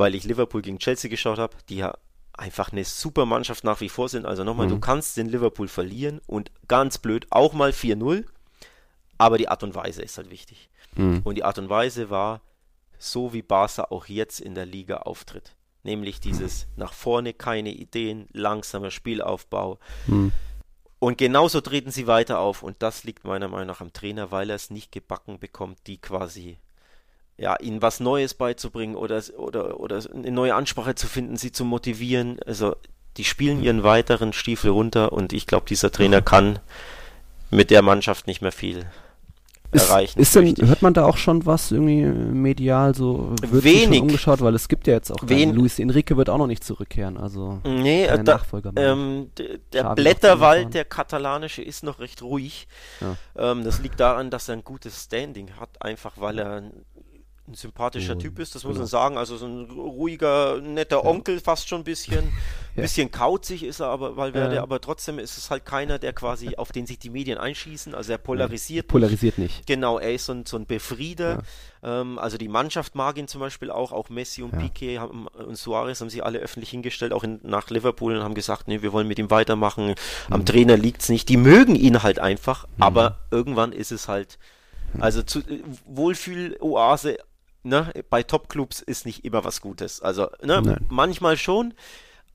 weil 0.00 0.14
ich 0.14 0.24
Liverpool 0.24 0.62
gegen 0.62 0.78
Chelsea 0.78 1.10
geschaut 1.10 1.38
habe, 1.38 1.54
die 1.68 1.76
ja 1.76 1.94
einfach 2.32 2.72
eine 2.72 2.84
super 2.84 3.26
Mannschaft 3.26 3.64
nach 3.64 3.80
wie 3.82 3.90
vor 3.90 4.08
sind. 4.08 4.24
Also 4.24 4.44
nochmal, 4.44 4.66
mhm. 4.66 4.70
du 4.70 4.80
kannst 4.80 5.18
den 5.18 5.28
Liverpool 5.28 5.68
verlieren 5.68 6.20
und 6.26 6.50
ganz 6.68 6.96
blöd 6.98 7.26
auch 7.28 7.52
mal 7.52 7.70
4-0, 7.70 8.24
aber 9.18 9.36
die 9.36 9.48
Art 9.48 9.62
und 9.62 9.74
Weise 9.74 10.00
ist 10.00 10.16
halt 10.16 10.30
wichtig. 10.30 10.70
Mhm. 10.96 11.20
Und 11.22 11.34
die 11.36 11.44
Art 11.44 11.58
und 11.58 11.68
Weise 11.68 12.08
war 12.08 12.40
so, 12.98 13.34
wie 13.34 13.42
Barca 13.42 13.84
auch 13.90 14.06
jetzt 14.06 14.40
in 14.40 14.54
der 14.54 14.66
Liga 14.66 14.96
auftritt. 14.96 15.54
Nämlich 15.82 16.20
dieses 16.20 16.66
nach 16.76 16.94
vorne 16.94 17.34
keine 17.34 17.72
Ideen, 17.72 18.26
langsamer 18.32 18.90
Spielaufbau. 18.90 19.78
Mhm. 20.06 20.32
Und 20.98 21.18
genauso 21.18 21.60
treten 21.60 21.90
sie 21.90 22.06
weiter 22.06 22.38
auf. 22.40 22.62
Und 22.62 22.82
das 22.82 23.04
liegt 23.04 23.24
meiner 23.24 23.48
Meinung 23.48 23.66
nach 23.66 23.80
am 23.82 23.92
Trainer, 23.92 24.30
weil 24.30 24.50
er 24.50 24.56
es 24.56 24.70
nicht 24.70 24.92
gebacken 24.92 25.38
bekommt, 25.38 25.78
die 25.86 25.98
quasi 25.98 26.58
ja, 27.40 27.56
ihnen 27.58 27.80
was 27.80 28.00
Neues 28.00 28.34
beizubringen 28.34 28.94
oder, 28.94 29.22
oder, 29.38 29.80
oder 29.80 30.02
eine 30.12 30.30
neue 30.30 30.54
Ansprache 30.54 30.94
zu 30.94 31.06
finden, 31.06 31.36
sie 31.36 31.52
zu 31.52 31.64
motivieren. 31.64 32.38
Also 32.44 32.76
die 33.16 33.24
spielen 33.24 33.62
ihren 33.62 33.82
weiteren 33.82 34.34
Stiefel 34.34 34.70
runter 34.70 35.12
und 35.12 35.32
ich 35.32 35.46
glaube, 35.46 35.64
dieser 35.66 35.90
Trainer 35.90 36.20
kann 36.20 36.58
mit 37.50 37.70
der 37.70 37.80
Mannschaft 37.80 38.26
nicht 38.26 38.42
mehr 38.42 38.52
viel 38.52 38.84
ist, 39.72 39.88
erreichen. 39.88 40.20
Ist 40.20 40.34
denn, 40.34 40.54
hört 40.58 40.82
man 40.82 40.94
da 40.94 41.04
auch 41.04 41.16
schon 41.16 41.46
was 41.46 41.70
irgendwie 41.70 42.02
medial 42.04 42.94
so 42.94 43.34
wird 43.40 43.64
wenig 43.64 44.02
umgeschaut, 44.02 44.40
weil 44.40 44.54
es 44.54 44.68
gibt 44.68 44.86
ja 44.86 44.94
jetzt 44.94 45.10
auch 45.10 45.18
Wen 45.22 45.54
Luis 45.54 45.78
Enrique 45.78 46.16
wird 46.16 46.28
auch 46.28 46.38
noch 46.38 46.46
nicht 46.46 46.64
zurückkehren, 46.64 47.16
also 47.16 47.60
nee, 47.64 48.06
da, 48.06 48.22
Nachfolger 48.22 48.72
ähm, 48.76 49.30
der 49.72 49.94
Blätterwald, 49.94 50.74
der 50.74 50.84
katalanische, 50.84 51.62
ist 51.62 51.84
noch 51.84 52.00
recht 52.00 52.22
ruhig. 52.22 52.66
Ja. 53.00 53.52
Ähm, 53.52 53.64
das 53.64 53.80
liegt 53.80 54.00
daran, 54.00 54.30
dass 54.30 54.48
er 54.48 54.54
ein 54.54 54.64
gutes 54.64 55.04
Standing 55.04 55.50
hat, 55.58 55.70
einfach 55.80 56.14
weil 56.16 56.38
er 56.38 56.62
ein 57.50 57.54
sympathischer 57.54 58.18
Typ 58.18 58.38
ist, 58.38 58.54
das 58.54 58.64
muss 58.64 58.74
genau. 58.74 58.80
man 58.80 58.88
sagen. 58.88 59.18
Also 59.18 59.36
so 59.36 59.46
ein 59.46 59.70
ruhiger, 59.70 60.60
netter 60.60 61.04
Onkel 61.04 61.40
fast 61.40 61.68
schon 61.68 61.82
ein 61.82 61.84
bisschen. 61.84 62.32
Ein 62.76 62.82
bisschen 62.82 63.10
kauzig 63.10 63.64
ist 63.64 63.80
er 63.80 63.88
aber, 63.88 64.16
weil 64.16 64.32
Werde, 64.32 64.54
ja. 64.54 64.62
aber 64.62 64.80
trotzdem 64.80 65.18
ist 65.18 65.36
es 65.36 65.50
halt 65.50 65.66
keiner, 65.66 65.98
der 65.98 66.12
quasi, 66.12 66.54
auf 66.56 66.70
den 66.70 66.86
sich 66.86 67.00
die 67.00 67.10
Medien 67.10 67.36
einschießen. 67.36 67.96
Also 67.96 68.12
er 68.12 68.18
polarisiert. 68.18 68.86
Polarisiert 68.86 69.38
nicht. 69.38 69.66
Genau, 69.66 69.98
er 69.98 70.14
ist 70.14 70.26
so 70.26 70.32
ein, 70.32 70.46
so 70.46 70.56
ein 70.56 70.66
Befrieder. 70.66 71.42
Ja. 71.82 72.00
Ähm, 72.00 72.18
also 72.18 72.38
die 72.38 72.48
Mannschaft 72.48 72.94
mag 72.94 73.18
ihn 73.18 73.26
zum 73.26 73.40
Beispiel 73.40 73.70
auch, 73.70 73.92
auch 73.92 74.08
Messi 74.08 74.42
und 74.42 74.52
ja. 74.52 74.60
Piquet 74.60 74.98
haben, 74.98 75.26
und 75.26 75.56
Suarez 75.56 76.00
haben 76.00 76.10
sich 76.10 76.24
alle 76.24 76.38
öffentlich 76.38 76.70
hingestellt, 76.70 77.12
auch 77.12 77.24
in, 77.24 77.40
nach 77.42 77.70
Liverpool 77.70 78.16
und 78.16 78.22
haben 78.22 78.34
gesagt, 78.34 78.68
nee, 78.68 78.82
wir 78.82 78.92
wollen 78.92 79.08
mit 79.08 79.18
ihm 79.18 79.30
weitermachen. 79.30 79.94
Am 80.30 80.40
mhm. 80.40 80.46
Trainer 80.46 80.76
liegt 80.76 81.02
es 81.02 81.08
nicht. 81.08 81.28
Die 81.28 81.36
mögen 81.36 81.74
ihn 81.74 82.02
halt 82.02 82.20
einfach, 82.20 82.66
mhm. 82.76 82.82
aber 82.82 83.18
irgendwann 83.30 83.72
ist 83.72 83.90
es 83.90 84.08
halt, 84.08 84.38
also 84.98 85.22
zu, 85.22 85.40
äh, 85.40 85.62
Wohlfühl-Oase 85.86 87.18
ne, 87.62 87.92
bei 88.10 88.22
Top-Clubs 88.22 88.80
ist 88.80 89.06
nicht 89.06 89.24
immer 89.24 89.44
was 89.44 89.60
Gutes. 89.60 90.00
Also, 90.00 90.28
ne, 90.42 90.78
manchmal 90.88 91.36
schon, 91.36 91.74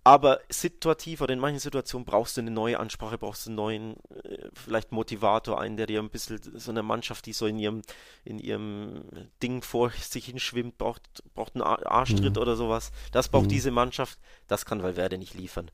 aber 0.07 0.39
situativ 0.49 1.21
oder 1.21 1.33
in 1.33 1.39
manchen 1.39 1.59
Situationen 1.59 2.05
brauchst 2.05 2.37
du 2.37 2.41
eine 2.41 2.51
neue 2.51 2.79
Ansprache, 2.79 3.17
brauchst 3.17 3.47
du 3.47 3.49
einen 3.49 3.55
neuen, 3.55 3.95
äh, 4.23 4.49
vielleicht 4.53 4.91
Motivator, 4.91 5.59
einen, 5.59 5.77
der 5.77 5.87
dir 5.87 5.99
ein 5.99 6.11
bisschen 6.11 6.39
so 6.59 6.69
eine 6.69 6.83
Mannschaft, 6.83 7.25
die 7.25 7.33
so 7.33 7.47
in 7.47 7.57
ihrem, 7.57 7.81
in 8.23 8.37
ihrem 8.37 9.05
Ding 9.41 9.63
vor 9.63 9.89
sich 9.89 10.25
hinschwimmt, 10.25 10.77
braucht, 10.77 11.23
braucht 11.33 11.55
einen 11.55 11.63
Arschtritt 11.63 12.35
mhm. 12.35 12.41
oder 12.41 12.55
sowas. 12.55 12.91
Das 13.13 13.29
braucht 13.29 13.45
mhm. 13.45 13.49
diese 13.49 13.71
Mannschaft. 13.71 14.19
Das 14.47 14.67
kann 14.67 14.83
Valverde 14.83 15.17
nicht 15.17 15.33
liefern. 15.33 15.71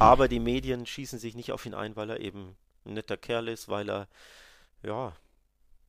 Aber 0.00 0.26
die 0.26 0.40
Medien 0.40 0.84
schießen 0.84 1.20
sich 1.20 1.36
nicht 1.36 1.52
auf 1.52 1.64
ihn 1.64 1.74
ein, 1.74 1.94
weil 1.94 2.10
er 2.10 2.18
eben 2.18 2.56
ein 2.84 2.94
netter 2.94 3.16
Kerl 3.16 3.46
ist, 3.46 3.68
weil 3.68 3.88
er, 3.88 4.08
ja, 4.82 5.12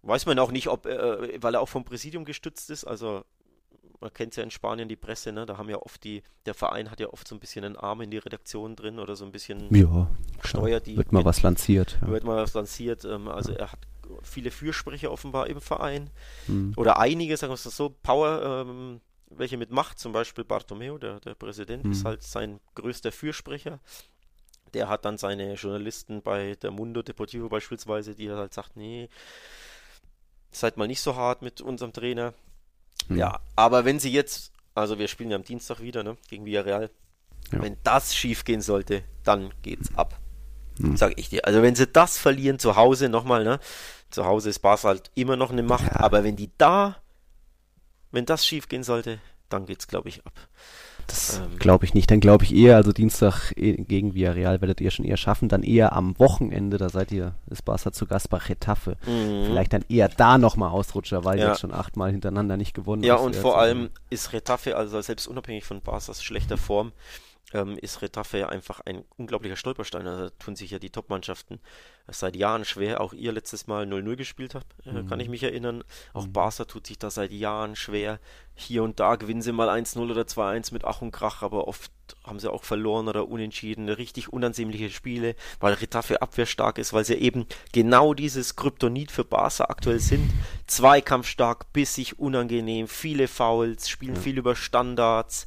Weiß 0.02 0.26
man 0.26 0.40
auch 0.40 0.52
nicht, 0.52 0.68
ob, 0.68 0.86
äh, 0.86 1.42
weil 1.42 1.56
er 1.56 1.62
auch 1.62 1.70
vom 1.70 1.84
Präsidium 1.84 2.26
gestützt 2.26 2.70
ist. 2.70 2.86
Also 2.86 3.24
man 4.02 4.14
kennt 4.14 4.36
ja 4.36 4.44
in 4.44 4.52
Spanien 4.52 4.88
die 4.88 4.96
Presse, 4.96 5.32
ne? 5.32 5.46
Da 5.46 5.58
haben 5.58 5.70
ja 5.70 5.78
oft 5.78 6.04
die, 6.04 6.24
der 6.46 6.54
Verein 6.54 6.90
hat 6.90 7.00
ja 7.00 7.08
oft 7.08 7.28
so 7.28 7.36
ein 7.36 7.40
bisschen 7.40 7.66
einen 7.66 7.76
Arm 7.76 8.02
in 8.02 8.12
die 8.12 8.18
Redaktion 8.18 8.76
drin 8.76 9.00
oder 9.00 9.16
so 9.16 9.26
ein 9.26 9.32
bisschen 9.32 9.74
ja, 9.76 10.10
steuert 10.42 10.88
die. 10.88 10.98
Wird 10.98 11.12
mal 11.12 11.26
was 11.26 11.42
lanciert. 11.42 11.98
Ja. 12.02 12.08
Wird 12.08 12.24
mal 12.24 12.38
was 12.38 12.54
lanciert. 12.54 13.04
Ähm, 13.06 13.28
also 13.28 13.52
ja. 13.52 13.60
er 13.60 13.72
hat 13.74 13.80
viele 14.24 14.52
Fürsprecher 14.52 15.12
offenbar 15.12 15.48
im 15.48 15.62
Verein. 15.62 16.10
Hm. 16.46 16.74
Oder 16.78 17.00
einige, 17.00 17.36
sagen 17.38 17.52
wir 17.52 17.56
es 17.56 17.64
so, 17.64 17.90
Power, 18.02 18.66
ähm, 18.68 19.02
welche 19.30 19.58
mit 19.58 19.72
Macht, 19.72 20.00
zum 20.00 20.12
Beispiel 20.12 20.44
Bartomeu, 20.44 20.98
der, 20.98 21.20
der 21.20 21.36
Präsident, 21.36 21.84
hm. 21.84 21.92
ist 21.92 22.06
halt 22.06 22.24
sein 22.24 22.60
größter 22.76 23.12
Fürsprecher. 23.12 23.80
Der 24.74 24.88
hat 24.88 25.04
dann 25.04 25.18
seine 25.18 25.56
Journalisten 25.56 26.22
bei 26.22 26.56
der 26.62 26.72
Mundo 26.72 27.02
Deportivo 27.02 27.50
beispielsweise, 27.50 28.16
die 28.16 28.28
er 28.28 28.38
halt 28.38 28.54
sagt, 28.54 28.78
nee, 28.78 29.10
seid 30.52 30.78
mal 30.78 30.88
nicht 30.88 31.02
so 31.02 31.16
hart 31.16 31.42
mit 31.42 31.62
unserem 31.62 31.94
Trainer. 31.94 32.34
Hm. 33.08 33.18
Ja, 33.18 33.40
aber 33.56 33.86
wenn 33.86 34.00
sie 34.00 34.12
jetzt, 34.12 34.52
also 34.76 35.00
wir 35.00 35.08
spielen 35.08 35.32
ja 35.32 35.36
am 35.36 35.44
Dienstag 35.44 35.82
wieder, 35.82 36.04
ne, 36.04 36.18
gegen 36.30 36.46
Villarreal, 36.46 36.90
ja. 37.52 37.62
wenn 37.62 37.78
das 37.84 38.16
schief 38.16 38.46
gehen 38.46 38.62
sollte, 38.62 39.04
dann 39.24 39.52
geht's 39.62 39.96
ab. 39.96 40.20
Hm. 40.80 40.98
Sag 40.98 41.18
ich 41.18 41.30
dir. 41.30 41.46
Also 41.46 41.62
wenn 41.62 41.76
sie 41.76 41.88
das 41.88 42.18
verlieren 42.18 42.60
zu 42.60 42.76
Hause, 42.76 43.10
nochmal, 43.10 43.44
ne, 43.44 43.60
zu 44.10 44.26
Hause 44.26 44.50
ist 44.50 44.60
Barca 44.60 44.88
halt 44.88 45.12
immer 45.16 45.36
noch 45.36 45.52
eine 45.52 45.64
Macht, 45.64 45.88
ja. 45.88 46.00
aber 46.00 46.24
wenn 46.24 46.36
die 46.36 46.52
da, 46.58 46.98
wenn 48.12 48.26
das 48.26 48.46
schief 48.46 48.68
gehen 48.68 48.84
sollte, 48.84 49.20
dann 49.50 49.66
geht's, 49.66 49.88
glaube 49.88 50.10
ich, 50.10 50.26
ab. 50.26 50.34
Das 51.10 51.40
ähm, 51.40 51.58
glaube 51.58 51.86
ich 51.86 51.94
nicht. 51.94 52.10
Dann 52.12 52.20
glaube 52.20 52.44
ich 52.46 52.56
eher, 52.56 52.76
also 52.76 52.92
Dienstag 52.92 53.52
eh, 53.56 53.74
gegen 53.74 54.14
Villarreal 54.14 54.62
werdet 54.62 54.80
ihr 54.80 54.92
schon 54.92 55.06
eher 55.06 55.18
schaffen. 55.18 55.50
Dann 55.50 55.64
eher 55.64 55.94
am 55.94 56.18
Wochenende, 56.20 56.78
da 56.78 56.90
seid 56.90 57.12
ihr, 57.12 57.34
ist 57.50 57.66
Barca 57.66 57.92
zu 57.92 58.06
Gast 58.06 58.30
bei 58.30 58.38
Retafe. 58.38 58.98
Mhm. 59.06 59.46
Vielleicht 59.46 59.74
dann 59.74 59.84
eher 59.90 60.08
da 60.08 60.38
nochmal 60.38 60.70
Ausrutscher, 60.70 61.26
weil 61.26 61.40
ja. 61.40 61.50
jetzt 61.50 61.62
schon 61.62 61.74
achtmal 61.74 62.12
hintereinander 62.12 62.58
nicht 62.58 62.74
gewonnen 62.74 63.04
Ja, 63.04 63.16
und 63.16 63.36
vor 63.36 63.60
allem 63.60 63.90
ist 64.10 64.34
Retafe, 64.34 64.78
also 64.78 65.02
selbst 65.02 65.28
unabhängig 65.28 65.66
von 65.66 65.82
Barcas 65.82 66.24
schlechter 66.24 66.58
Form, 66.58 66.92
ähm, 67.54 67.78
ist 67.78 68.02
Retafe 68.02 68.50
einfach 68.50 68.80
ein 68.82 69.04
unglaublicher 69.18 69.56
Stolperstein. 69.56 70.08
Also 70.08 70.30
tun 70.40 70.56
sich 70.56 70.72
ja 70.72 70.80
die 70.80 70.90
Top-Mannschaften 70.90 71.60
seit 72.08 72.36
Jahren 72.36 72.66
schwer. 72.66 73.02
Auch 73.02 73.14
ihr 73.14 73.32
letztes 73.32 73.68
Mal 73.68 73.86
0-0 73.86 74.16
gespielt 74.16 74.56
habt, 74.56 74.68
äh, 74.86 74.92
mhm. 74.92 75.08
kann 75.08 75.20
ich 75.20 75.30
mich 75.30 75.44
erinnern. 75.44 75.84
Auch 76.14 76.28
mhm. 76.28 76.34
Barca 76.34 76.66
tut 76.66 76.88
sich 76.88 77.00
da 77.00 77.10
seit 77.10 77.32
Jahren 77.32 77.76
schwer. 77.76 78.20
Hier 78.56 78.84
und 78.84 79.00
da 79.00 79.16
gewinnen 79.16 79.42
sie 79.42 79.52
mal 79.52 79.70
1-0 79.70 80.00
oder 80.12 80.24
2-1 80.24 80.74
mit 80.74 80.84
Ach 80.84 81.02
und 81.02 81.12
Krach, 81.12 81.42
aber 81.44 81.68
oft 81.68 81.92
haben 82.24 82.40
sie 82.40 82.52
auch 82.52 82.64
verloren 82.64 83.08
oder 83.08 83.28
unentschieden. 83.30 83.90
Richtig 83.90 84.34
unansehnliche 84.34 84.90
Spiele, 84.90 85.36
weil 85.60 85.74
Retafe 85.74 86.22
abwehrstark 86.22 86.78
ist, 86.78 86.94
weil 86.94 87.06
sie 87.06 87.16
eben 87.16 87.46
genau 87.72 88.14
dieses 88.14 88.56
Kryptonit 88.56 89.12
für 89.12 89.24
Barca 89.24 89.66
aktuell 89.66 90.00
sind. 90.00 90.30
Zweikampfstark, 90.68 91.72
bissig, 91.74 92.20
unangenehm, 92.20 92.88
viele 92.88 93.28
Fouls, 93.28 93.90
spielen 93.90 94.16
ja. 94.16 94.22
viel 94.22 94.38
über 94.38 94.56
Standards. 94.56 95.46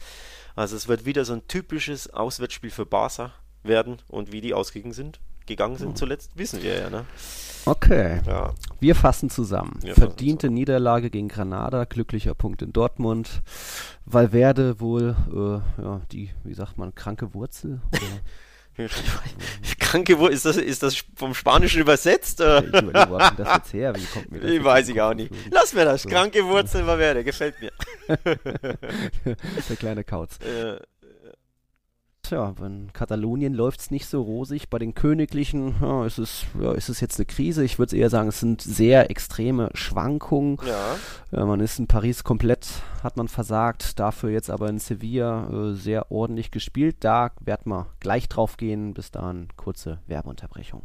Also 0.55 0.77
es 0.77 0.89
wird 0.89 1.05
wieder 1.07 1.25
so 1.25 1.33
ein 1.33 1.47
typisches 1.49 2.13
Auswärtsspiel 2.13 2.71
für 2.71 2.87
Barca 2.87 3.33
werden 3.63 3.99
und 4.09 4.33
wie 4.33 4.41
die 4.41 4.55
ausgegangen 4.55 4.93
sind, 4.93 5.21
gegangen 5.47 5.77
sind 5.77 5.97
zuletzt, 5.99 6.33
wissen 6.37 6.63
wir 6.63 6.79
ja, 6.79 6.91
ne? 6.91 7.05
Okay. 7.65 8.21
Ja. 8.27 8.53
Wir 8.81 8.95
fassen 8.95 9.31
zusammen. 9.31 9.79
Wir 9.83 9.95
Verdiente 9.95 10.49
fassen 10.49 10.55
Niederlage 10.55 11.11
gegen 11.11 11.29
Granada, 11.29 11.85
glücklicher 11.85 12.35
Punkt 12.35 12.63
in 12.63 12.73
Dortmund. 12.73 13.43
Valverde 14.05 14.81
wohl, 14.81 15.17
äh, 15.33 15.83
ja, 15.83 16.01
die, 16.11 16.31
wie 16.43 16.55
sagt 16.55 16.77
man, 16.79 16.95
kranke 16.95 17.35
Wurzel? 17.35 17.81
Kranke 19.79 20.19
Wurzel, 20.19 20.33
ist 20.35 20.45
das, 20.47 20.57
ist 20.57 20.83
das 20.83 21.05
vom 21.17 21.35
Spanischen 21.35 21.81
übersetzt? 21.81 22.41
Ich 22.41 22.47
überlege, 22.47 23.11
wo 23.11 23.19
das 23.19 23.33
jetzt 23.37 23.73
her? 23.75 23.95
Wie 23.95 24.05
kommt 24.07 24.31
mir 24.31 24.41
das 24.41 24.51
ich 24.51 24.65
weiß 24.65 24.89
ich 24.89 25.01
auch 25.01 25.15
nicht. 25.15 25.33
Lass 25.51 25.75
mir 25.75 25.85
das. 25.85 26.03
So. 26.03 26.09
Kranke 26.09 26.45
Wurzel 26.47 26.87
Valverde, 26.87 27.25
gefällt 27.25 27.57
mir. 27.61 27.73
Der 29.69 29.77
kleine 29.79 30.05
Kauz. 30.05 30.39
Äh, 30.41 30.79
Tja, 32.33 32.55
in 32.65 32.91
Katalonien 32.95 33.53
läuft 33.53 33.81
es 33.81 33.91
nicht 33.91 34.07
so 34.07 34.23
rosig. 34.23 34.71
Bei 34.71 34.79
den 34.79 34.95
Königlichen 34.95 35.75
ja, 35.83 36.07
ist, 36.07 36.17
es, 36.17 36.47
ja, 36.59 36.73
ist 36.73 36.89
es 36.89 37.03
jetzt 37.03 37.19
eine 37.19 37.27
Krise. 37.27 37.63
Ich 37.63 37.79
würde 37.79 37.95
eher 37.95 38.09
sagen, 38.09 38.31
es 38.31 38.41
sind 38.41 38.63
sehr 38.63 39.11
extreme 39.11 39.69
Schwankungen. 39.75 40.57
Ja. 40.67 40.97
ja. 41.31 41.45
man 41.45 41.61
ist 41.61 41.79
in 41.79 41.89
Paris 41.89 42.25
komplett, 42.25 42.67
hat 43.03 43.19
man 43.19 43.29
versagt. 43.29 44.01
Dafür 44.01 44.31
jetzt 44.31 44.49
aber 44.49 44.71
in 44.71 44.79
Sevilla 44.79 45.51
äh, 45.51 45.75
sehr 45.75 46.11
ordentlich 46.11 46.51
gespielt. 46.51 46.97
Da 47.01 47.33
werden 47.39 47.71
wir 47.71 47.89
gleich 48.01 48.31
drauf 48.31 48.57
gehen. 48.57 48.95
Bis 48.95 49.11
dahin 49.11 49.49
kurze 49.57 49.99
Werbeunterbrechung. 50.07 50.85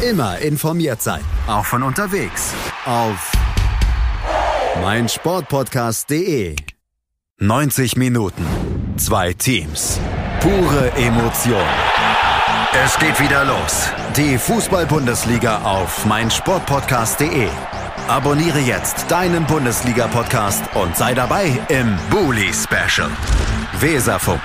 Immer 0.00 0.38
informiert 0.38 1.02
sein, 1.02 1.24
auch 1.48 1.64
von 1.64 1.82
unterwegs. 1.82 2.52
Auf 2.84 3.32
meinsportpodcast.de. 4.80 6.54
90 7.40 7.96
Minuten, 7.96 8.46
zwei 8.96 9.32
Teams, 9.32 9.98
pure 10.40 10.92
Emotion. 10.92 11.66
Es 12.84 12.96
geht 12.98 13.18
wieder 13.18 13.44
los. 13.44 13.88
Die 14.16 14.38
Fußball-Bundesliga 14.38 15.62
auf 15.62 16.04
meinsportpodcast.de. 16.06 17.48
Abonniere 18.06 18.60
jetzt 18.60 19.10
deinen 19.10 19.44
Bundesliga-Podcast 19.46 20.62
und 20.74 20.96
sei 20.96 21.14
dabei 21.14 21.58
im 21.68 21.98
Bully 22.08 22.52
Special. 22.54 23.10
Weserfunk. 23.80 24.40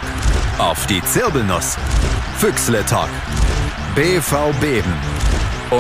Auf 0.58 0.88
die 0.88 1.04
Zirbelnuss. 1.04 1.78
Füchsle 2.38 2.84
Talk. 2.86 3.10
BV 3.96 4.52
Beben. 4.60 5.13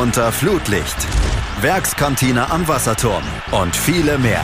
Unter 0.01 0.31
Flutlicht. 0.31 0.97
Werkskantine 1.61 2.49
am 2.49 2.67
Wasserturm. 2.67 3.21
Und 3.51 3.75
viele 3.75 4.17
mehr. 4.17 4.43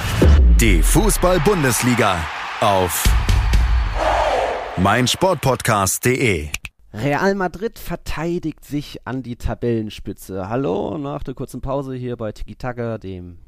Die 0.61 0.83
Fußball-Bundesliga 0.83 2.23
auf 2.61 3.03
meinsportpodcast.de. 4.77 6.49
Real 6.93 7.33
Madrid 7.33 7.79
verteidigt 7.79 8.63
sich 8.63 9.07
an 9.07 9.23
die 9.23 9.37
Tabellenspitze. 9.37 10.49
Hallo, 10.49 10.99
nach 10.99 11.23
der 11.23 11.33
kurzen 11.33 11.61
Pause 11.61 11.95
hier 11.95 12.15
bei 12.15 12.31
Tiki 12.31 12.55
Taka, 12.55 12.99
dem 12.99 13.39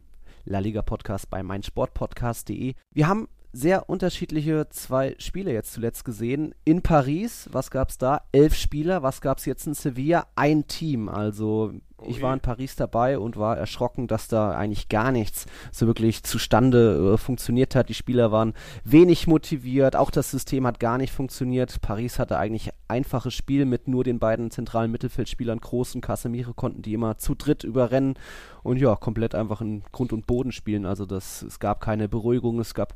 La 0.44 0.58
Liga 0.58 0.82
Podcast 0.82 1.30
bei 1.30 1.44
meinsportpodcast.de. 1.44 2.74
Wir 2.94 3.08
haben 3.08 3.28
sehr 3.54 3.90
unterschiedliche 3.90 4.68
zwei 4.70 5.16
Spiele 5.18 5.52
jetzt 5.52 5.74
zuletzt 5.74 6.06
gesehen. 6.06 6.56
In 6.64 6.82
Paris, 6.82 7.50
was 7.52 7.72
gab's 7.72 7.98
da? 7.98 8.22
Elf 8.32 8.56
Spieler. 8.56 9.04
Was 9.04 9.22
gab's 9.22 9.46
jetzt 9.46 9.68
in 9.68 9.74
Sevilla? 9.74 10.28
Ein 10.36 10.68
Team. 10.68 11.10
Also 11.10 11.74
ich 12.08 12.22
war 12.22 12.34
in 12.34 12.40
Paris 12.40 12.76
dabei 12.76 13.20
und 13.20 13.38
war 13.38 13.58
erschrocken, 13.58 14.08
dass 14.08 14.28
da 14.28 14.52
eigentlich 14.52 14.90
gar 14.90 15.12
nichts 15.12 15.46
so 15.72 15.86
wirklich 15.86 16.24
zustande 16.24 17.14
äh, 17.14 17.18
funktioniert 17.18 17.76
hat. 17.76 17.90
Die 17.90 17.94
Spieler 17.94 18.32
waren 18.32 18.54
wenig 18.84 19.28
motiviert, 19.28 19.96
auch 19.96 20.12
das 20.12 20.32
System 20.32 20.66
hat 20.66 20.80
gar 20.80 20.98
nicht 20.98 21.14
funktioniert. 21.14 21.82
Paris 21.82 22.18
hatte 22.18 22.38
eigentlich 22.38 22.72
einfaches 22.88 23.34
Spiel 23.34 23.66
mit 23.66 23.88
nur 23.88 24.04
den 24.04 24.20
beiden 24.20 24.52
zentralen 24.52 24.92
Mittelfeldspielern 24.92 25.60
Groß 25.60 25.96
und 25.96 26.02
Casemiro 26.02 26.54
konnten 26.54 26.82
die 26.82 26.94
immer 26.94 27.18
zu 27.18 27.36
dritt 27.36 27.64
überrennen 27.64 28.16
und 28.64 28.78
ja, 28.78 28.96
komplett 28.96 29.36
einfach 29.36 29.62
in 29.62 29.84
Grund 29.92 30.14
und 30.14 30.26
Boden 30.26 30.52
spielen. 30.52 30.86
Also 30.86 31.06
das, 31.06 31.44
es 31.44 31.60
gab 31.60 31.82
keine 31.82 32.10
Beruhigung, 32.10 32.60
es 32.60 32.74
gab 32.74 32.96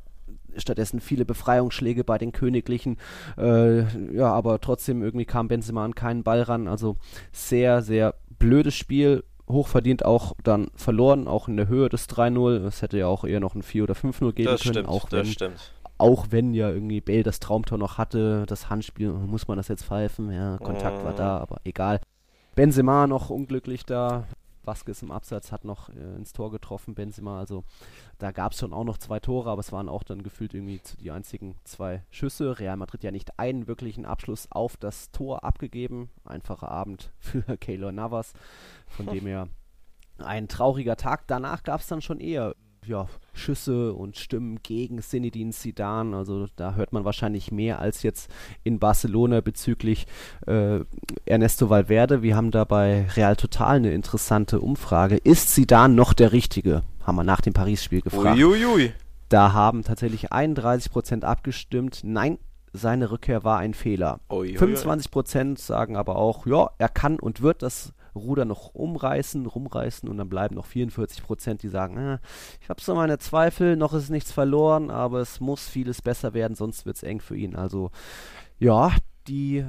stattdessen 0.57 0.99
viele 0.99 1.25
Befreiungsschläge 1.25 2.03
bei 2.03 2.17
den 2.17 2.31
Königlichen. 2.31 2.97
Äh, 3.37 3.81
ja, 4.15 4.31
aber 4.31 4.59
trotzdem 4.61 5.01
irgendwie 5.01 5.25
kam 5.25 5.47
Benzema 5.47 5.83
an 5.85 5.95
keinen 5.95 6.23
Ball 6.23 6.41
ran. 6.41 6.67
Also 6.67 6.97
sehr, 7.31 7.81
sehr 7.81 8.15
blödes 8.39 8.75
Spiel. 8.75 9.23
Hochverdient 9.47 10.03
auch 10.05 10.33
dann 10.43 10.71
verloren, 10.75 11.27
auch 11.27 11.47
in 11.47 11.55
der 11.57 11.67
Höhe 11.67 11.87
des 11.89 12.09
3-0. 12.09 12.65
Es 12.65 12.81
hätte 12.81 12.97
ja 12.97 13.07
auch 13.07 13.23
eher 13.25 13.39
noch 13.39 13.53
ein 13.55 13.61
4 13.61 13.83
oder 13.83 13.93
5-0 13.93 14.33
geben 14.33 14.49
das 14.49 14.61
können. 14.63 14.73
Stimmt, 14.73 14.89
auch 14.89 15.07
das 15.07 15.19
wenn, 15.19 15.25
stimmt. 15.25 15.71
Auch 15.97 16.27
wenn 16.31 16.53
ja 16.53 16.69
irgendwie 16.69 16.99
Bale 16.99 17.23
das 17.23 17.39
Traumtor 17.39 17.77
noch 17.77 17.97
hatte, 17.97 18.45
das 18.47 18.69
Handspiel, 18.69 19.11
muss 19.11 19.47
man 19.47 19.57
das 19.57 19.67
jetzt 19.67 19.85
pfeifen? 19.85 20.31
Ja, 20.31 20.57
Kontakt 20.57 21.03
war 21.05 21.13
Mhm. 21.13 21.17
da, 21.17 21.37
aber 21.37 21.61
egal. 21.63 22.01
Benzema 22.55 23.05
noch 23.07 23.29
unglücklich 23.29 23.85
da. 23.85 24.25
Vasquez 24.65 25.01
im 25.01 25.11
Absatz 25.11 25.51
hat 25.51 25.65
noch 25.65 25.89
äh, 25.89 26.15
ins 26.15 26.33
Tor 26.33 26.51
getroffen, 26.51 26.95
Benzema. 26.95 27.39
Also 27.39 27.63
da 28.17 28.31
gab 28.31 28.53
es 28.53 28.59
schon 28.59 28.73
auch 28.73 28.83
noch 28.83 28.97
zwei 28.97 29.19
Tore, 29.19 29.49
aber 29.49 29.59
es 29.59 29.71
waren 29.71 29.89
auch 29.89 30.03
dann 30.03 30.23
gefühlt 30.23 30.53
irgendwie 30.53 30.81
die 30.99 31.11
einzigen 31.11 31.55
zwei 31.63 32.03
Schüsse. 32.11 32.59
Real 32.59 32.77
Madrid 32.77 33.03
ja 33.03 33.11
nicht 33.11 33.39
einen 33.39 33.67
wirklichen 33.67 34.05
Abschluss 34.05 34.51
auf 34.51 34.77
das 34.77 35.11
Tor 35.11 35.43
abgegeben. 35.43 36.09
Einfacher 36.23 36.69
Abend 36.69 37.11
für 37.19 37.57
Keylor 37.57 37.91
Navas, 37.91 38.33
von 38.87 39.05
dem 39.13 39.25
her 39.25 39.47
ein 40.17 40.47
trauriger 40.47 40.95
Tag. 40.95 41.27
Danach 41.27 41.63
gab 41.63 41.81
es 41.81 41.87
dann 41.87 42.01
schon 42.01 42.19
eher 42.19 42.55
ja, 42.87 43.07
Schüsse 43.33 43.93
und 43.93 44.17
Stimmen 44.17 44.59
gegen 44.63 45.01
Zinedine 45.01 45.51
Zidane. 45.51 46.15
Also 46.15 46.47
da 46.55 46.75
hört 46.75 46.93
man 46.93 47.05
wahrscheinlich 47.05 47.51
mehr 47.51 47.79
als 47.79 48.03
jetzt 48.03 48.29
in 48.63 48.79
Barcelona 48.79 49.41
bezüglich 49.41 50.07
äh, 50.47 50.79
Ernesto 51.25 51.69
Valverde. 51.69 52.21
Wir 52.21 52.35
haben 52.35 52.51
da 52.51 52.63
bei 52.63 53.07
Real 53.15 53.35
Total 53.35 53.77
eine 53.77 53.91
interessante 53.91 54.59
Umfrage. 54.59 55.17
Ist 55.17 55.53
Zidane 55.53 55.93
noch 55.93 56.13
der 56.13 56.31
Richtige? 56.31 56.83
Haben 57.03 57.17
wir 57.17 57.23
nach 57.23 57.41
dem 57.41 57.53
Paris-Spiel 57.53 58.01
gefragt. 58.01 58.37
Uiuiui. 58.37 58.93
Da 59.29 59.53
haben 59.53 59.83
tatsächlich 59.83 60.31
31% 60.31 61.23
abgestimmt. 61.23 62.01
Nein, 62.03 62.37
seine 62.73 63.11
Rückkehr 63.11 63.43
war 63.43 63.59
ein 63.59 63.73
Fehler. 63.73 64.19
Uiuiui. 64.29 64.57
25% 64.57 65.59
sagen 65.59 65.95
aber 65.95 66.15
auch, 66.15 66.45
ja, 66.45 66.69
er 66.77 66.89
kann 66.89 67.19
und 67.19 67.41
wird 67.41 67.61
das 67.61 67.93
Ruder 68.15 68.45
noch 68.45 68.73
umreißen, 68.73 69.45
rumreißen 69.45 70.07
und 70.09 70.17
dann 70.17 70.29
bleiben 70.29 70.55
noch 70.55 70.67
44%, 70.67 71.55
die 71.55 71.69
sagen, 71.69 71.97
äh, 71.97 72.19
ich 72.61 72.69
habe 72.69 72.81
so 72.81 72.95
meine 72.95 73.17
Zweifel, 73.17 73.75
noch 73.75 73.93
ist 73.93 74.09
nichts 74.09 74.31
verloren, 74.31 74.89
aber 74.89 75.19
es 75.19 75.39
muss 75.39 75.67
vieles 75.67 76.01
besser 76.01 76.33
werden, 76.33 76.55
sonst 76.55 76.85
wird 76.85 76.97
es 76.97 77.03
eng 77.03 77.19
für 77.19 77.35
ihn. 77.35 77.55
Also 77.55 77.91
ja, 78.57 78.91
die, 79.27 79.65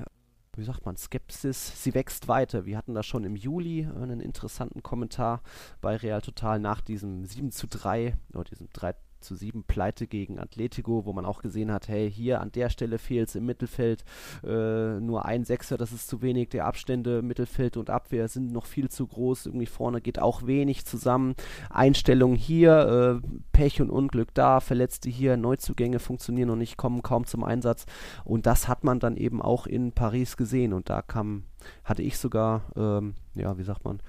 wie 0.57 0.65
sagt 0.65 0.87
man, 0.87 0.97
Skepsis, 0.97 1.83
sie 1.83 1.95
wächst 1.95 2.29
weiter. 2.29 2.67
Wir 2.67 2.77
hatten 2.79 2.95
da 2.95 3.03
schon 3.03 3.25
im 3.25 3.37
Juli 3.37 3.89
einen 4.01 4.21
interessanten 4.21 4.83
Kommentar 4.83 5.43
bei 5.81 5.97
Real 5.97 6.23
Total 6.23 6.59
nach 6.59 6.81
diesem 6.81 7.25
7 7.25 7.51
zu 7.51 7.67
3 7.67 8.17
oder 8.33 8.45
diesem 8.45 8.69
3 8.73 8.95
zu 9.27 9.35
7 9.35 9.65
Pleite 9.65 10.07
gegen 10.07 10.39
Atletico, 10.39 11.05
wo 11.05 11.13
man 11.13 11.27
auch 11.27 11.43
gesehen 11.43 11.71
hat, 11.73 11.89
hey, 11.89 12.11
hier 12.11 12.41
an 12.41 12.53
der 12.53 12.71
Stelle 12.71 12.99
fehlt 12.99 13.29
es 13.29 13.35
im 13.35 13.47
Mittelfeld 13.47 14.05
äh, 14.45 15.01
nur 15.01 15.27
ein 15.27 15.45
Sechser, 15.45 15.77
das 15.77 15.93
ist 15.93 16.09
zu 16.09 16.23
wenig. 16.23 16.49
Der 16.51 16.67
Abstände 16.67 17.23
Mittelfeld 17.23 17.77
und 17.77 17.91
Abwehr 17.91 18.29
sind 18.29 18.53
noch 18.53 18.67
viel 18.67 18.89
zu 18.89 19.07
groß. 19.07 19.47
Irgendwie 19.47 19.67
vorne 19.67 20.01
geht 20.01 20.21
auch 20.21 20.47
wenig 20.47 20.87
zusammen. 20.87 21.35
Einstellungen 21.71 22.37
hier, 22.37 23.21
äh, 23.23 23.27
Pech 23.53 23.81
und 23.81 23.91
Unglück 23.91 24.33
da, 24.35 24.61
Verletzte 24.61 25.11
hier, 25.11 25.37
Neuzugänge 25.37 25.99
funktionieren 25.99 26.49
noch 26.49 26.57
nicht, 26.57 26.77
kommen 26.77 27.03
kaum 27.03 27.27
zum 27.27 27.45
Einsatz. 27.45 27.87
Und 28.25 28.47
das 28.47 28.69
hat 28.69 28.85
man 28.85 29.01
dann 29.01 29.17
eben 29.17 29.43
auch 29.43 29.67
in 29.67 29.93
Paris 29.93 30.37
gesehen. 30.37 30.73
Und 30.73 30.89
da 30.89 31.03
kam, 31.03 31.45
hatte 31.85 32.03
ich 32.03 32.19
sogar, 32.19 32.63
ähm, 32.77 33.15
ja, 33.35 33.59
wie 33.59 33.65
sagt 33.65 33.85
man, 33.85 34.01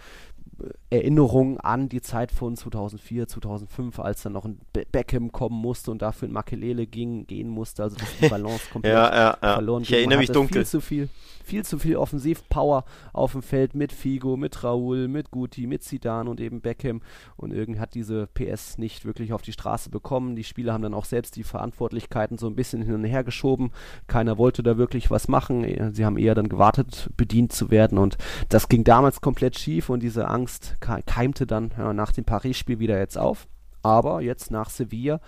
Erinnerung 0.89 1.59
an 1.59 1.89
die 1.89 2.01
Zeit 2.01 2.31
von 2.31 2.55
2004, 2.55 3.27
2005, 3.27 3.99
als 3.99 4.23
dann 4.23 4.33
noch 4.33 4.45
ein 4.45 4.59
Be 4.71 4.85
Beckham 4.89 5.31
kommen 5.31 5.59
musste 5.59 5.91
und 5.91 6.01
dafür 6.01 6.29
ein 6.29 6.31
Makelele 6.31 6.87
ging, 6.87 7.27
gehen 7.27 7.49
musste, 7.49 7.83
also 7.83 7.97
dass 7.97 8.07
die 8.21 8.27
Balance 8.29 8.69
komplett 8.71 8.93
Ja, 8.93 9.13
ja, 9.13 9.37
ja. 9.41 9.53
verloren 9.55 9.83
Ich 9.83 9.91
erinnere 9.91 10.19
mich 10.19 10.31
dunkel. 10.31 10.61
Viel 10.61 10.65
zu 10.65 10.81
viel, 10.81 11.09
viel 11.43 11.65
zu 11.65 11.77
viel 11.77 11.97
Offensivpower 11.97 12.85
auf 13.11 13.33
dem 13.33 13.41
Feld 13.41 13.75
mit 13.75 13.91
Figo, 13.91 14.37
mit 14.37 14.63
Raúl, 14.63 15.07
mit 15.07 15.29
Guti, 15.29 15.67
mit 15.67 15.83
Zidane 15.83 16.29
und 16.29 16.39
eben 16.39 16.61
Beckham 16.61 17.01
und 17.35 17.53
irgendwie 17.53 17.81
hat 17.81 17.93
diese 17.93 18.27
PS 18.27 18.77
nicht 18.77 19.03
wirklich 19.03 19.33
auf 19.33 19.41
die 19.41 19.51
Straße 19.51 19.89
bekommen. 19.89 20.35
Die 20.35 20.45
Spieler 20.45 20.73
haben 20.73 20.83
dann 20.83 20.93
auch 20.93 21.05
selbst 21.05 21.35
die 21.35 21.43
Verantwortlichkeiten 21.43 22.37
so 22.37 22.47
ein 22.47 22.55
bisschen 22.55 22.81
hin 22.81 22.95
und 22.95 23.03
her 23.03 23.25
geschoben. 23.25 23.71
Keiner 24.07 24.37
wollte 24.37 24.63
da 24.63 24.77
wirklich 24.77 25.11
was 25.11 25.27
machen. 25.27 25.93
Sie 25.93 26.05
haben 26.05 26.17
eher 26.17 26.35
dann 26.35 26.47
gewartet, 26.47 27.09
bedient 27.17 27.51
zu 27.51 27.71
werden 27.71 27.97
und 27.97 28.17
das 28.47 28.69
ging 28.69 28.85
damals 28.85 29.19
komplett 29.19 29.59
schief 29.59 29.89
und 29.89 30.01
diese 30.01 30.29
Angst 30.29 30.46
ke- 30.79 31.03
keimte 31.05 31.45
dann 31.47 31.71
ja, 31.77 31.93
nach 31.93 32.11
dem 32.11 32.25
Paris-Spiel 32.25 32.79
wieder 32.79 32.97
jetzt 32.97 33.17
auf. 33.17 33.47
Aber 33.83 34.21
jetzt 34.21 34.51
nach 34.51 34.69
Sevilla 34.69 35.21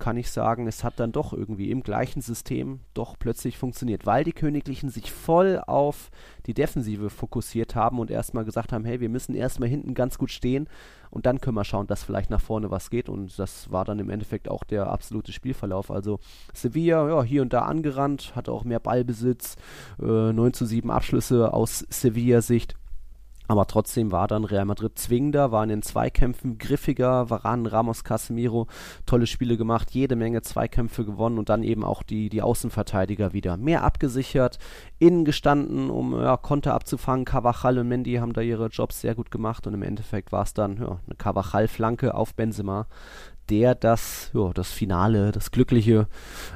kann 0.00 0.16
ich 0.16 0.30
sagen, 0.30 0.66
es 0.66 0.82
hat 0.82 0.98
dann 0.98 1.12
doch 1.12 1.32
irgendwie 1.32 1.70
im 1.70 1.82
gleichen 1.82 2.22
System 2.22 2.80
doch 2.94 3.16
plötzlich 3.18 3.56
funktioniert, 3.58 4.04
weil 4.06 4.24
die 4.24 4.32
Königlichen 4.32 4.88
sich 4.88 5.12
voll 5.12 5.62
auf 5.64 6.10
die 6.46 6.54
Defensive 6.54 7.10
fokussiert 7.10 7.76
haben 7.76 8.00
und 8.00 8.10
erstmal 8.10 8.44
gesagt 8.44 8.72
haben, 8.72 8.84
hey, 8.84 8.98
wir 9.00 9.10
müssen 9.10 9.34
erstmal 9.34 9.68
hinten 9.68 9.94
ganz 9.94 10.18
gut 10.18 10.30
stehen 10.30 10.66
und 11.10 11.26
dann 11.26 11.40
können 11.40 11.56
wir 11.56 11.64
schauen, 11.64 11.86
dass 11.86 12.02
vielleicht 12.02 12.30
nach 12.30 12.40
vorne 12.40 12.70
was 12.70 12.90
geht 12.90 13.08
und 13.10 13.38
das 13.38 13.70
war 13.70 13.84
dann 13.84 13.98
im 14.00 14.10
Endeffekt 14.10 14.48
auch 14.48 14.64
der 14.64 14.86
absolute 14.88 15.30
Spielverlauf. 15.30 15.90
Also 15.92 16.18
Sevilla, 16.52 17.06
ja, 17.08 17.22
hier 17.22 17.42
und 17.42 17.52
da 17.52 17.60
angerannt, 17.60 18.32
hatte 18.34 18.50
auch 18.50 18.64
mehr 18.64 18.80
Ballbesitz, 18.80 19.56
äh, 20.02 20.32
9 20.32 20.52
zu 20.54 20.64
7 20.64 20.90
Abschlüsse 20.90 21.52
aus 21.52 21.86
Sevilla-Sicht. 21.90 22.74
Aber 23.50 23.66
trotzdem 23.66 24.12
war 24.12 24.28
dann 24.28 24.44
Real 24.44 24.64
Madrid 24.64 24.96
zwingender, 24.96 25.50
war 25.50 25.64
in 25.64 25.70
den 25.70 25.82
Zweikämpfen 25.82 26.56
griffiger, 26.56 27.30
Varane, 27.30 27.72
Ramos, 27.72 28.04
Casemiro, 28.04 28.68
tolle 29.06 29.26
Spiele 29.26 29.56
gemacht, 29.56 29.90
jede 29.90 30.14
Menge 30.14 30.42
Zweikämpfe 30.42 31.04
gewonnen 31.04 31.36
und 31.36 31.48
dann 31.48 31.64
eben 31.64 31.82
auch 31.82 32.04
die, 32.04 32.28
die 32.28 32.42
Außenverteidiger 32.42 33.32
wieder. 33.32 33.56
Mehr 33.56 33.82
abgesichert, 33.82 34.60
innen 35.00 35.24
gestanden, 35.24 35.90
um 35.90 36.14
ja, 36.14 36.36
Konter 36.36 36.74
abzufangen. 36.74 37.24
Cavachal 37.24 37.76
und 37.78 37.88
Mendy 37.88 38.14
haben 38.14 38.34
da 38.34 38.40
ihre 38.40 38.68
Jobs 38.68 39.00
sehr 39.00 39.16
gut 39.16 39.32
gemacht 39.32 39.66
und 39.66 39.74
im 39.74 39.82
Endeffekt 39.82 40.30
war 40.30 40.44
es 40.44 40.54
dann 40.54 40.76
ja, 40.76 41.00
eine 41.04 41.16
Cavachal-Flanke 41.18 42.14
auf 42.14 42.36
Benzema, 42.36 42.86
der 43.50 43.74
das, 43.74 44.30
ja, 44.32 44.50
das 44.54 44.70
Finale, 44.72 45.32
das 45.32 45.50
glückliche 45.50 46.06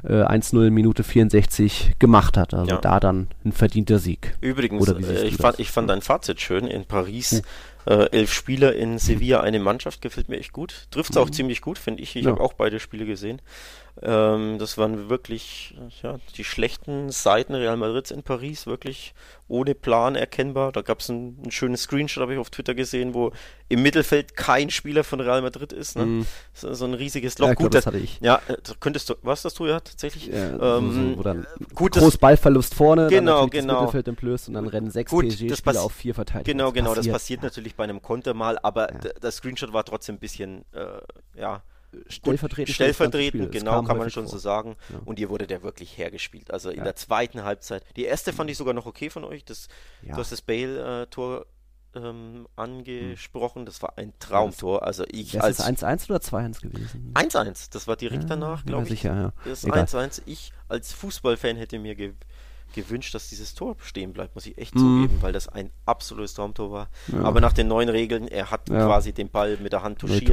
äh, 0.05 0.23
1-0 0.23 0.71
Minute 0.71 1.03
64 1.05 1.95
gemacht 1.99 2.37
hat. 2.37 2.55
Also 2.55 2.71
Ja. 2.71 2.79
da 2.81 3.01
dann 3.01 3.29
ein 3.45 3.53
verdienter 3.53 3.99
Sieg. 3.99 4.37
Übrigens, 4.41 4.89
äh, 4.89 5.27
ich, 5.27 5.37
fand, 5.37 5.59
ich 5.59 5.71
fand 5.71 5.91
dein 5.91 6.01
Fazit 6.03 6.41
schön. 6.41 6.67
In 6.67 6.85
Paris 6.85 7.43
Äh, 7.87 8.09
elf 8.13 8.33
Spieler 8.33 8.75
in 8.75 8.99
Sevilla, 8.99 9.43
eine 9.43 9.59
Mannschaft, 9.61 10.01
gefällt 10.01 10.31
mir 10.31 10.39
echt 10.39 10.55
gut. 10.55 10.87
Trifft 10.91 11.11
es 11.11 11.19
auch 11.19 11.27
Mhm. 11.27 11.33
ziemlich 11.35 11.61
gut, 11.61 11.77
finde 11.77 12.03
ich. 12.03 12.17
Ich 12.17 12.25
Ja. 12.25 12.31
habe 12.31 12.41
auch 12.41 12.55
beide 12.55 12.81
Spiele 12.81 13.05
gesehen. 13.05 13.43
Ähm, 14.03 14.59
das 14.59 14.77
waren 14.77 15.09
wirklich 15.09 15.77
ja, 16.03 16.19
die 16.37 16.43
schlechten 16.43 17.11
Seiten 17.11 17.55
Real 17.55 17.77
Madrids 17.77 18.11
in 18.11 18.25
Paris, 18.25 18.67
wirklich 18.67 19.15
ohne 19.47 19.75
Plan 19.77 20.17
erkennbar. 20.17 20.73
Da 20.73 20.83
gab 20.83 20.99
es 21.01 21.09
ein, 21.09 21.39
ein 21.45 21.51
schönes 21.53 21.83
Screenshot, 21.83 22.23
habe 22.23 22.33
ich 22.33 22.39
auf 22.41 22.51
Twitter 22.51 22.75
gesehen, 22.75 23.15
wo 23.15 23.31
im 23.69 23.83
Mittelfeld 23.83 24.37
kein 24.37 24.71
Spieler 24.71 25.05
von 25.05 25.21
Real 25.21 25.43
Madrid 25.43 25.73
ist. 25.73 25.97
Ne? 25.97 26.07
Mhm. 26.07 26.27
So, 26.53 26.75
so 26.75 26.87
ein 26.87 26.95
riesiges 26.95 27.39
Loch. 27.39 27.47
Ja, 27.47 27.53
ich 27.53 27.59
glaub, 27.59 27.67
gut, 27.71 27.75
das 27.75 27.87
hatte 27.87 27.99
ich. 27.99 28.19
ja, 28.21 28.41
äh, 28.49 28.57
könntest 28.81 29.11
du, 29.11 29.15
was 29.23 29.43
das 29.43 29.55
du 29.55 29.67
ja 29.67 29.79
tatsächlich? 29.79 30.27
Ja, 30.27 30.79
ähm, 30.79 31.17
so, 31.17 31.23
so, 31.23 31.75
gut, 31.75 31.93
groß 31.93 32.19
Ballverlust 32.19 32.75
vorne, 32.75 33.07
Genau, 33.09 33.43
dann 33.43 33.51
genau. 33.51 33.73
das 33.75 33.81
Mittelfeld 33.83 34.09
entblößt 34.09 34.49
und 34.49 34.55
dann 34.55 34.67
rennen 34.67 34.91
sechs 34.91 35.11
Gut, 35.11 35.29
PSG-Spieler 35.29 35.83
auf 35.83 35.93
vier 35.93 36.15
Verteidiger. 36.15 36.53
Genau, 36.53 36.73
genau, 36.73 36.91
das 36.91 36.99
passiert. 36.99 37.13
passiert 37.15 37.43
natürlich 37.45 37.77
bei 37.77 37.85
einem 37.85 38.03
Konter 38.03 38.35
mal, 38.35 38.59
aber 38.63 38.93
Ja. 38.93 38.99
das 39.21 39.37
Screenshot 39.37 39.73
war 39.73 39.85
trotzdem 39.85 40.17
ein 40.17 40.19
bisschen, 40.21 40.65
äh, 40.73 41.39
ja, 41.41 41.63
stellvertretend. 42.09 42.67
ganze 42.69 42.73
stellvertretend, 42.75 43.53
genau, 43.53 43.83
kann 43.83 43.97
man 43.99 44.11
schon 44.11 44.25
vor. 44.25 44.33
so 44.33 44.39
sagen. 44.39 44.77
Ja. 44.91 45.01
Und 45.05 45.19
ihr 45.19 45.29
wurde 45.31 45.47
der 45.47 45.63
wirklich 45.63 45.97
hergespielt. 45.99 46.51
Also 46.51 46.71
in 46.71 46.79
Ja. 46.79 46.85
der 46.85 46.97
zweiten 46.97 47.45
Halbzeit. 47.45 47.85
Die 47.97 48.05
erste 48.05 48.33
fand 48.33 48.51
ich 48.51 48.57
sogar 48.57 48.75
noch 48.75 48.87
okay 48.87 49.11
von 49.11 49.25
euch. 49.25 49.45
Das, 49.45 49.69
Ja. 50.03 50.15
Du 50.15 50.21
hast 50.21 50.33
das 50.33 50.43
Bale-Tor 50.43 51.47
ähm, 51.97 52.49
angesprochen. 52.57 53.67
Das 53.67 53.81
war 53.83 53.97
ein 53.99 54.13
Traumtor. 54.19 54.83
Also 54.85 55.05
ich 55.11 55.41
als 55.43 55.61
1-1 55.63 56.11
oder 56.11 56.19
2-1 56.21 56.61
gewesen? 56.61 57.13
1-1, 57.15 57.71
das 57.73 57.87
war 57.87 57.97
direkt 57.97 58.29
danach, 58.29 58.65
glaube 58.67 58.83
ich. 58.85 58.89
sicher, 58.91 59.15
ja. 59.15 59.33
Das 59.45 59.65
Egal. 59.65 59.85
1-1. 59.85 60.23
Ich 60.27 60.53
als 60.69 60.93
Fußballfan 60.93 61.57
hätte 61.57 61.79
mir 61.79 61.95
ge 61.95 62.15
gewünscht, 62.75 63.15
dass 63.15 63.29
dieses 63.29 63.55
Tor 63.55 63.77
stehen 63.83 64.13
bleibt, 64.13 64.35
muss 64.35 64.47
ich 64.47 64.59
echt 64.59 64.75
Mhm. 64.75 64.79
zugeben, 65.07 65.19
weil 65.23 65.33
das 65.33 65.49
ein 65.49 65.71
absolutes 65.87 66.35
Traumtor 66.35 66.71
war. 66.73 66.89
Ja. 67.09 67.23
Aber 67.23 67.41
nach 67.41 67.53
den 67.53 67.69
neuen 67.69 67.89
Regeln, 67.89 68.29
er 68.29 68.51
hat 68.51 68.69
Ja. 68.69 68.85
quasi 68.87 69.13
den 69.13 69.31
Ball 69.31 69.57
mit 69.59 69.73
der 69.73 69.83
Hand 69.83 70.01
touchiert. 70.01 70.31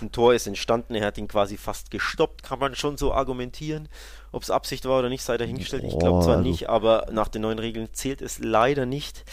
Ein 0.00 0.12
Tor 0.12 0.34
ist 0.34 0.46
entstanden, 0.46 0.94
er 0.94 1.06
hat 1.06 1.18
ihn 1.18 1.28
quasi 1.28 1.56
fast 1.56 1.90
gestoppt, 1.90 2.42
kann 2.42 2.58
man 2.58 2.74
schon 2.74 2.96
so 2.98 3.12
argumentieren. 3.14 3.88
Ob 4.32 4.42
es 4.42 4.50
Absicht 4.50 4.84
war 4.84 4.98
oder 4.98 5.08
nicht, 5.08 5.22
sei 5.22 5.36
dahingestellt. 5.36 5.84
Ich 5.84 5.98
glaube 5.98 6.24
zwar 6.24 6.36
also- 6.38 6.48
nicht, 6.48 6.68
aber 6.68 7.06
nach 7.12 7.28
den 7.28 7.42
neuen 7.42 7.58
Regeln 7.60 7.88
zählt 7.92 8.20
es 8.20 8.38
leider 8.40 8.84
nicht. 8.84 9.24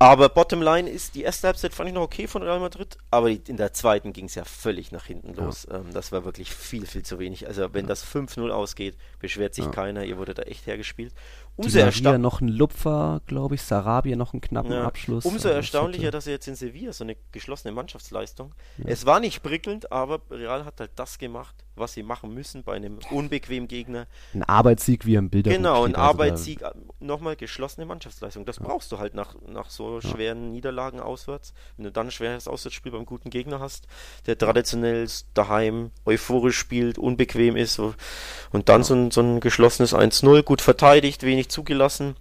Aber 0.00 0.28
Bottomline 0.28 0.90
ist, 0.90 1.14
die 1.14 1.22
erste 1.22 1.46
Halbzeit 1.46 1.72
fand 1.72 1.88
ich 1.88 1.94
noch 1.94 2.02
okay 2.02 2.26
von 2.26 2.42
Real 2.42 2.58
Madrid, 2.58 2.98
aber 3.12 3.30
die, 3.30 3.40
in 3.48 3.56
der 3.56 3.72
zweiten 3.72 4.12
ging 4.12 4.26
es 4.26 4.34
ja 4.34 4.44
völlig 4.44 4.90
nach 4.92 5.06
hinten 5.06 5.34
Ja. 5.34 5.44
los. 5.44 5.66
Ähm, 5.70 5.92
das 5.94 6.10
war 6.10 6.24
wirklich 6.24 6.50
viel, 6.52 6.84
viel 6.84 7.04
zu 7.04 7.18
wenig. 7.20 7.46
Also 7.46 7.72
wenn 7.72 7.86
das 7.86 8.02
5-0 8.04 8.50
ausgeht, 8.50 8.96
beschwert 9.20 9.54
sich 9.54 9.64
Ja. 9.66 9.70
keiner, 9.70 10.04
ihr 10.04 10.18
wurde 10.18 10.34
da 10.34 10.42
echt 10.42 10.66
hergespielt. 10.66 11.14
Umso, 11.56 11.70
Maria 11.70 11.86
ersta 11.86 12.18
noch 12.18 12.40
ein 12.40 12.48
Lupfer, 12.48 13.20
glaube 13.26 13.54
ich, 13.54 13.62
Sarabia 13.62 14.16
noch 14.16 14.32
einen 14.32 14.40
knappen 14.40 14.72
ja, 14.72 14.84
Abschluss. 14.84 15.24
umso 15.24 15.48
Also 15.48 15.50
erstaunlicher, 15.50 16.10
dass 16.10 16.26
er 16.26 16.34
jetzt 16.34 16.48
in 16.48 16.56
Sevilla 16.56 16.92
so 16.92 17.04
eine 17.04 17.16
geschlossene 17.30 17.72
Mannschaftsleistung. 17.72 18.54
Ja. 18.78 18.84
Es 18.88 19.06
war 19.06 19.20
nicht 19.20 19.42
prickelnd, 19.42 19.92
aber 19.92 20.20
Real 20.30 20.64
hat 20.64 20.80
halt 20.80 20.90
das 20.96 21.18
gemacht, 21.18 21.54
was 21.76 21.92
sie 21.92 22.02
machen 22.02 22.34
müssen 22.34 22.62
bei 22.62 22.74
einem 22.74 22.98
unbequemen 23.10 23.68
Gegner. 23.68 24.06
Ein 24.32 24.42
Arbeitssieg, 24.42 25.06
wie 25.06 25.14
im 25.14 25.30
Bilderbuch 25.30 25.56
Genau, 25.56 25.84
ein. 25.84 25.94
Also 25.94 26.08
Arbeitssieg, 26.08 26.62
äh, 26.62 26.70
nochmal 27.00 27.36
geschlossene 27.36 27.86
Mannschaftsleistung. 27.86 28.44
Das 28.44 28.58
brauchst 28.58 28.90
du 28.92 28.98
halt 28.98 29.14
nach, 29.14 29.36
nach 29.46 29.70
so 29.70 30.00
schweren 30.00 30.50
Niederlagen 30.50 31.00
auswärts. 31.00 31.52
Wenn 31.76 31.84
du 31.84 31.92
dann 31.92 32.08
ein 32.08 32.10
schweres 32.10 32.48
Auswärtsspiel 32.48 32.92
beim 32.92 33.06
guten 33.06 33.30
Gegner 33.30 33.60
hast, 33.60 33.86
der 34.26 34.38
traditionell 34.38 35.08
daheim 35.34 35.90
euphorisch 36.04 36.58
spielt, 36.58 36.98
unbequem 36.98 37.56
ist 37.56 37.78
und 37.78 38.68
dann 38.68 38.82
so, 38.82 38.94
ein, 38.94 39.10
so 39.10 39.20
ein 39.20 39.40
geschlossenes 39.40 39.94
1-0, 39.94 40.42
gut 40.42 40.60
verteidigt, 40.60 41.22
wenig 41.22 41.43
zugelassen. 41.52 42.16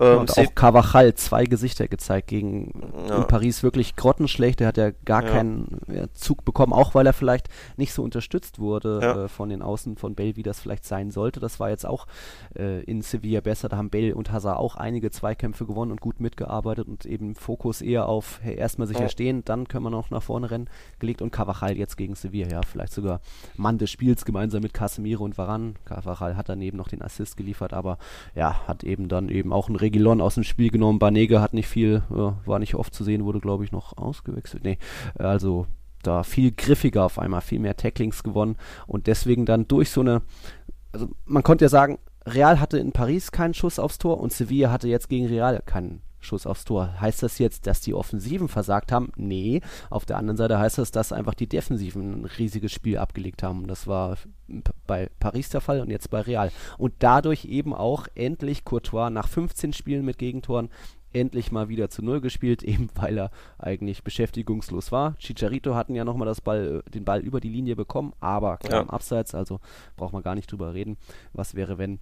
Ähm, 0.00 0.20
und 0.20 0.36
auch 0.38 0.54
Carvajal 0.54 1.14
zwei 1.14 1.44
Gesichter 1.44 1.88
gezeigt 1.88 2.28
gegen 2.28 2.72
Ja. 3.08 3.16
in 3.18 3.26
Paris 3.28 3.62
wirklich 3.62 3.96
grottenschlecht. 3.96 4.60
Der 4.60 4.68
hat 4.68 4.76
ja 4.76 4.90
gar 5.04 5.22
Ja. 5.24 5.30
keinen 5.30 5.80
Zug 6.14 6.44
bekommen, 6.44 6.72
auch 6.72 6.94
weil 6.94 7.06
er 7.06 7.12
vielleicht 7.12 7.48
nicht 7.76 7.92
so 7.92 8.02
unterstützt 8.02 8.58
wurde 8.58 9.00
Ja. 9.02 9.24
äh, 9.24 9.28
von 9.28 9.48
den 9.48 9.62
Außen 9.62 9.96
von 9.96 10.14
Bell, 10.14 10.36
wie 10.36 10.42
das 10.42 10.60
vielleicht 10.60 10.84
sein 10.84 11.10
sollte. 11.10 11.40
Das 11.40 11.60
war 11.60 11.70
jetzt 11.70 11.86
auch 11.86 12.06
äh, 12.56 12.82
in 12.84 13.02
Sevilla 13.02 13.40
besser. 13.40 13.68
Da 13.68 13.76
haben 13.76 13.90
Bell 13.90 14.12
und 14.12 14.32
Hazard 14.32 14.58
auch 14.58 14.76
einige 14.76 15.10
Zweikämpfe 15.10 15.66
gewonnen 15.66 15.90
und 15.92 16.00
gut 16.00 16.20
mitgearbeitet 16.20 16.88
und 16.88 17.04
eben 17.06 17.34
Fokus 17.34 17.82
eher 17.82 18.08
auf 18.08 18.40
hey, 18.42 18.56
erstmal 18.56 18.86
sicher 18.88 19.08
stehen, 19.08 19.44
dann 19.44 19.68
können 19.68 19.84
wir 19.84 19.90
noch 19.90 20.10
nach 20.10 20.22
vorne 20.22 20.50
rennen 20.50 20.68
gelegt 20.98 21.22
und 21.22 21.30
Carvajal 21.32 21.76
jetzt 21.76 21.96
gegen 21.96 22.14
Sevilla, 22.14 22.48
ja, 22.48 22.60
vielleicht 22.62 22.92
sogar 22.92 23.20
Mann 23.56 23.78
des 23.78 23.90
Spiels 23.90 24.24
gemeinsam 24.24 24.62
mit 24.62 24.72
Casemiro 24.74 25.24
und 25.24 25.36
Varane. 25.38 25.74
Carvajal 25.84 26.36
hat 26.36 26.48
daneben 26.48 26.76
noch 26.76 26.88
den 26.88 27.02
Assist 27.02 27.36
geliefert, 27.36 27.72
aber 27.72 27.98
ja, 28.34 28.66
hat 28.66 28.84
eben 28.84 29.08
dann 29.08 29.28
eben 29.28 29.52
auch 29.52 29.68
ein 29.68 29.76
Regilon 29.82 30.20
aus 30.20 30.34
dem 30.34 30.44
Spiel 30.44 30.70
genommen. 30.70 30.98
Banega 30.98 31.40
hat 31.40 31.52
nicht 31.52 31.68
viel, 31.68 32.02
ja, 32.14 32.38
war 32.46 32.58
nicht 32.58 32.74
oft 32.74 32.94
zu 32.94 33.04
sehen, 33.04 33.24
wurde 33.24 33.40
glaube 33.40 33.64
ich 33.64 33.72
noch 33.72 33.96
ausgewechselt. 33.96 34.64
Nee, 34.64 34.78
also 35.14 35.66
da 36.02 36.22
viel 36.22 36.52
griffiger 36.52 37.04
auf 37.04 37.18
einmal, 37.18 37.42
viel 37.42 37.60
mehr 37.60 37.76
Tacklings 37.76 38.22
gewonnen 38.22 38.56
und 38.86 39.06
deswegen 39.06 39.46
dann 39.46 39.68
durch 39.68 39.90
so 39.90 40.00
eine, 40.00 40.22
also 40.92 41.08
man 41.24 41.42
konnte 41.42 41.66
ja 41.66 41.68
sagen, 41.68 41.98
Real 42.26 42.60
hatte 42.60 42.78
in 42.78 42.92
Paris 42.92 43.32
keinen 43.32 43.54
Schuss 43.54 43.78
aufs 43.78 43.98
Tor 43.98 44.20
und 44.20 44.32
Sevilla 44.32 44.70
hatte 44.70 44.88
jetzt 44.88 45.08
gegen 45.08 45.26
Real 45.26 45.60
keinen 45.64 46.02
Schuss 46.22 46.46
aufs 46.46 46.64
Tor. 46.64 47.00
Heißt 47.00 47.22
das 47.22 47.38
jetzt, 47.38 47.66
dass 47.66 47.80
die 47.80 47.94
Offensiven 47.94 48.48
versagt 48.48 48.92
haben? 48.92 49.12
Nee. 49.16 49.60
Auf 49.90 50.04
der 50.04 50.16
anderen 50.16 50.36
Seite 50.36 50.58
heißt 50.58 50.78
das, 50.78 50.90
dass 50.90 51.12
einfach 51.12 51.34
die 51.34 51.48
Defensiven 51.48 52.22
ein 52.22 52.24
riesiges 52.24 52.72
Spiel 52.72 52.98
abgelegt 52.98 53.42
haben. 53.42 53.66
Das 53.66 53.86
war 53.86 54.16
bei 54.86 55.10
Paris 55.18 55.50
der 55.50 55.60
Fall 55.60 55.80
und 55.80 55.90
jetzt 55.90 56.10
bei 56.10 56.20
Real. 56.20 56.50
Und 56.78 56.94
dadurch 57.00 57.44
eben 57.44 57.74
auch 57.74 58.06
endlich 58.14 58.64
Courtois 58.64 59.10
nach 59.10 59.28
15 59.28 59.72
Spielen 59.72 60.04
mit 60.04 60.18
Gegentoren 60.18 60.70
endlich 61.12 61.52
mal 61.52 61.68
wieder 61.68 61.90
zu 61.90 62.02
Null 62.02 62.20
gespielt, 62.20 62.62
eben 62.62 62.88
weil 62.94 63.18
er 63.18 63.30
eigentlich 63.58 64.02
beschäftigungslos 64.02 64.92
war. 64.92 65.16
Chicharito 65.18 65.74
hatten 65.74 65.94
ja 65.94 66.04
nochmal 66.04 66.32
Ball, 66.42 66.82
äh, 66.86 66.90
den 66.90 67.04
Ball 67.04 67.20
über 67.20 67.40
die 67.40 67.48
Linie 67.50 67.76
bekommen, 67.76 68.12
aber 68.20 68.56
klar 68.58 68.84
Ja. 68.84 68.90
Abseits, 68.90 69.34
also 69.34 69.60
braucht 69.96 70.12
man 70.12 70.22
gar 70.22 70.34
nicht 70.34 70.50
drüber 70.50 70.74
reden. 70.74 70.96
Was 71.32 71.54
wäre, 71.54 71.78
wenn 71.78 72.00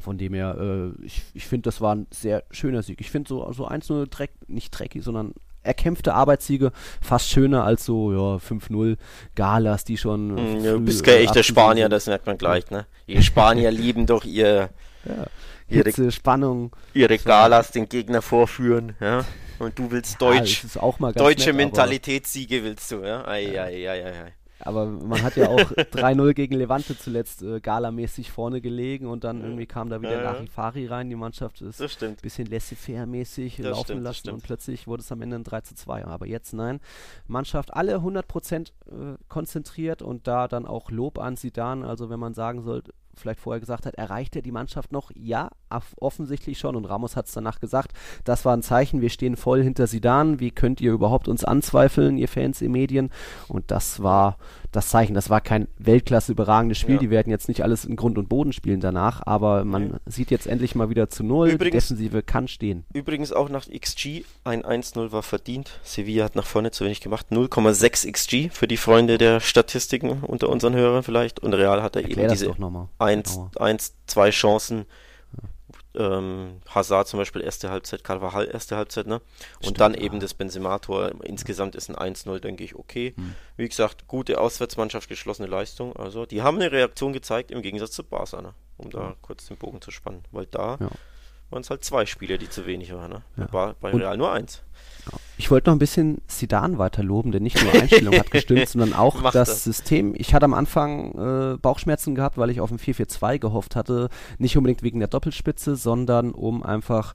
von 0.00 0.18
dem 0.18 0.34
her, 0.34 0.56
äh, 0.60 1.04
ich, 1.04 1.22
ich 1.34 1.46
finde, 1.46 1.62
das 1.68 1.80
war 1.80 1.94
ein 1.94 2.06
sehr 2.10 2.44
schöner 2.50 2.82
Sieg. 2.82 3.00
Ich 3.00 3.10
finde 3.10 3.28
so, 3.28 3.50
so 3.52 3.68
1-0 3.68 4.06
Dreck, 4.08 4.30
nicht 4.48 4.70
dreckig, 4.70 5.02
sondern 5.04 5.32
erkämpfte 5.62 6.14
Arbeitssiege 6.14 6.72
fast 7.02 7.28
schöner 7.28 7.64
als 7.64 7.84
so, 7.84 8.12
ja, 8.12 8.36
5-0 8.38 8.96
Galas, 9.34 9.84
die 9.84 9.98
schon. 9.98 10.34
Mm, 10.34 10.60
früh, 10.60 10.62
Du 10.72 10.80
bist 10.80 11.02
äh, 11.02 11.04
kein 11.04 11.14
echter 11.16 11.28
abgesehen 11.30 11.44
Spanier, 11.54 11.84
sind. 11.84 11.92
das 11.92 12.06
merkt 12.06 12.26
man 12.26 12.38
gleich, 12.38 12.70
ne? 12.70 12.86
Die 13.06 13.22
Spanier 13.22 13.70
lieben 13.70 14.06
doch 14.06 14.24
ihr, 14.24 14.70
Ja. 15.04 15.26
ihre, 15.68 15.84
Hitze, 15.84 16.10
Spannung. 16.12 16.74
ihre 16.94 17.18
Galas 17.18 17.70
den 17.70 17.88
Gegner 17.88 18.22
vorführen, 18.22 18.94
ja? 19.00 19.24
Und 19.58 19.76
du 19.78 19.90
willst 19.90 20.12
Ja, 20.22 20.30
Deutsch, 20.30 20.62
das 20.62 20.76
ist 20.76 20.76
auch 20.76 21.00
mal 21.00 21.12
ganz 21.12 21.16
deutsche 21.26 21.48
nett, 21.48 21.56
Mentalitätssiege 21.56 22.62
willst 22.62 22.90
du, 22.92 23.02
ja? 23.02 23.26
Ei, 23.26 23.60
ei, 23.60 23.88
ei, 23.90 24.04
ei, 24.04 24.12
ei. 24.26 24.32
Aber 24.60 24.86
man 24.86 25.22
hat 25.22 25.36
ja 25.36 25.48
auch 25.48 25.58
3-0 25.70 26.34
gegen 26.34 26.54
Levante 26.56 26.98
zuletzt 26.98 27.42
äh, 27.42 27.60
galamäßig 27.60 28.30
vorne 28.32 28.60
gelegen 28.60 29.06
und 29.06 29.24
dann 29.24 29.40
irgendwie 29.42 29.66
kam 29.66 29.88
da 29.88 30.00
wieder 30.00 30.22
Ja. 30.22 30.32
Larifari 30.32 30.86
rein. 30.86 31.08
Die 31.10 31.16
Mannschaft 31.16 31.60
ist 31.60 31.80
ein 32.02 32.16
bisschen 32.16 32.46
laissez-faire-mäßig 32.46 33.58
laufen 33.58 33.84
stimmt, 33.84 34.02
lassen 34.02 34.30
und 34.30 34.42
plötzlich 34.42 34.86
wurde 34.86 35.02
es 35.02 35.12
am 35.12 35.22
Ende 35.22 35.36
ein 35.36 35.44
3 35.44 35.60
zu 35.60 35.74
2. 35.74 36.04
Aber 36.06 36.26
jetzt 36.26 36.52
nein. 36.52 36.80
Mannschaft 37.26 37.74
alle 37.74 37.96
100% 37.98 38.56
äh, 38.66 38.70
konzentriert 39.28 40.02
und 40.02 40.26
da 40.26 40.48
dann 40.48 40.66
auch 40.66 40.90
Lob 40.90 41.18
an 41.18 41.36
Sidan. 41.36 41.84
Also 41.84 42.10
wenn 42.10 42.20
man 42.20 42.34
sagen 42.34 42.62
sollte, 42.62 42.92
vielleicht 43.18 43.40
vorher 43.40 43.60
gesagt 43.60 43.86
hat, 43.86 43.94
erreicht 43.94 44.36
er 44.36 44.42
die 44.42 44.52
Mannschaft 44.52 44.92
noch? 44.92 45.10
Ja, 45.14 45.50
off- 45.70 45.94
offensichtlich 45.98 46.58
schon. 46.58 46.76
Und 46.76 46.84
Ramos 46.84 47.16
hat 47.16 47.26
es 47.26 47.32
danach 47.32 47.60
gesagt, 47.60 47.92
das 48.24 48.44
war 48.44 48.56
ein 48.56 48.62
Zeichen, 48.62 49.00
wir 49.00 49.10
stehen 49.10 49.36
voll 49.36 49.62
hinter 49.62 49.86
Sidan. 49.86 50.40
Wie 50.40 50.50
könnt 50.50 50.80
ihr 50.80 50.92
überhaupt 50.92 51.28
uns 51.28 51.44
anzweifeln, 51.44 52.16
ihr 52.18 52.28
Fans, 52.28 52.62
ihr 52.62 52.70
Medien? 52.70 53.10
Und 53.48 53.70
das 53.70 54.02
war 54.02 54.38
das 54.72 54.88
Zeichen. 54.88 55.14
Das 55.14 55.30
war 55.30 55.40
kein 55.40 55.66
Weltklasse 55.78 56.32
überragendes 56.32 56.78
Spiel. 56.78 56.96
Ja. 56.96 57.00
Die 57.00 57.10
werden 57.10 57.30
jetzt 57.30 57.48
nicht 57.48 57.62
alles 57.62 57.84
in 57.84 57.96
Grund 57.96 58.18
und 58.18 58.28
Boden 58.28 58.52
spielen 58.52 58.80
danach, 58.80 59.22
aber 59.26 59.64
man 59.64 59.88
Nee. 59.88 59.94
sieht 60.06 60.30
jetzt 60.30 60.46
endlich 60.46 60.74
mal 60.74 60.90
wieder 60.90 61.08
zu 61.08 61.24
Null. 61.24 61.48
Übrigens- 61.48 61.88
die 61.88 61.94
Defensive 61.94 62.22
kann 62.22 62.48
stehen. 62.48 62.84
Übrigens 62.92 63.32
auch 63.32 63.48
nach 63.48 63.66
XG, 63.68 64.24
ein 64.44 64.64
1-0 64.64 65.10
war 65.12 65.22
verdient. 65.22 65.80
Sevilla 65.82 66.24
hat 66.24 66.36
nach 66.36 66.46
vorne 66.46 66.70
zu 66.70 66.84
wenig 66.84 67.00
gemacht. 67.00 67.30
0,6 67.30 68.04
XG 68.06 68.50
für 68.50 68.68
die 68.68 68.76
Freunde 68.76 69.16
der 69.18 69.40
Statistiken 69.40 70.10
unter 70.22 70.48
unseren 70.48 70.74
Hörern 70.74 71.02
vielleicht. 71.02 71.40
Und 71.40 71.54
Real 71.54 71.82
hatte 71.82 72.02
Erklär 72.02 72.24
eben 72.24 72.32
diese 72.32 72.46
doch 72.46 72.58
nochmal. 72.58 72.88
1, 72.98 73.32
genauer. 73.34 73.50
1, 73.60 73.94
zwei 74.06 74.30
Chancen. 74.30 74.84
Ähm, 75.98 76.60
Hazard 76.72 77.08
zum 77.08 77.18
Beispiel 77.18 77.42
erste 77.42 77.70
Halbzeit, 77.70 78.04
Carvajal 78.04 78.46
erste 78.48 78.76
Halbzeit, 78.76 79.06
ne? 79.06 79.16
Und 79.16 79.22
Stimmt, 79.62 79.80
dann 79.80 79.94
ja. 79.94 80.00
eben 80.00 80.20
das 80.20 80.32
Benzema-Tor. 80.34 81.12
Insgesamt 81.24 81.74
ist 81.74 81.90
ein 81.90 82.14
1-0, 82.14 82.38
denke 82.38 82.62
ich, 82.64 82.76
okay. 82.76 83.14
Hm. 83.16 83.34
Wie 83.56 83.68
gesagt, 83.68 84.06
gute 84.06 84.40
Auswärtsmannschaft, 84.40 85.08
geschlossene 85.08 85.48
Leistung. 85.48 85.94
Also, 85.96 86.24
die 86.24 86.42
haben 86.42 86.56
eine 86.56 86.70
Reaktion 86.72 87.12
gezeigt 87.12 87.50
im 87.50 87.62
Gegensatz 87.62 87.90
zu 87.92 88.04
Barca, 88.04 88.40
ne? 88.40 88.54
Um 88.76 88.90
da 88.90 89.16
kurz 89.22 89.46
den 89.46 89.56
Bogen 89.56 89.80
zu 89.82 89.90
spannen. 89.90 90.22
Weil 90.30 90.46
da 90.46 90.76
Ja. 90.80 90.88
waren 91.50 91.62
es 91.62 91.70
halt 91.70 91.84
zwei 91.84 92.06
Spiele, 92.06 92.38
die 92.38 92.48
zu 92.48 92.64
wenig 92.66 92.92
waren, 92.94 93.10
ne? 93.10 93.22
Ja. 93.36 93.46
Bei, 93.46 93.74
bei 93.80 93.90
Real 93.90 94.16
nur 94.16 94.32
eins. 94.32 94.62
Ich 95.38 95.52
wollte 95.52 95.70
noch 95.70 95.76
ein 95.76 95.78
bisschen 95.78 96.20
Sidan 96.26 96.78
weiter 96.78 97.04
loben, 97.04 97.30
denn 97.30 97.44
nicht 97.44 97.62
nur 97.62 97.72
Einstellung 97.72 98.18
hat 98.18 98.32
gestimmt, 98.32 98.68
sondern 98.68 98.92
auch 98.92 99.22
das, 99.30 99.48
das. 99.48 99.64
System. 99.64 100.14
Ich 100.16 100.34
hatte 100.34 100.44
am 100.44 100.52
Anfang 100.52 101.54
äh, 101.54 101.56
Bauchschmerzen 101.56 102.16
gehabt, 102.16 102.38
weil 102.38 102.50
ich 102.50 102.60
auf 102.60 102.72
ein 102.72 102.78
4-4-2 102.78 103.38
gehofft 103.38 103.76
hatte. 103.76 104.08
Nicht 104.38 104.56
unbedingt 104.56 104.82
wegen 104.82 104.98
der 104.98 105.08
Doppelspitze, 105.08 105.76
sondern 105.76 106.32
um 106.32 106.64
einfach 106.64 107.14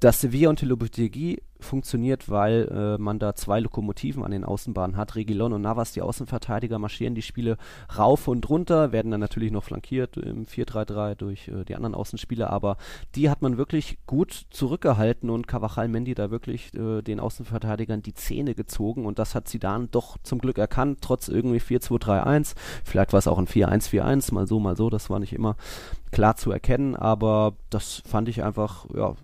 dass 0.00 0.20
Sevilla 0.20 0.50
und 0.50 0.62
Lopetegui 0.62 1.38
funktioniert, 1.60 2.30
weil 2.30 2.68
äh, 2.68 3.02
man 3.02 3.18
da 3.18 3.34
zwei 3.34 3.60
Lokomotiven 3.60 4.22
an 4.22 4.30
den 4.30 4.44
Außenbahnen 4.44 4.96
hat. 4.96 5.16
Regilon 5.16 5.52
und 5.52 5.62
Navas, 5.62 5.92
die 5.92 6.02
Außenverteidiger, 6.02 6.78
marschieren 6.78 7.14
die 7.14 7.22
Spiele 7.22 7.56
rauf 7.96 8.28
und 8.28 8.48
runter, 8.48 8.92
werden 8.92 9.10
dann 9.10 9.20
natürlich 9.20 9.50
noch 9.50 9.64
flankiert 9.64 10.16
im 10.16 10.46
4-3-3 10.46 11.14
durch 11.14 11.48
äh, 11.48 11.64
die 11.64 11.74
anderen 11.74 11.94
Außenspieler, 11.94 12.50
aber 12.50 12.76
die 13.14 13.28
hat 13.28 13.42
man 13.42 13.56
wirklich 13.56 13.98
gut 14.06 14.46
zurückgehalten 14.50 15.30
und 15.30 15.48
Cavachal 15.48 15.88
Mendy 15.88 16.14
da 16.14 16.30
wirklich 16.30 16.72
äh, 16.74 17.02
den 17.02 17.20
Außenverteidigern 17.20 18.02
die 18.02 18.14
Zähne 18.14 18.54
gezogen 18.54 19.04
und 19.04 19.18
das 19.18 19.34
hat 19.34 19.48
sie 19.48 19.58
dann 19.58 19.90
doch 19.90 20.16
zum 20.22 20.38
Glück 20.38 20.58
erkannt, 20.58 20.98
trotz 21.00 21.28
irgendwie 21.28 21.60
4-2-3-1. 21.60 22.54
Vielleicht 22.84 23.12
war 23.12 23.18
es 23.18 23.28
auch 23.28 23.38
ein 23.38 23.46
4-1-4-1, 23.46 24.32
mal 24.32 24.46
so, 24.46 24.60
mal 24.60 24.76
so, 24.76 24.90
das 24.90 25.10
war 25.10 25.18
nicht 25.18 25.32
immer 25.32 25.56
klar 26.10 26.36
zu 26.36 26.50
erkennen, 26.50 26.96
aber 26.96 27.54
das 27.70 28.02
fand 28.06 28.28
ich 28.28 28.42
einfach, 28.42 28.86
ja, 28.94 29.14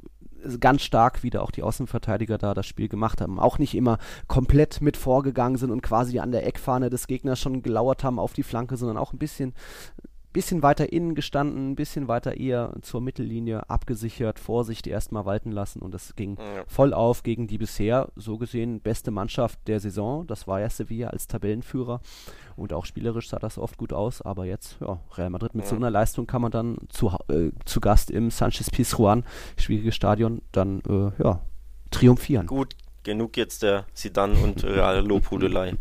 ganz 0.60 0.82
stark 0.82 1.22
wieder 1.22 1.42
auch 1.42 1.50
die 1.50 1.62
Außenverteidiger 1.62 2.38
da 2.38 2.54
das 2.54 2.66
Spiel 2.66 2.88
gemacht 2.88 3.20
haben. 3.20 3.38
Auch 3.38 3.58
nicht 3.58 3.74
immer 3.74 3.98
komplett 4.26 4.80
mit 4.80 4.96
vorgegangen 4.96 5.56
sind 5.56 5.70
und 5.70 5.82
quasi 5.82 6.18
an 6.18 6.32
der 6.32 6.46
Eckfahne 6.46 6.90
des 6.90 7.06
Gegners 7.06 7.40
schon 7.40 7.62
gelauert 7.62 8.04
haben 8.04 8.18
auf 8.18 8.32
die 8.32 8.42
Flanke, 8.42 8.76
sondern 8.76 8.96
auch 8.96 9.12
ein 9.12 9.18
bisschen 9.18 9.54
bisschen 10.34 10.62
weiter 10.62 10.92
innen 10.92 11.14
gestanden, 11.14 11.70
ein 11.70 11.76
bisschen 11.76 12.08
weiter 12.08 12.36
eher 12.36 12.74
zur 12.82 13.00
Mittellinie 13.00 13.70
abgesichert, 13.70 14.38
Vorsicht 14.38 14.86
erstmal 14.86 15.24
walten 15.24 15.52
lassen 15.52 15.80
und 15.80 15.94
das 15.94 16.14
ging 16.16 16.36
ja. 16.36 16.64
voll 16.66 16.92
auf 16.92 17.22
gegen 17.22 17.46
die 17.46 17.56
bisher 17.56 18.08
so 18.16 18.36
gesehen 18.36 18.80
beste 18.80 19.10
Mannschaft 19.10 19.58
der 19.66 19.80
Saison. 19.80 20.26
Das 20.26 20.46
war 20.46 20.60
ja 20.60 20.68
Sevilla 20.68 21.08
als 21.08 21.28
Tabellenführer 21.28 22.00
und 22.56 22.72
auch 22.72 22.84
spielerisch 22.84 23.30
sah 23.30 23.38
das 23.38 23.56
oft 23.56 23.78
gut 23.78 23.92
aus, 23.92 24.20
aber 24.20 24.44
jetzt, 24.44 24.76
ja, 24.80 24.98
Real 25.16 25.30
Madrid 25.30 25.54
mit 25.54 25.64
ja. 25.64 25.70
so 25.70 25.76
einer 25.76 25.90
Leistung 25.90 26.26
kann 26.26 26.42
man 26.42 26.50
dann 26.50 26.76
zu, 26.88 27.08
äh, 27.28 27.52
zu 27.64 27.80
Gast 27.80 28.10
im 28.10 28.30
Sanchez 28.30 28.70
Pizjuan, 28.70 29.24
schwieriges 29.56 29.94
Stadion, 29.94 30.42
dann 30.50 30.80
äh, 30.88 31.22
ja, 31.22 31.40
triumphieren. 31.92 32.48
Gut, 32.48 32.74
genug 33.04 33.36
jetzt 33.36 33.62
der 33.62 33.84
Sidan 33.94 34.32
und 34.36 34.64
Real 34.64 35.06
Lobhudelei. 35.06 35.74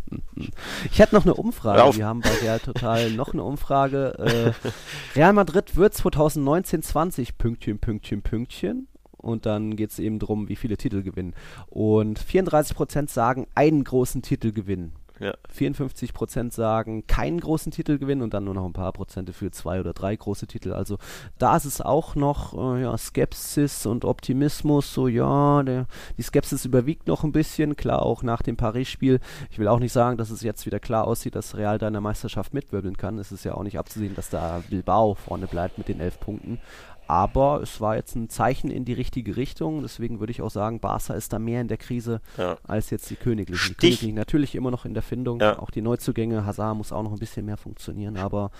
Ich 0.91 0.99
hätte 0.99 1.15
noch 1.15 1.24
eine 1.24 1.34
Umfrage. 1.34 1.97
Wir 1.97 2.05
haben 2.05 2.21
bei 2.21 2.30
Real 2.41 2.59
Total 2.59 3.09
noch 3.11 3.34
eine 3.34 3.43
Umfrage. 3.43 4.13
Äh, 4.19 5.17
Real 5.17 5.34
Madrid 5.34 5.76
wird 5.76 5.95
2019-20 5.95 7.30
Pünktchen, 7.38 7.80
Pünktchen, 7.80 8.21
Pünktchen. 8.21 8.88
Und 9.17 9.45
dann 9.45 9.78
geht 9.78 9.91
es 9.91 9.99
eben 9.99 10.19
darum, 10.19 10.49
wie 10.49 10.57
viele 10.57 10.76
Titel 10.76 11.01
gewinnen. 11.01 11.34
Und 11.67 12.19
34% 12.19 13.09
sagen, 13.09 13.47
einen 13.55 13.86
großen 13.86 14.21
Titel 14.21 14.51
gewinnen. 14.51 14.93
Ja. 15.24 15.34
54% 15.55 16.51
sagen, 16.51 17.07
keinen 17.07 17.39
großen 17.39 17.71
Titel 17.71 17.97
gewinnen 17.97 18.21
und 18.21 18.34
dann 18.34 18.43
nur 18.43 18.53
noch 18.53 18.65
ein 18.65 18.74
paar 18.74 18.91
Prozente 18.91 19.32
für 19.32 19.51
zwei 19.51 19.80
oder 19.80 19.93
drei 19.93 20.13
große 20.15 20.47
Titel. 20.47 20.74
Also 20.74 20.97
da 21.38 21.55
ist 21.55 21.63
es 21.63 21.80
auch 21.80 22.15
noch 22.15 22.53
äh, 22.76 22.82
ja, 22.82 22.97
Skepsis 22.97 23.86
und 23.86 24.03
Optimismus. 24.03 24.93
So, 24.93 25.07
ja, 25.07 25.63
der, 25.63 25.88
die 26.17 26.24
Skepsis 26.24 26.65
überwiegt 26.65 27.07
noch 27.07 27.24
ein 27.24 27.32
bisschen. 27.32 27.78
Klar, 27.78 28.01
auch 28.01 28.21
nach 28.21 28.41
dem 28.41 28.57
Paris-Spiel. 28.57 29.21
Ich 29.49 29.59
will 29.59 29.69
auch 29.69 29.80
nicht 29.80 29.93
sagen, 29.93 30.17
dass 30.17 30.30
es 30.30 30.41
jetzt 30.41 30.65
wieder 30.65 30.82
klar 30.82 31.07
aussieht, 31.07 31.36
dass 31.36 31.55
Real 31.55 31.78
da 31.78 31.88
in 31.88 31.93
der 31.93 32.01
Meisterschaft 32.01 32.53
mitwirbeln 32.53 32.97
kann. 32.97 33.17
Es 33.17 33.32
ist 33.32 33.45
ja 33.45 33.53
auch 33.53 33.63
nicht 33.63 33.80
abzusehen, 33.80 34.15
dass 34.15 34.30
da 34.30 34.61
Bilbao 34.69 35.13
vorne 35.13 35.47
bleibt 35.47 35.78
mit 35.78 35.88
den 35.88 36.01
elf 36.01 36.19
Punkten. 36.19 36.59
Aber 37.07 37.61
es 37.61 37.81
war 37.81 37.95
jetzt 37.95 38.15
ein 38.15 38.29
Zeichen 38.29 38.71
in 38.71 38.85
die 38.85 38.93
richtige 38.93 39.35
Richtung. 39.35 39.81
Deswegen 39.81 40.19
würde 40.19 40.31
ich 40.31 40.41
auch 40.41 40.49
sagen, 40.49 40.79
Barca 40.79 41.13
ist 41.13 41.33
da 41.33 41.39
mehr 41.39 41.61
in 41.61 41.67
der 41.67 41.77
Krise 41.77 42.21
ja. 42.37 42.57
als 42.63 42.89
jetzt 42.89 43.09
die 43.09 43.15
Königlichen. 43.15 43.75
Die 43.81 43.87
Königlichen 43.87 44.15
natürlich 44.15 44.55
immer 44.55 44.71
noch 44.71 44.85
in 44.85 44.93
der 44.93 45.03
Findung. 45.03 45.39
Ja. 45.39 45.59
Auch 45.59 45.69
die 45.69 45.81
Neuzugänge. 45.81 46.45
Hazard 46.45 46.77
muss 46.77 46.91
auch 46.91 47.03
noch 47.03 47.11
ein 47.11 47.19
bisschen 47.19 47.45
mehr 47.45 47.57
funktionieren. 47.57 48.17
Aber 48.17 48.51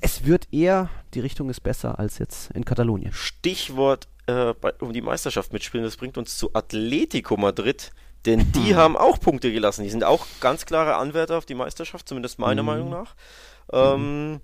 es 0.00 0.24
wird 0.26 0.48
eher, 0.52 0.90
die 1.14 1.20
Richtung 1.20 1.48
ist 1.50 1.60
besser 1.60 1.98
als 1.98 2.18
jetzt 2.18 2.50
in 2.50 2.64
Katalonien. 2.64 3.12
Stichwort 3.12 4.08
äh, 4.26 4.54
bei, 4.54 4.72
um 4.80 4.92
die 4.92 5.02
Meisterschaft 5.02 5.52
mitspielen. 5.52 5.84
Das 5.84 5.96
bringt 5.96 6.18
uns 6.18 6.36
zu 6.36 6.50
Atletico 6.54 7.36
Madrid. 7.36 7.90
Denn 8.26 8.52
die 8.56 8.76
haben 8.76 8.96
auch 8.96 9.18
Punkte 9.18 9.52
gelassen. 9.52 9.82
Die 9.82 9.90
sind 9.90 10.04
auch 10.04 10.26
ganz 10.40 10.66
klare 10.66 10.96
Anwärter 10.96 11.38
auf 11.38 11.46
die 11.46 11.54
Meisterschaft, 11.54 12.08
zumindest 12.08 12.38
meiner 12.38 12.60
hm. 12.60 12.66
Meinung 12.66 12.90
nach. 12.90 13.14
Ähm, 13.72 14.40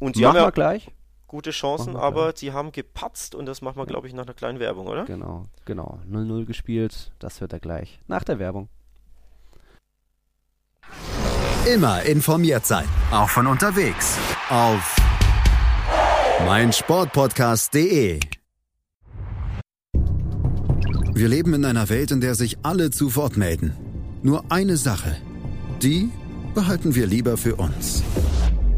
und 0.00 0.16
sie 0.16 0.22
Machen 0.22 0.38
haben 0.38 0.44
ja, 0.44 0.50
gleich 0.50 0.90
gute 1.30 1.52
Chancen, 1.52 1.94
aber 1.94 2.32
sie 2.34 2.52
haben 2.52 2.72
gepatzt 2.72 3.36
und 3.36 3.46
das 3.46 3.62
machen 3.62 3.76
wir, 3.76 3.86
glaube 3.86 4.08
ich, 4.08 4.14
nach 4.14 4.24
einer 4.24 4.34
kleinen 4.34 4.58
Werbung, 4.58 4.88
oder? 4.88 5.04
Genau, 5.04 5.46
genau. 5.64 6.00
0-0 6.10 6.44
gespielt, 6.44 7.12
das 7.20 7.40
wird 7.40 7.52
er 7.52 7.60
gleich. 7.60 8.00
Nach 8.08 8.24
der 8.24 8.40
Werbung. 8.40 8.68
Immer 11.72 12.02
informiert 12.02 12.66
sein, 12.66 12.88
auch 13.12 13.28
von 13.28 13.46
unterwegs. 13.46 14.18
Auf 14.48 14.96
meinsportpodcast.de. 16.46 18.18
Wir 21.14 21.28
leben 21.28 21.54
in 21.54 21.64
einer 21.64 21.88
Welt, 21.90 22.10
in 22.10 22.20
der 22.20 22.34
sich 22.34 22.58
alle 22.64 22.90
zu 22.90 23.14
Wort 23.14 23.36
melden. 23.36 23.76
Nur 24.22 24.42
eine 24.48 24.76
Sache, 24.76 25.16
die 25.80 26.10
behalten 26.54 26.96
wir 26.96 27.06
lieber 27.06 27.36
für 27.36 27.54
uns 27.54 28.02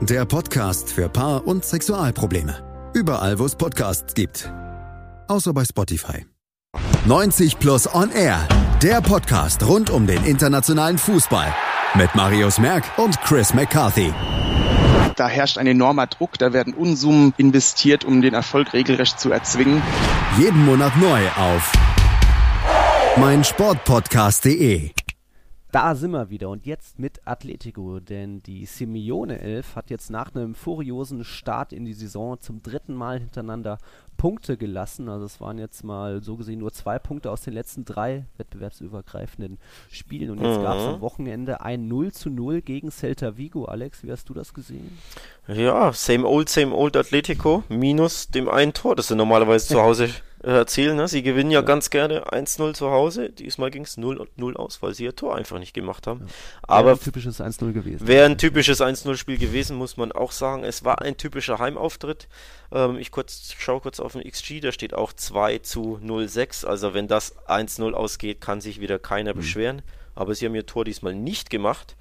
Der 0.00 0.24
Podcast 0.24 0.92
für 0.92 1.08
Paar- 1.08 1.44
und 1.44 1.64
Sexualprobleme. 1.64 2.90
Überall, 2.94 3.38
wo 3.40 3.44
es 3.44 3.56
Podcasts 3.56 4.14
gibt. 4.14 4.48
Außer 5.26 5.52
bei 5.52 5.64
Spotify. 5.64 6.24
90 7.06 7.58
Plus 7.58 7.92
On 7.92 8.10
Air. 8.12 8.46
Der 8.80 9.00
Podcast 9.00 9.66
rund 9.66 9.90
um 9.90 10.06
den 10.06 10.24
internationalen 10.24 10.98
Fußball. 10.98 11.52
Mit 11.94 12.14
Marius 12.14 12.58
Merck 12.58 12.84
und 12.96 13.20
Chris 13.22 13.52
McCarthy. 13.54 14.12
Da 15.16 15.26
herrscht 15.26 15.58
ein 15.58 15.66
enormer 15.66 16.06
Druck, 16.06 16.38
da 16.38 16.52
werden 16.52 16.74
Unsummen 16.74 17.34
investiert, 17.36 18.04
um 18.04 18.22
den 18.22 18.34
Erfolg 18.34 18.72
regelrecht 18.74 19.18
zu 19.18 19.32
erzwingen. 19.32 19.82
Jeden 20.38 20.64
Monat 20.64 20.96
neu 20.98 21.28
auf 21.36 21.72
meinsportpodcast.de. 23.16 24.92
Da 25.70 25.94
sind 25.94 26.12
wir 26.12 26.30
wieder 26.30 26.48
und 26.48 26.64
jetzt 26.64 26.98
mit 26.98 27.20
Atletico, 27.26 28.00
denn 28.00 28.42
die 28.42 28.64
Simeone 28.64 29.38
11 29.38 29.76
hat 29.76 29.90
jetzt 29.90 30.10
nach 30.10 30.34
einem 30.34 30.54
furiosen 30.54 31.24
Start 31.24 31.74
in 31.74 31.84
die 31.84 31.92
Saison 31.92 32.40
zum 32.40 32.62
dritten 32.62 32.94
Mal 32.94 33.18
hintereinander 33.18 33.76
Punkte 34.16 34.56
gelassen. 34.56 35.10
Also 35.10 35.26
es 35.26 35.42
waren 35.42 35.58
jetzt 35.58 35.84
mal 35.84 36.22
so 36.22 36.36
gesehen 36.36 36.60
nur 36.60 36.72
zwei 36.72 36.98
Punkte 36.98 37.30
aus 37.30 37.42
den 37.42 37.52
letzten 37.52 37.84
drei 37.84 38.24
wettbewerbsübergreifenden 38.38 39.58
Spielen 39.90 40.30
und 40.30 40.40
jetzt 40.40 40.58
mhm. 40.58 40.62
gab 40.62 40.78
es 40.78 40.86
am 40.86 41.00
Wochenende 41.02 41.60
ein 41.60 41.86
0 41.86 42.12
zu 42.12 42.30
0 42.30 42.62
gegen 42.62 42.90
Celta 42.90 43.36
Vigo. 43.36 43.66
Alex, 43.66 44.02
wie 44.04 44.10
hast 44.10 44.26
du 44.30 44.32
das 44.32 44.54
gesehen? 44.54 44.96
Ja, 45.48 45.92
same 45.92 46.26
old, 46.26 46.48
same 46.48 46.74
old 46.74 46.96
Atletico, 46.96 47.62
minus 47.68 48.30
dem 48.30 48.48
einen 48.48 48.72
Tor, 48.72 48.96
das 48.96 49.08
sie 49.08 49.16
normalerweise 49.16 49.68
zu 49.68 49.82
Hause 49.82 50.08
erzählen. 50.42 50.96
Ne? 50.96 51.08
Sie 51.08 51.22
gewinnen 51.22 51.50
ja, 51.50 51.60
ja. 51.60 51.66
ganz 51.66 51.90
gerne 51.90 52.28
1-0 52.28 52.74
zu 52.74 52.90
Hause. 52.90 53.30
Diesmal 53.30 53.70
ging 53.70 53.82
es 53.82 53.98
0-0 53.98 54.56
aus, 54.56 54.82
weil 54.82 54.94
sie 54.94 55.04
ihr 55.04 55.16
Tor 55.16 55.36
einfach 55.36 55.58
nicht 55.58 55.74
gemacht 55.74 56.06
haben. 56.06 56.20
Ja. 56.20 56.26
Aber 56.62 56.86
wäre 56.86 56.96
ein 56.96 57.00
typisches 57.00 57.40
1-0 57.40 57.72
gewesen. 57.72 58.06
Wäre 58.06 58.26
ein 58.26 58.38
typisches 58.38 58.80
1-0-Spiel 58.80 59.38
gewesen, 59.38 59.76
muss 59.76 59.96
man 59.96 60.12
auch 60.12 60.32
sagen. 60.32 60.64
Es 60.64 60.84
war 60.84 61.02
ein 61.02 61.16
typischer 61.16 61.58
Heimauftritt. 61.58 62.28
Ähm, 62.72 62.98
ich 62.98 63.10
kurz, 63.10 63.54
schaue 63.58 63.80
kurz 63.80 64.00
auf 64.00 64.12
den 64.12 64.22
XG, 64.22 64.60
da 64.60 64.72
steht 64.72 64.94
auch 64.94 65.12
2 65.12 65.58
zu 65.58 65.98
0-6. 66.02 66.66
Also 66.66 66.94
wenn 66.94 67.08
das 67.08 67.36
1-0 67.48 67.92
ausgeht, 67.92 68.40
kann 68.40 68.60
sich 68.60 68.80
wieder 68.80 68.98
keiner 68.98 69.34
mhm. 69.34 69.38
beschweren. 69.38 69.82
Aber 70.14 70.34
sie 70.34 70.46
haben 70.46 70.54
ihr 70.54 70.66
Tor 70.66 70.84
diesmal 70.84 71.14
nicht 71.14 71.50
gemacht. 71.50 71.96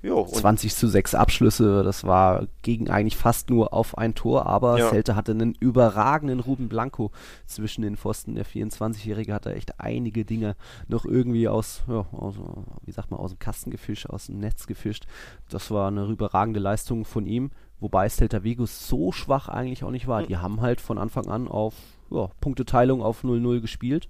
Jo, 0.00 0.26
20 0.26 0.76
zu 0.76 0.86
6 0.86 1.16
Abschlüsse, 1.16 1.82
das 1.82 2.04
war 2.04 2.46
gegen 2.62 2.88
eigentlich 2.88 3.16
fast 3.16 3.50
nur 3.50 3.72
auf 3.72 3.98
ein 3.98 4.14
Tor, 4.14 4.46
aber 4.46 4.78
ja. 4.78 4.88
Celte 4.90 5.16
hatte 5.16 5.32
einen 5.32 5.54
überragenden 5.58 6.38
Ruben 6.38 6.68
Blanco 6.68 7.10
zwischen 7.46 7.82
den 7.82 7.96
Pfosten. 7.96 8.36
Der 8.36 8.46
24-Jährige 8.46 9.34
hat 9.34 9.46
da 9.46 9.50
echt 9.50 9.80
einige 9.80 10.24
Dinge 10.24 10.54
noch 10.86 11.04
irgendwie 11.04 11.48
aus, 11.48 11.82
ja, 11.88 12.06
aus, 12.12 12.36
wie 12.84 12.92
sagt 12.92 13.10
man, 13.10 13.18
aus 13.18 13.32
dem 13.32 13.40
Kasten 13.40 13.70
gefischt, 13.70 14.06
aus 14.06 14.26
dem 14.26 14.38
Netz 14.38 14.68
gefischt. 14.68 15.06
Das 15.48 15.70
war 15.72 15.88
eine 15.88 16.06
überragende 16.06 16.60
Leistung 16.60 17.04
von 17.04 17.26
ihm, 17.26 17.50
wobei 17.80 18.08
Celta 18.08 18.44
Vigo 18.44 18.66
so 18.66 19.10
schwach 19.10 19.48
eigentlich 19.48 19.82
auch 19.82 19.90
nicht 19.90 20.06
war. 20.06 20.22
Die 20.22 20.36
haben 20.36 20.60
halt 20.60 20.80
von 20.80 20.98
Anfang 20.98 21.26
an 21.26 21.48
auf 21.48 21.74
ja, 22.10 22.30
Punkteteilung 22.40 23.02
auf 23.02 23.24
0-0 23.24 23.60
gespielt 23.60 24.08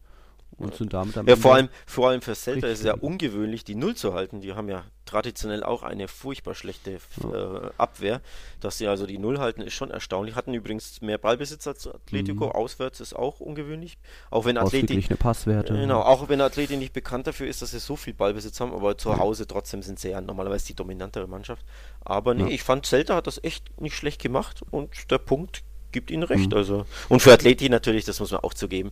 und 0.59 0.75
sind 0.75 0.93
damit 0.93 1.17
am 1.17 1.27
Ja, 1.27 1.33
Ende 1.33 1.43
vor 1.43 1.55
allem, 1.55 1.69
vor 1.87 2.09
allem 2.09 2.21
für 2.21 2.35
Celta 2.35 2.67
ist 2.67 2.81
es 2.81 2.85
ja 2.85 2.95
ungewöhnlich, 2.95 3.65
die 3.65 3.75
Null 3.75 3.95
zu 3.95 4.13
halten. 4.13 4.41
Die 4.41 4.53
haben 4.53 4.69
ja 4.69 4.85
traditionell 5.09 5.63
auch 5.63 5.83
eine 5.83 6.07
furchtbar 6.09 6.55
schlechte 6.55 6.93
äh, 6.93 7.71
Abwehr. 7.79 8.21
Dass 8.61 8.79
sie 8.79 8.87
also 8.87 9.07
die 9.07 9.19
Null 9.19 9.39
halten, 9.39 9.61
ist 9.63 9.75
schon 9.75 9.91
erstaunlich. 9.91 10.35
Hatten 10.35 10.55
übrigens 10.55 11.01
mehr 11.01 11.19
Ballbesitz 11.19 11.67
als 11.67 11.87
Atletico. 11.87 12.47
Mhm. 12.47 12.53
Auswärts 12.53 13.01
ist 13.01 13.15
auch 13.15 13.41
ungewöhnlich. 13.41 13.99
Auch 14.31 14.45
wenn 14.45 14.57
Atleti, 14.57 14.85
ausgeglichene 14.85 15.17
Passwerte. 15.17 15.75
genau, 15.75 16.01
auch 16.01 16.29
wenn 16.29 16.41
Atleti 16.41 16.77
nicht 16.77 16.93
bekannt 16.93 17.27
dafür 17.27 17.47
ist, 17.47 17.63
dass 17.63 17.71
sie 17.71 17.79
so 17.79 17.97
viel 17.97 18.15
Ballbesitz 18.15 18.61
haben, 18.61 18.73
aber 18.73 18.99
zu 18.99 19.17
Hause 19.17 19.47
trotzdem 19.47 19.83
sind 19.83 19.99
sie 19.99 20.11
ja 20.11 20.21
normalerweise 20.21 20.67
die 20.67 20.75
dominantere 20.75 21.27
Mannschaft. 21.27 21.65
Aber 22.01 22.35
nee, 22.35 22.43
Ja. 22.45 22.49
ich 22.49 22.63
fand, 22.63 22.87
Celta 22.87 23.15
hat 23.17 23.27
das 23.27 23.43
echt 23.43 23.81
nicht 23.81 23.97
schlecht 23.97 24.21
gemacht 24.23 24.63
und 24.71 25.11
der 25.11 25.19
Punkt 25.19 25.63
gibt 25.93 26.11
ihnen 26.11 26.23
recht. 26.23 26.51
Mhm. 26.51 26.57
Also. 26.57 26.85
Und 27.09 27.21
für 27.23 27.33
Atleti 27.33 27.69
natürlich, 27.69 28.05
das 28.05 28.21
muss 28.21 28.31
man 28.31 28.41
auch 28.41 28.55
zugeben, 28.55 28.91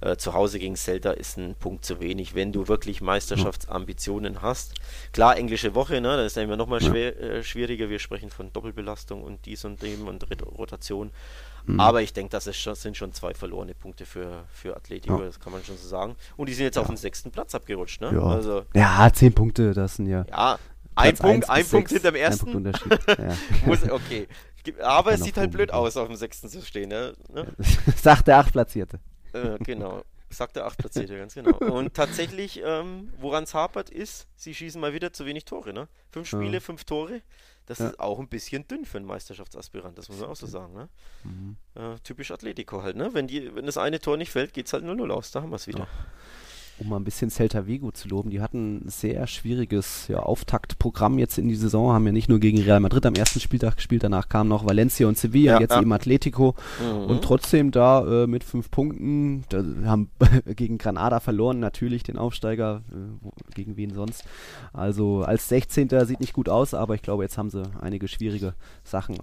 äh, 0.00 0.16
zu 0.16 0.32
Hause 0.34 0.58
gegen 0.58 0.76
Celta 0.76 1.10
ist 1.12 1.36
ein 1.38 1.54
Punkt 1.54 1.84
zu 1.84 2.00
wenig, 2.00 2.34
wenn 2.34 2.52
du 2.52 2.68
wirklich 2.68 3.00
Meisterschaftsambitionen 3.00 4.42
hast. 4.42 4.74
Klar, 5.12 5.36
englische 5.36 5.74
Woche, 5.74 6.00
ne, 6.00 6.16
da 6.16 6.24
ist 6.24 6.36
ja 6.36 6.42
immer 6.42 6.56
nochmal 6.56 6.82
Ja. 6.82 6.88
schwer, 6.90 7.20
äh, 7.20 7.42
schwieriger. 7.42 7.88
Wir 7.88 7.98
sprechen 7.98 8.30
von 8.30 8.52
Doppelbelastung 8.52 9.22
und 9.22 9.44
dies 9.46 9.64
und 9.64 9.82
dem 9.82 10.06
und 10.06 10.30
Ret- 10.30 10.42
Rotation. 10.46 11.10
Mhm. 11.66 11.80
Aber 11.80 12.00
ich 12.02 12.12
denke, 12.12 12.30
das 12.30 12.46
ist 12.46 12.56
schon, 12.56 12.74
sind 12.74 12.96
schon 12.96 13.12
zwei 13.12 13.34
verlorene 13.34 13.74
Punkte 13.74 14.06
für, 14.06 14.44
für 14.52 14.76
Atletico, 14.76 15.18
Ja. 15.18 15.24
das 15.26 15.40
kann 15.40 15.52
man 15.52 15.62
schon 15.64 15.76
so 15.76 15.86
sagen. 15.88 16.16
Und 16.36 16.48
die 16.48 16.54
sind 16.54 16.64
jetzt 16.64 16.78
auf 16.78 16.86
den 16.86 16.96
sechsten 16.96 17.30
Platz 17.30 17.54
abgerutscht, 17.54 18.00
ne? 18.00 18.10
Ja. 18.12 18.22
Also, 18.22 18.64
ja, 18.74 19.10
zehn 19.12 19.32
Punkte, 19.34 19.74
das 19.74 19.96
sind 19.96 20.06
ja. 20.06 20.24
ja, 20.30 20.58
ein 20.94 21.16
Punkt, 21.16 21.48
ein 21.50 21.66
Punkt 21.66 21.88
sechs, 21.90 21.92
hinterm 22.02 22.14
Ein 22.14 22.20
ersten. 22.20 22.52
Punkt 22.52 22.66
Unterschied. 22.68 22.98
ja. 23.18 23.34
Muss, 23.66 23.82
okay. 23.90 24.28
Aber 24.82 25.12
es 25.12 25.20
sieht 25.22 25.36
halt 25.36 25.50
blöd 25.50 25.72
aus, 25.72 25.96
auf 25.96 26.08
dem 26.08 26.16
sechsten 26.16 26.48
zu 26.48 26.60
stehen, 26.62 26.88
ne? 26.90 27.12
ne? 27.32 27.46
Sagt 27.96 28.28
der 28.28 28.38
Achtplatzierte. 28.38 28.98
Äh, 29.38 29.58
genau. 29.64 30.02
Sagt 30.30 30.56
der 30.56 30.66
Achtplatzierte, 30.66 31.16
ganz 31.16 31.34
genau. 31.34 31.56
Und 31.56 31.94
tatsächlich, 31.94 32.60
ähm, 32.62 33.10
woran 33.18 33.44
es 33.44 33.54
hapert, 33.54 33.88
ist, 33.88 34.26
sie 34.36 34.54
schießen 34.54 34.78
mal 34.78 34.92
wieder 34.92 35.10
zu 35.12 35.24
wenig 35.24 35.46
Tore, 35.46 35.72
ne? 35.72 35.88
Fünf 36.10 36.30
Ja. 36.30 36.38
Spiele, 36.38 36.60
fünf 36.60 36.84
Tore. 36.84 37.22
Das 37.64 37.78
Ja. 37.78 37.88
ist 37.88 38.00
auch 38.00 38.18
ein 38.18 38.28
bisschen 38.28 38.66
dünn 38.68 38.84
für 38.84 38.98
einen 38.98 39.06
Meisterschaftsaspirant, 39.06 39.96
das 39.96 40.08
muss 40.10 40.18
man 40.20 40.28
auch 40.28 40.36
so 40.36 40.46
sagen, 40.46 40.74
ne? 40.74 40.88
Mhm. 41.24 41.56
Äh, 41.74 41.98
typisch 42.04 42.30
Atletico 42.30 42.82
halt, 42.82 42.96
ne? 42.96 43.10
Wenn, 43.14 43.26
die, 43.26 43.54
wenn 43.54 43.64
das 43.64 43.78
eine 43.78 44.00
Tor 44.00 44.18
nicht 44.18 44.30
fällt, 44.30 44.52
geht's 44.52 44.72
halt 44.74 44.84
0-0 44.84 45.10
aus, 45.10 45.30
da 45.30 45.40
haben 45.40 45.50
wir 45.50 45.56
es 45.56 45.66
wieder. 45.66 45.86
Um 46.80 46.88
mal 46.88 46.96
ein 46.96 47.04
bisschen 47.04 47.30
Celta 47.30 47.66
Vigo 47.66 47.90
zu 47.90 48.08
loben, 48.08 48.30
die 48.30 48.40
hatten 48.40 48.84
ein 48.84 48.88
sehr 48.88 49.26
schwieriges 49.26 50.08
ja, 50.08 50.20
Auftaktprogramm 50.20 51.18
jetzt 51.18 51.38
in 51.38 51.48
die 51.48 51.56
Saison, 51.56 51.92
haben 51.92 52.06
ja 52.06 52.12
nicht 52.12 52.28
nur 52.28 52.38
gegen 52.38 52.60
Real 52.60 52.80
Madrid 52.80 53.04
am 53.06 53.14
ersten 53.14 53.40
Spieltag 53.40 53.76
gespielt, 53.76 54.04
danach 54.04 54.28
kamen 54.28 54.48
noch 54.48 54.64
Valencia 54.66 55.06
und 55.08 55.18
Sevilla, 55.18 55.54
Ja, 55.54 55.60
jetzt 55.60 55.72
ja. 55.72 55.80
eben 55.82 55.92
Atletico 55.92 56.54
Mhm. 56.80 57.04
und 57.10 57.22
trotzdem 57.24 57.70
da 57.70 58.24
äh, 58.24 58.26
mit 58.26 58.44
fünf 58.44 58.70
Punkten, 58.70 59.44
da 59.48 59.64
haben 59.86 60.10
gegen 60.56 60.78
Granada 60.78 61.20
verloren, 61.20 61.58
natürlich 61.60 62.02
den 62.02 62.18
Aufsteiger, 62.18 62.82
äh, 62.90 62.94
wo, 63.20 63.32
gegen 63.54 63.76
wen 63.76 63.92
sonst. 63.92 64.24
Also 64.72 65.22
als 65.22 65.48
16. 65.48 65.88
sieht 66.06 66.20
nicht 66.20 66.32
gut 66.32 66.48
aus, 66.48 66.74
aber 66.74 66.94
ich 66.94 67.02
glaube, 67.02 67.22
jetzt 67.24 67.38
haben 67.38 67.50
sie 67.50 67.62
einige 67.80 68.08
schwierige 68.08 68.54
Sachen 68.84 69.16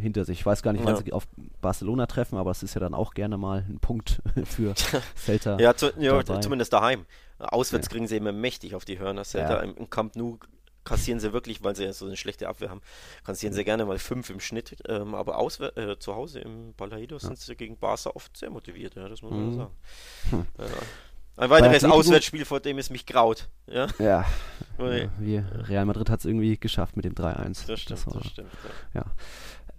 hinter 0.00 0.24
sich. 0.24 0.40
Ich 0.40 0.46
weiß 0.46 0.62
gar 0.62 0.72
nicht, 0.72 0.84
wann 0.84 0.94
Ja. 0.96 1.02
sie 1.02 1.12
auf 1.12 1.26
Barcelona 1.60 2.06
treffen, 2.06 2.36
aber 2.38 2.50
es 2.50 2.62
ist 2.62 2.74
ja 2.74 2.80
dann 2.80 2.94
auch 2.94 3.14
gerne 3.14 3.36
mal 3.38 3.64
ein 3.68 3.78
Punkt 3.80 4.20
für 4.44 4.74
Celta. 5.16 5.58
Ja, 5.58 5.74
zu, 5.74 5.92
ja 5.98 6.22
zumindest 6.40 6.72
daheim. 6.72 7.06
Auswärts 7.38 7.86
Ja. 7.86 7.92
kriegen 7.92 8.06
sie 8.06 8.16
immer 8.16 8.32
mächtig 8.32 8.74
auf 8.74 8.84
die 8.84 8.98
Hörner. 8.98 9.24
Celta 9.24 9.56
Ja. 9.56 9.60
im, 9.62 9.76
im 9.76 9.88
Camp 9.90 10.16
Nou 10.16 10.38
kassieren 10.82 11.20
sie 11.20 11.32
wirklich, 11.34 11.62
weil 11.62 11.76
sie 11.76 11.84
ja 11.84 11.92
so 11.92 12.06
eine 12.06 12.16
schlechte 12.16 12.48
Abwehr 12.48 12.70
haben, 12.70 12.80
kassieren 13.22 13.54
sie 13.54 13.64
gerne 13.64 13.84
mal 13.84 13.98
fünf 13.98 14.30
im 14.30 14.40
Schnitt. 14.40 14.76
Ähm, 14.88 15.14
aber 15.14 15.36
auswär 15.38 15.76
äh, 15.76 15.98
zu 15.98 16.14
Hause 16.14 16.40
im 16.40 16.74
Balaído 16.74 17.18
sind 17.18 17.38
sie 17.38 17.54
gegen 17.54 17.76
Barca 17.76 18.10
oft 18.14 18.34
sehr 18.36 18.48
motiviert, 18.50 18.94
ja, 18.94 19.06
das 19.08 19.20
muss 19.22 19.30
man 19.30 19.50
Mhm. 19.50 19.54
sagen. 19.56 19.70
Hm. 20.30 20.46
Ja. 20.58 20.64
Ein 21.36 21.48
weiteres 21.50 21.84
Auswärtsspiel, 21.84 22.44
vor 22.44 22.60
dem 22.60 22.76
es 22.78 22.90
mich 22.90 23.06
graut. 23.06 23.48
Ja, 23.66 23.86
Ja, 23.98 24.24
ja 24.78 25.44
Real 25.68 25.84
Madrid 25.86 26.10
hat 26.10 26.20
es 26.20 26.24
irgendwie 26.26 26.58
geschafft 26.58 26.96
mit 26.96 27.04
dem 27.04 27.14
3-1. 27.14 27.66
das 27.66 27.80
stimmt, 27.80 28.06
war- 28.06 28.14
das 28.14 28.26
stimmt. 28.26 28.50
Ja. 28.94 29.04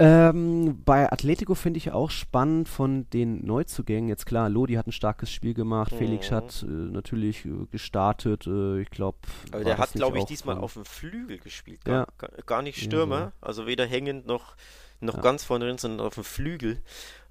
Ähm, 0.02 0.82
bei 0.84 1.12
Atletico 1.12 1.54
finde 1.56 1.78
ich 1.78 1.91
auch 1.91 2.10
spannend 2.10 2.68
von 2.68 3.10
den 3.12 3.45
Neuzugängen. 3.45 4.10
Jetzt 4.10 4.26
klar, 4.26 4.49
Lodi 4.49 4.74
hat 4.74 4.88
ein 4.88 4.91
starkes 4.91 5.32
Spiel 5.32 5.54
gemacht, 5.54 5.93
Felix 5.93 6.32
Mhm. 6.32 6.36
hat 6.36 6.64
äh, 6.64 6.72
natürlich 6.72 7.45
äh, 7.45 7.49
gestartet. 7.72 8.47
Äh, 8.47 8.82
ich 8.82 8.89
glaube, 8.89 9.20
Aber 9.52 9.64
der 9.64 9.78
hat, 9.78 9.93
glaube 9.93 10.18
ich, 10.18 10.26
diesmal 10.26 10.58
auf 10.58 10.74
dem 10.74 10.86
Flügel 10.86 11.38
gespielt. 11.38 11.86
Gar, 11.86 12.08
Ja. 12.22 12.28
gar, 12.45 12.62
nicht 12.62 12.78
Ja, 12.80 12.84
Stürmer, 12.86 13.32
also 13.41 13.68
weder 13.68 13.86
hängend 13.86 14.26
noch, 14.26 14.56
noch 15.02 15.16
Ja. 15.16 15.22
ganz 15.22 15.43
vorne 15.43 15.66
drin, 15.66 15.78
sondern 15.78 16.06
auf 16.06 16.16
dem 16.16 16.24
Flügel. 16.24 16.82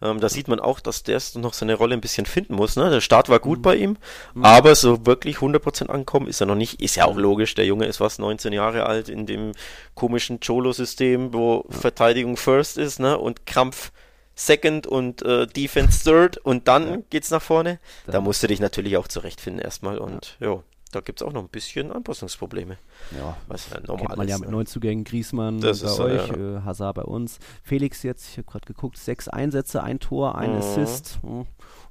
Ähm, 0.03 0.19
da 0.21 0.29
sieht 0.29 0.49
man 0.49 0.61
auch, 0.61 0.81
dass 0.81 1.03
der 1.03 1.21
noch 1.35 1.53
seine 1.53 1.75
Rolle 1.75 1.95
ein 1.95 2.01
bisschen 2.01 2.25
finden 2.27 2.55
muss. 2.55 2.77
Ne? 2.77 2.89
Der 2.91 3.01
Start 3.01 3.29
war 3.29 3.39
gut 3.39 3.59
Mhm. 3.59 3.63
bei 3.63 3.77
ihm, 3.77 3.97
aber 4.41 4.75
so 4.75 5.05
wirklich 5.07 5.41
100% 5.41 5.91
ankommen 5.91 6.27
ist 6.27 6.41
er 6.41 6.47
noch 6.47 6.55
nicht. 6.55 6.81
Ist 6.81 6.97
ja 6.97 7.05
auch 7.05 7.17
logisch, 7.17 7.55
der 7.55 7.67
Junge 7.67 7.87
ist 7.87 8.01
was, 8.01 8.19
19 8.19 8.53
Jahre 8.53 8.87
alt 8.87 9.09
in 9.09 9.27
dem 9.27 9.53
komischen 9.95 10.41
Cholo-System, 10.41 11.33
wo 11.35 11.65
Verteidigung 11.69 12.37
first 12.37 12.79
ist 12.79 12.99
ne? 12.99 13.19
und 13.19 13.47
Krampf 13.47 13.93
second 14.35 14.87
und 14.87 15.21
äh, 15.23 15.47
Defense 15.47 16.03
third 16.03 16.39
und 16.39 16.67
dann 16.67 16.89
Ja. 16.91 16.97
geht's 17.11 17.31
nach 17.31 17.43
vorne. 17.43 17.79
Da 18.07 18.21
musst 18.23 18.43
du 18.43 18.47
dich 18.47 18.59
natürlich 18.61 18.97
auch 18.97 19.07
zurechtfinden 19.07 19.61
erstmal 19.63 19.99
und 19.99 20.37
ja. 20.41 20.63
Da 20.93 21.01
gibt 21.01 21.21
es 21.21 21.27
auch 21.27 21.33
noch 21.33 21.43
ein 21.43 21.49
bisschen 21.49 21.93
Anpassungsprobleme. 21.93 22.77
Ja, 23.17 23.37
Was 23.47 23.69
ja 23.71 23.77
kennt 23.77 23.89
normal 23.89 24.17
man 24.17 24.27
ja 24.29 24.35
ist. 24.35 24.41
mit 24.41 24.51
ne? 24.51 24.57
Neuzugängen, 24.57 25.05
Griesmann 25.05 25.61
Das 25.61 25.81
bei 25.83 25.87
ist 25.89 26.01
euch, 26.01 26.29
ja. 26.29 26.59
äh, 26.59 26.63
Hazard 26.63 26.97
bei 26.97 27.03
uns. 27.05 27.39
Felix 27.63 28.03
jetzt, 28.03 28.29
ich 28.31 28.39
habe 28.39 28.47
gerade 28.51 28.67
geguckt, 28.67 28.97
sechs 28.99 29.29
Einsätze, 29.29 29.83
ein 29.85 30.01
Tor, 30.01 30.35
ein 30.37 30.51
Mhm. 30.53 30.57
Assist. 30.59 31.21
Hm. 31.23 31.47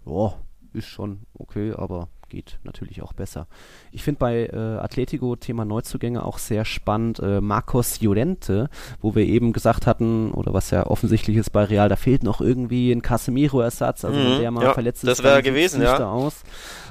Ja, 0.06 0.34
ist 0.74 0.88
schon 0.88 1.22
okay, 1.34 1.74
aber 1.74 2.10
geht 2.30 2.60
natürlich 2.64 3.02
auch 3.02 3.14
besser. 3.14 3.48
Ich 3.92 4.04
finde 4.04 4.20
bei 4.20 4.46
äh, 4.46 4.56
Atletico 4.56 5.36
Thema 5.36 5.66
Neuzugänge 5.66 6.24
auch 6.24 6.38
sehr 6.38 6.66
spannend. 6.66 7.20
Äh, 7.20 7.42
Marcos 7.42 8.02
Llorente, 8.02 8.70
wo 9.02 9.16
wir 9.16 9.26
eben 9.26 9.54
gesagt 9.54 9.88
hatten, 9.88 10.32
oder 10.32 10.54
was 10.54 10.72
ja 10.72 10.86
offensichtlich 10.86 11.38
ist 11.38 11.50
bei 11.52 11.64
Real, 11.64 11.90
da 11.90 11.96
fehlt 11.96 12.24
noch 12.24 12.42
irgendwie 12.42 12.92
ein 12.92 13.02
Casemiro-Ersatz, 13.02 14.06
also 14.06 14.20
Mhm, 14.20 14.40
der 14.40 14.52
mal 14.52 14.64
ja, 14.64 14.74
verletzt 14.74 15.04
das 15.04 15.20
ist, 15.20 15.24
wäre 15.24 15.36
dann 15.36 15.44
sieht's 15.44 15.74
gewesen, 15.74 15.82
ja. 15.82 16.12
aus. 16.12 16.44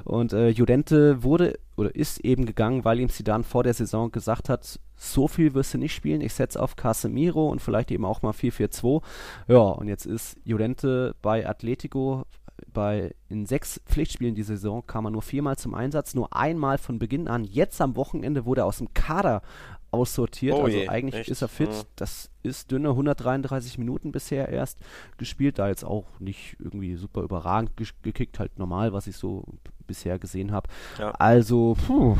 Und 0.05 0.33
äh, 0.33 0.51
Llorente 0.51 1.23
wurde 1.23 1.59
oder 1.77 1.95
ist 1.95 2.19
eben 2.21 2.45
gegangen, 2.45 2.85
weil 2.85 2.99
ihm 2.99 3.09
Zidane 3.09 3.45
vor 3.45 3.63
der 3.63 3.75
Saison 3.75 4.11
gesagt 4.11 4.49
hat, 4.49 4.81
so 4.97 5.29
viel 5.29 5.55
wirst 5.55 5.75
du 5.75 5.79
nicht 5.79 5.95
spielen, 5.95 6.21
ich 6.21 6.35
setze 6.35 6.61
auf 6.61 6.75
Casemiro 6.75 7.49
und 7.49 7.63
vielleicht 7.63 7.91
eben 7.93 8.05
auch 8.05 8.23
mal 8.23 8.33
4-4-2. 8.33 9.03
Ja, 9.47 9.59
und 9.59 9.87
jetzt 9.87 10.05
ist 10.05 10.37
Llorente 10.45 11.15
bei 11.23 11.49
Atletico 11.49 12.25
bei 12.73 13.15
in 13.29 13.47
sechs 13.47 13.81
Pflichtspielen 13.87 14.35
die 14.35 14.43
Saison 14.43 14.87
kam 14.87 15.07
er 15.07 15.11
nur 15.11 15.23
viermal 15.23 15.57
zum 15.57 15.75
Einsatz, 15.75 16.15
nur 16.15 16.35
einmal 16.35 16.79
von 16.79 16.99
Beginn 16.99 17.29
an. 17.29 17.45
Jetzt 17.45 17.81
am 17.81 17.97
Wochenende 17.97 18.45
wurde 18.45 18.63
er 18.63 18.67
aus 18.67 18.79
dem 18.79 18.93
Kader 18.95 19.43
aussortiert. 19.91 20.55
Oh 20.55 20.65
also 20.65 20.77
je, 20.77 20.89
eigentlich 20.89 21.15
echt? 21.15 21.31
ist 21.31 21.43
er 21.43 21.49
fit. 21.49 21.71
Mhm. 21.71 21.83
Das 21.97 22.31
ist 22.43 22.71
dünne 22.71 22.91
133 22.91 23.79
Minuten 23.79 24.13
bisher 24.13 24.49
erst 24.49 24.79
gespielt. 25.17 25.59
Da 25.59 25.69
jetzt 25.69 25.85
auch 25.85 26.07
nicht 26.19 26.57
irgendwie 26.59 26.97
super 26.97 27.23
überragend 27.23 27.77
ge 27.77 27.87
gekickt, 28.03 28.39
halt 28.39 28.59
normal, 28.59 28.93
was 28.93 29.07
ich 29.07 29.17
so 29.17 29.45
bisher 29.89 30.21
gesehen 30.21 30.53
habe. 30.53 30.69
Ja. 31.01 31.11
Also, 31.19 31.77
puh, 31.87 32.17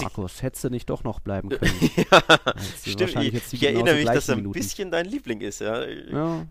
Markus, 0.00 0.42
hättest 0.42 0.62
du 0.64 0.70
nicht 0.70 0.88
doch 0.88 1.02
noch 1.02 1.18
bleiben 1.18 1.48
können. 1.48 1.72
ja, 2.12 2.22
stimmt. 2.86 3.16
Ich, 3.16 3.52
ich 3.52 3.62
erinnere 3.64 3.96
mich, 3.96 4.04
dass 4.04 4.28
er 4.28 4.34
ein 4.34 4.38
Minuten. 4.38 4.58
bisschen 4.58 4.90
dein 4.92 5.06
Liebling 5.06 5.40
ist. 5.40 5.60
Ja, 5.60 5.84
Ja, 5.84 6.46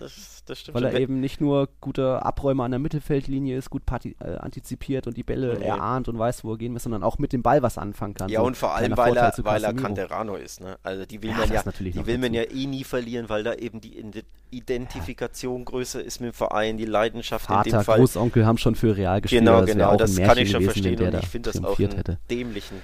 das, 0.00 0.42
das 0.46 0.60
stimmt. 0.60 0.76
weil 0.76 0.84
er 0.84 0.92
schon. 0.92 1.00
eben 1.00 1.20
nicht 1.20 1.40
nur 1.40 1.68
guter 1.80 2.24
Abräumer 2.24 2.64
an 2.64 2.70
der 2.70 2.78
Mittelfeldlinie 2.80 3.56
ist, 3.56 3.70
gut 3.70 3.82
äh, 3.90 4.36
antizipiert 4.36 5.06
und 5.08 5.16
die 5.16 5.24
Bälle 5.24 5.58
Nee. 5.58 5.64
erahnt 5.64 6.08
und 6.08 6.18
weiß, 6.18 6.44
wo 6.44 6.52
er 6.52 6.58
gehen 6.58 6.72
muss, 6.72 6.84
sondern 6.84 7.02
auch 7.02 7.18
mit 7.18 7.32
dem 7.32 7.42
Ball 7.42 7.62
was 7.62 7.78
anfangen 7.78 8.14
kann. 8.14 8.28
Ja, 8.28 8.40
So 8.40 8.46
und 8.46 8.56
vor 8.56 8.74
allem, 8.74 8.96
weil 8.96 9.16
er, 9.16 9.32
Vorteil 9.32 9.44
weil 9.44 9.64
er. 9.64 9.72
Canterano 9.74 10.36
ist. 10.36 10.60
Ne? 10.60 10.76
Also 10.82 11.06
die 11.06 11.22
will 11.22 11.30
Ja, 11.30 11.36
man 11.38 11.48
das 11.48 11.56
ja, 11.56 11.62
natürlich 11.64 11.94
die 11.94 12.06
will 12.06 12.18
man 12.18 12.34
ja 12.34 12.42
eh 12.42 12.66
nie 12.66 12.84
verlieren, 12.84 13.28
weil 13.28 13.42
da 13.42 13.54
eben 13.54 13.80
die 13.80 13.98
Ide- 13.98 14.22
Identifikation 14.52 15.64
größer 15.64 16.02
ist 16.02 16.20
mit 16.20 16.32
dem 16.32 16.34
Verein, 16.34 16.76
die 16.76 16.84
Leidenschaft 16.84 17.48
in 17.48 17.54
dem 17.62 17.70
Vater, 17.72 17.84
Fall. 17.84 17.98
Großonkel 17.98 18.46
haben 18.46 18.58
schon 18.58 18.74
für 18.74 18.96
Real 18.96 19.20
gespielt. 19.20 19.40
Genau, 19.42 19.58
das 19.60 19.68
wär 19.68 19.74
genau, 19.74 19.90
auch 19.90 19.96
das 20.16 20.26
kann 20.26 20.38
ich 20.38 20.50
schon 20.50 20.60
gewesen, 20.62 20.82
verstehen 20.82 21.14
und 21.14 21.14
ich 21.22 21.28
finde 21.28 21.52
das 21.52 21.64
auch 21.64 21.78
einen 21.78 21.92
hätte. 21.96 22.18
dämlichen 22.30 22.78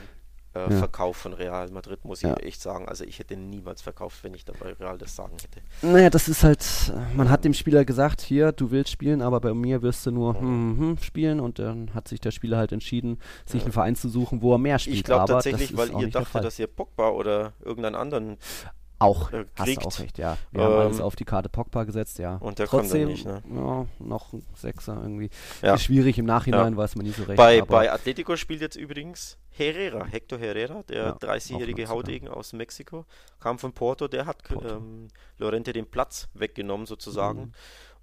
äh, 0.55 0.71
Ja. 0.71 0.71
Verkauf 0.71 1.19
von 1.19 1.35
Real 1.35 1.69
Madrid, 1.71 2.05
muss 2.05 2.23
ich 2.23 2.29
Ja. 2.31 2.35
echt 2.37 2.63
sagen. 2.63 2.89
Also 2.89 3.05
ich 3.05 3.19
hätte 3.19 3.37
niemals 3.37 3.83
verkauft, 3.83 4.25
wenn 4.25 4.33
ich 4.33 4.45
dann 4.47 4.57
bei 4.59 4.73
Real 4.73 4.97
das 4.97 5.15
sagen 5.15 5.37
hätte. 5.43 5.61
Naja, 5.83 6.09
das 6.09 6.29
ist 6.29 6.43
halt, 6.45 6.65
man 7.15 7.29
hat 7.29 7.45
dem 7.45 7.53
Spieler 7.53 7.85
gesagt, 7.85 8.23
hier, 8.23 8.53
du 8.53 8.71
willst 8.71 8.91
spielen, 8.91 9.21
aber 9.21 9.41
bei 9.41 9.53
mir 9.53 9.83
wirst 9.83 10.07
du 10.07 10.13
nur 10.13 10.41
hm, 10.41 10.79
hm, 10.79 10.99
spielen 11.03 11.41
und 11.41 11.59
dann 11.59 11.93
hat 11.95 12.09
sich 12.09 12.21
der 12.21 12.31
Spieler 12.31 12.57
halt 12.57 12.73
entschieden, 12.73 13.19
sich 13.45 13.65
einen 13.65 13.73
Verein 13.73 13.97
zu 13.97 14.09
suchen, 14.09 14.41
wo 14.41 14.55
er 14.55 14.59
mehr 14.59 14.79
spielt. 14.79 14.97
Ich 14.97 15.05
glaube 15.05 15.27
tatsächlich, 15.31 15.77
weil 15.77 15.91
ihr 16.01 16.09
dachtet, 16.09 16.45
dass 16.45 16.59
ihr 16.59 16.69
Pogba 16.69 17.11
oder 17.11 17.53
irgendeinen 17.63 17.97
anderen 17.97 18.39
auch, 18.99 19.33
äh, 19.33 19.45
hast 19.57 19.77
du 19.77 19.81
auch 19.81 19.99
recht, 19.99 20.19
ja. 20.19 20.39
Wir 20.53 20.63
haben 20.63 20.75
alles 20.75 20.99
Ähm, 20.99 21.05
auf 21.05 21.17
die 21.17 21.25
Karte 21.25 21.49
Pogba 21.49 21.85
gesetzt, 21.85 22.19
ja. 22.19 22.37
und 22.37 22.59
der 22.59 22.67
Trotzdem, 22.67 23.09
nicht, 23.09 23.27
ne? 23.27 23.43
ja, 23.55 23.87
noch 23.99 24.33
ein 24.33 24.43
Sechser 24.55 24.99
irgendwie. 25.03 25.31
Ja. 25.63 25.75
Ist 25.75 25.85
schwierig 25.85 26.19
im 26.19 26.25
Nachhinein, 26.25 26.77
weiß 26.77 26.97
man 26.97 27.05
nie 27.07 27.13
so 27.13 27.25
recht. 27.25 27.37
Bei, 27.37 27.61
bei 27.63 27.93
Atletico 27.93 28.37
spielt 28.37 28.61
jetzt 28.63 28.77
übrigens 28.77 29.37
Herrera, 29.51 30.05
Hector 30.05 30.39
Herrera, 30.39 30.83
der 30.85 30.97
Ja, 30.97 31.13
auch 31.15 31.19
30-jährige 31.19 31.83
Neuzugang. 31.83 31.89
Haudegen 31.99 32.29
aus 32.29 32.53
Mexiko, 32.53 33.05
kam 33.41 33.59
von 33.59 33.73
Porto, 33.73 34.09
der 34.09 34.27
hat 34.27 34.43
Porto. 34.45 34.67
ähm, 34.77 35.09
Lorente 35.39 35.73
den 35.73 35.87
Platz 35.87 36.29
weggenommen 36.35 36.87
sozusagen. 36.87 37.41
Mhm. 37.41 37.53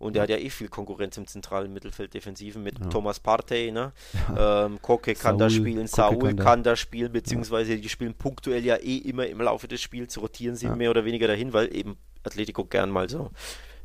Und 0.03 0.15
er 0.15 0.23
hat 0.23 0.29
ja 0.29 0.37
eh 0.37 0.49
viel 0.49 0.67
Konkurrenz 0.67 1.17
im 1.17 1.25
zentralen 1.27 1.71
Mittelfeld 1.73 2.13
Defensiven 2.13 2.61
mit 2.63 2.77
Ja. 2.79 2.85
Thomas 2.87 3.19
Partey, 3.19 3.71
ne? 3.71 3.91
Ähm, 4.37 4.81
Koke 4.81 5.13
kann 5.15 5.37
da 5.37 5.49
Saul, 5.49 5.59
spielen, 5.59 5.85
Koke 5.87 5.95
Saul 5.95 6.17
kann 6.19 6.35
kann 6.37 6.63
da- 6.63 6.71
da, 6.71 6.75
spielen, 6.75 7.11
beziehungsweise 7.11 7.77
die 7.77 7.89
spielen 7.89 8.13
punktuell 8.13 8.63
ja 8.65 8.75
eh 8.77 8.97
immer 8.97 9.25
im 9.27 9.41
Laufe 9.41 9.67
des 9.67 9.81
Spiels, 9.81 10.19
rotieren 10.21 10.55
sie 10.55 10.65
Ja. 10.67 10.75
mehr 10.75 10.89
oder 10.89 11.05
weniger 11.05 11.27
dahin, 11.27 11.53
weil 11.53 11.75
eben 11.75 11.97
Atletico 12.23 12.65
gern 12.65 12.89
mal 12.89 13.09
so 13.09 13.31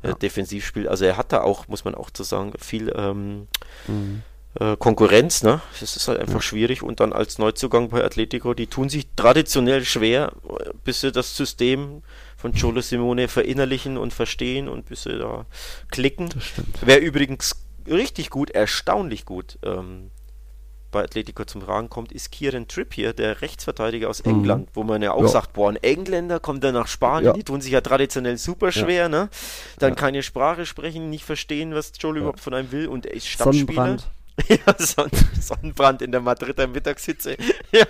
äh, 0.01 0.09
Ja. 0.09 0.13
defensiv 0.13 0.65
spielt. 0.65 0.87
Also 0.87 1.05
er 1.05 1.17
hat 1.17 1.31
da 1.33 1.41
auch, 1.41 1.67
muss 1.67 1.83
man 1.83 1.93
auch 1.95 2.09
zu 2.09 2.23
sagen, 2.23 2.53
viel 2.57 2.91
ähm, 2.95 3.47
Mhm. 3.87 4.21
äh, 4.59 4.75
Konkurrenz, 4.77 5.43
ne? 5.43 5.61
Das 5.79 5.95
ist 5.95 6.07
halt 6.07 6.19
einfach 6.19 6.35
Ja. 6.35 6.41
schwierig 6.41 6.81
und 6.83 6.99
dann 7.01 7.11
als 7.13 7.37
Neuzugang 7.37 7.89
bei 7.89 8.03
Atletico, 8.03 8.53
die 8.53 8.67
tun 8.67 8.89
sich 8.89 9.07
traditionell 9.15 9.83
schwer, 9.85 10.31
äh, 10.47 10.69
bis 10.85 11.01
sie 11.01 11.11
das 11.11 11.35
System 11.35 12.01
von 12.39 12.53
Cholo 12.53 12.79
Simone 12.81 13.27
verinnerlichen 13.27 13.97
und 13.97 14.13
verstehen 14.13 14.69
und 14.69 14.85
bis 14.85 15.03
sie 15.03 15.17
da 15.19 15.45
klicken. 15.91 16.29
Wer 16.81 17.01
übrigens 17.01 17.55
richtig 17.85 18.29
gut, 18.29 18.49
erstaunlich 18.49 19.25
gut 19.25 19.59
ähm, 19.61 20.09
bei 20.91 21.03
Atletico 21.03 21.43
zum 21.43 21.61
Tragen 21.61 21.89
kommt, 21.89 22.13
ist 22.13 22.31
Kieran 22.31 22.67
Trippier, 22.67 23.11
der 23.13 23.41
Rechtsverteidiger 23.41 24.09
aus 24.09 24.23
Mhm. 24.23 24.29
England, 24.31 24.69
wo 24.73 24.83
man 24.83 25.01
ja 25.01 25.11
auch 25.11 25.21
Ja. 25.23 25.27
sagt, 25.27 25.51
boah, 25.53 25.69
ein 25.69 25.75
Engländer 25.75 26.39
kommt 26.39 26.63
dann 26.63 26.73
nach 26.75 26.87
Spanien, 26.87 27.25
Ja. 27.27 27.33
die 27.33 27.43
tun 27.43 27.59
sich 27.61 27.73
ja 27.73 27.81
traditionell 27.81 28.37
super 28.37 28.71
schwer, 28.71 29.09
ne? 29.09 29.29
Dann 29.77 29.89
Ja. 29.91 29.95
keine 29.95 30.23
Sprache 30.23 30.65
sprechen, 30.65 31.09
nicht 31.09 31.25
verstehen, 31.25 31.75
was 31.75 31.91
Cholo 32.01 32.19
überhaupt 32.21 32.39
von 32.39 32.53
einem 32.53 32.71
will 32.71 32.87
und 32.87 33.05
er 33.05 33.13
ist 33.15 33.27
Stammspieler. 33.27 33.65
Sonnenbrand. 33.83 34.07
Ja, 34.47 34.75
Sonn 34.77 35.09
Sonnenbrand 35.39 36.01
in 36.01 36.11
der 36.11 36.21
Madrider 36.21 36.67
Mittagshitze. 36.67 37.37
ja. 37.71 37.85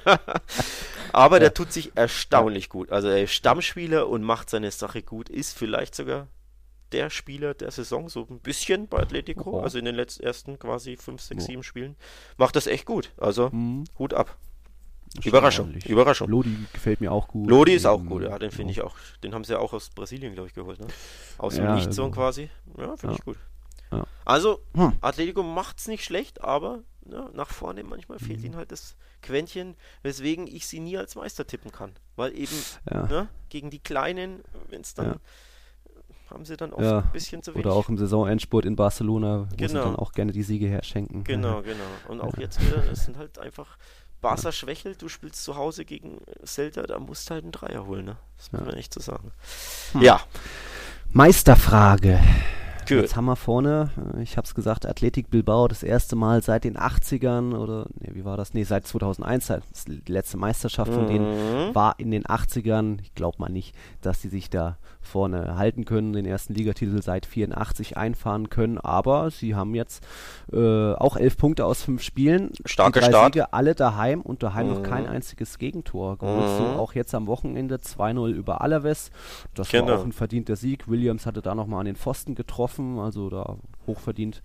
Aber 1.14 1.40
der 1.40 1.54
tut 1.54 1.72
sich 1.74 1.92
erstaunlich 1.96 2.70
gut. 2.70 2.92
Also 2.92 3.08
er 3.08 3.24
ist 3.24 3.34
Stammspieler 3.34 4.08
und 4.08 4.24
macht 4.24 4.50
seine 4.50 4.72
Sache 4.72 5.02
gut. 5.02 5.30
Ist 5.30 5.58
vielleicht 5.58 5.96
sogar 5.96 6.28
der 6.92 7.10
Spieler 7.10 7.54
der 7.54 7.70
Saison, 7.72 8.10
so 8.10 8.26
ein 8.30 8.40
bisschen 8.40 8.88
bei 8.88 8.98
Atletico. 9.00 9.60
Oh. 9.60 9.62
Also 9.62 9.78
in 9.78 9.86
den 9.86 9.96
letzten 9.96 10.24
ersten 10.24 10.58
quasi 10.60 10.98
5, 10.98 11.22
6, 11.22 11.44
Oh. 11.44 11.48
7 11.48 11.64
Spielen. 11.64 11.96
Macht 12.38 12.56
das 12.56 12.68
echt 12.68 12.86
gut. 12.86 13.12
Also 13.18 13.50
Mhm. 13.52 13.84
Hut 13.98 14.14
ab. 14.14 14.38
Überraschung. 15.24 15.74
Überraschung. 15.86 16.30
Lodi 16.30 16.56
gefällt 16.72 17.02
mir 17.02 17.12
auch 17.12 17.28
gut. 17.28 17.50
Lodi 17.50 17.74
ist 17.74 17.88
auch 17.88 18.04
gut, 18.06 18.22
ja, 18.22 18.38
den 18.38 18.52
finde 18.52 18.72
ich 18.72 18.82
auch. 18.82 18.96
Den 19.24 19.34
haben 19.34 19.44
sie 19.44 19.54
ja 19.54 19.60
auch 19.60 19.74
aus 19.74 19.90
Brasilien, 19.90 20.34
glaube 20.36 20.50
ich, 20.50 20.54
geholt, 20.54 20.80
ne? 20.80 20.86
Aus 21.40 21.56
dem 21.56 21.64
Ja, 21.64 21.74
Nichts 21.76 21.96
so 21.96 22.04
also- 22.04 22.14
quasi. 22.14 22.50
Ja, 22.78 22.96
finde 22.96 23.14
Ja. 23.16 23.20
ich 23.20 23.26
gut. 23.26 23.38
Ja. 23.92 24.06
Also, 24.26 24.60
Hm. 24.76 24.94
Atletico 25.02 25.42
macht's 25.44 25.88
nicht 25.88 26.04
schlecht, 26.04 26.42
aber 26.42 26.80
ne, 27.06 27.30
nach 27.34 27.50
vorne 27.50 27.84
manchmal 27.84 28.20
Mhm. 28.22 28.26
fehlt 28.26 28.44
ihnen 28.44 28.56
halt 28.56 28.72
das 28.72 28.96
Quäntchen, 29.22 29.76
weswegen 30.04 30.46
ich 30.48 30.68
sie 30.68 30.80
nie 30.80 30.98
als 30.98 31.16
Meister 31.16 31.46
tippen 31.48 31.72
kann. 31.72 31.94
Weil 32.16 32.38
eben 32.38 32.54
Ja. 32.92 33.08
ne, 33.08 33.28
gegen 33.50 33.70
die 33.72 33.80
Kleinen, 33.80 34.44
wenn 34.70 34.82
es 34.82 34.94
dann 34.94 35.06
Ja. 35.14 35.16
haben 36.30 36.46
sie 36.46 36.56
dann 36.58 36.72
oft 36.74 36.84
Ja, 36.84 37.00
ein 37.00 37.12
bisschen 37.12 37.42
zu 37.42 37.54
wenig. 37.56 37.66
Oder 37.66 37.76
auch 37.76 37.90
im 37.90 37.98
Saisonendspurt 37.98 38.66
in 38.66 38.76
Barcelona, 38.76 39.48
wo 39.50 39.50
sie 39.50 39.56
Genau. 39.58 39.84
dann 39.86 39.96
auch 39.96 40.12
gerne 40.12 40.32
die 40.32 40.44
Siege 40.44 40.68
herschenken. 40.68 41.24
Genau, 41.24 41.64
genau. 41.64 41.84
Und 42.08 42.22
auch 42.22 42.38
jetzt 42.38 42.62
wieder, 42.62 42.82
das 42.84 43.06
sind 43.06 43.18
halt 43.18 43.40
einfach 43.40 43.78
Barca 44.22 44.52
schwächelt, 44.52 45.02
du 45.02 45.08
spielst 45.10 45.44
zu 45.44 45.56
Hause 45.56 45.86
gegen 45.86 46.20
Celta, 46.46 46.84
da 46.84 47.00
musst 47.00 47.30
du 47.30 47.34
halt 47.34 47.44
einen 47.46 47.54
Dreier 47.54 47.88
holen, 47.88 48.06
ne? 48.06 48.18
Das 48.38 48.52
muss 48.52 48.60
Ja. 48.62 48.66
man 48.68 48.76
echt 48.76 48.94
so 48.94 49.00
sagen. 49.00 49.32
Hm. 49.94 50.02
Ja, 50.02 50.22
Meisterfrage. 51.14 52.20
Gut. 52.90 52.98
Jetzt 53.00 53.16
haben 53.16 53.26
wir 53.26 53.36
vorne, 53.36 53.92
äh, 54.18 54.22
ich 54.22 54.36
habe 54.38 54.46
es 54.46 54.54
gesagt, 54.54 54.86
Athletic 54.86 55.30
Bilbao 55.30 55.68
das 55.68 55.84
erste 55.84 56.16
Mal 56.16 56.42
seit 56.42 56.64
den 56.66 56.78
80ern 56.78 57.54
oder, 57.56 57.86
nee, 58.00 58.10
wie 58.14 58.26
war 58.26 58.36
das? 58.38 58.54
Nee, 58.54 58.64
seit 58.64 58.86
2001, 58.86 59.48
seit- 59.48 59.64
das 59.72 59.80
ist 59.80 59.88
die 60.08 60.12
letzte 60.12 60.38
Meisterschaft 60.38 60.92
von 60.94 61.08
denen 61.08 61.70
Mhm. 61.70 61.76
war 61.76 61.96
in 62.00 62.12
den 62.12 62.26
80ern. 62.26 63.00
Ich 63.02 63.14
glaube 63.16 63.38
mal 63.40 63.50
nicht, 63.50 63.74
dass 64.02 64.20
die 64.22 64.28
sich 64.30 64.50
da 64.50 64.78
vorne 65.10 65.58
halten 65.58 65.86
können, 65.86 66.14
den 66.14 66.26
ersten 66.26 66.54
Ligatitel 66.54 67.02
seit 67.02 67.26
84 67.26 67.98
einfahren 67.98 68.50
können, 68.50 68.78
aber 68.78 69.32
sie 69.32 69.56
haben 69.56 69.76
jetzt 69.76 70.06
äh, 70.54 70.94
auch 70.94 71.18
elf 71.18 71.36
Punkte 71.38 71.66
aus 71.66 71.84
fünf 71.84 72.02
Spielen. 72.04 72.52
Drei 72.64 73.02
Start. 73.10 73.34
Siege, 73.34 73.52
alle 73.54 73.76
daheim 73.76 74.22
und 74.22 74.44
daheim 74.44 74.70
noch 74.70 74.80
Mhm. 74.80 74.84
kein 74.84 75.08
einziges 75.08 75.58
Gegentor 75.58 76.18
geholt. 76.18 76.44
Mhm. 76.52 76.58
So 76.58 76.64
auch 76.80 76.94
jetzt 76.94 77.14
am 77.16 77.28
Wochenende 77.28 77.80
2-0 77.80 78.32
über 78.32 78.62
Alaves. 78.62 79.12
Das 79.56 79.70
Genau. 79.70 79.88
war 79.88 80.00
auch 80.00 80.06
ein 80.06 80.12
verdienter 80.14 80.56
Sieg. 80.56 80.88
Williams 80.88 81.26
hatte 81.26 81.42
da 81.42 81.56
nochmal 81.56 81.82
an 81.82 81.86
den 81.88 81.96
Pfosten 81.96 82.36
getroffen, 82.36 83.00
also 83.00 83.30
da 83.30 83.56
hochverdient 83.88 84.42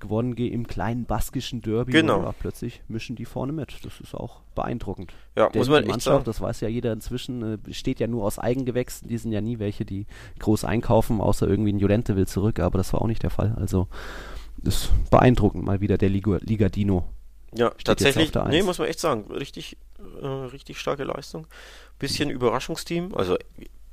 gewonnen 0.00 0.34
ge- 0.34 0.48
im 0.48 0.66
kleinen 0.66 1.04
baskischen 1.04 1.62
Derby. 1.62 1.92
Genau. 1.92 2.22
Ja, 2.22 2.32
plötzlich 2.38 2.82
mischen 2.88 3.16
die 3.16 3.24
vorne 3.24 3.52
mit. 3.52 3.84
Das 3.84 4.00
ist 4.00 4.14
auch 4.14 4.40
beeindruckend. 4.54 5.12
Ja, 5.36 5.48
Denn 5.48 5.60
muss 5.60 5.68
man 5.68 5.78
die 5.78 5.84
echt 5.84 5.90
Mannschaft, 5.90 6.04
sagen. 6.16 6.24
das 6.24 6.40
weiß 6.40 6.60
ja 6.60 6.68
jeder 6.68 6.92
inzwischen, 6.92 7.54
äh, 7.54 7.56
besteht 7.56 8.00
ja 8.00 8.06
nur 8.06 8.24
aus 8.24 8.38
Eigengewächsen. 8.38 9.08
Die 9.08 9.18
sind 9.18 9.32
ja 9.32 9.40
nie 9.40 9.58
welche, 9.58 9.84
die 9.84 10.06
groß 10.38 10.64
einkaufen, 10.64 11.20
außer 11.20 11.48
irgendwie 11.48 11.72
ein 11.72 11.78
Jolente 11.78 12.16
will 12.16 12.26
zurück, 12.26 12.60
aber 12.60 12.78
das 12.78 12.92
war 12.92 13.00
auch 13.02 13.06
nicht 13.06 13.22
der 13.22 13.30
Fall. 13.30 13.54
Also 13.58 13.88
ist 14.62 14.90
beeindruckend 15.10 15.64
mal 15.64 15.80
wieder 15.80 15.98
der 15.98 16.08
Liga, 16.08 16.38
Liga 16.42 16.68
Dino. 16.68 17.04
Ja, 17.54 17.70
tatsächlich, 17.84 18.32
nee, 18.48 18.62
muss 18.62 18.78
man 18.78 18.88
echt 18.88 19.00
sagen, 19.00 19.30
richtig, 19.32 19.78
äh, 20.20 20.26
richtig 20.26 20.78
starke 20.78 21.04
Leistung. 21.04 21.46
Bisschen 21.98 22.28
Überraschungsteam, 22.28 23.14
also 23.14 23.36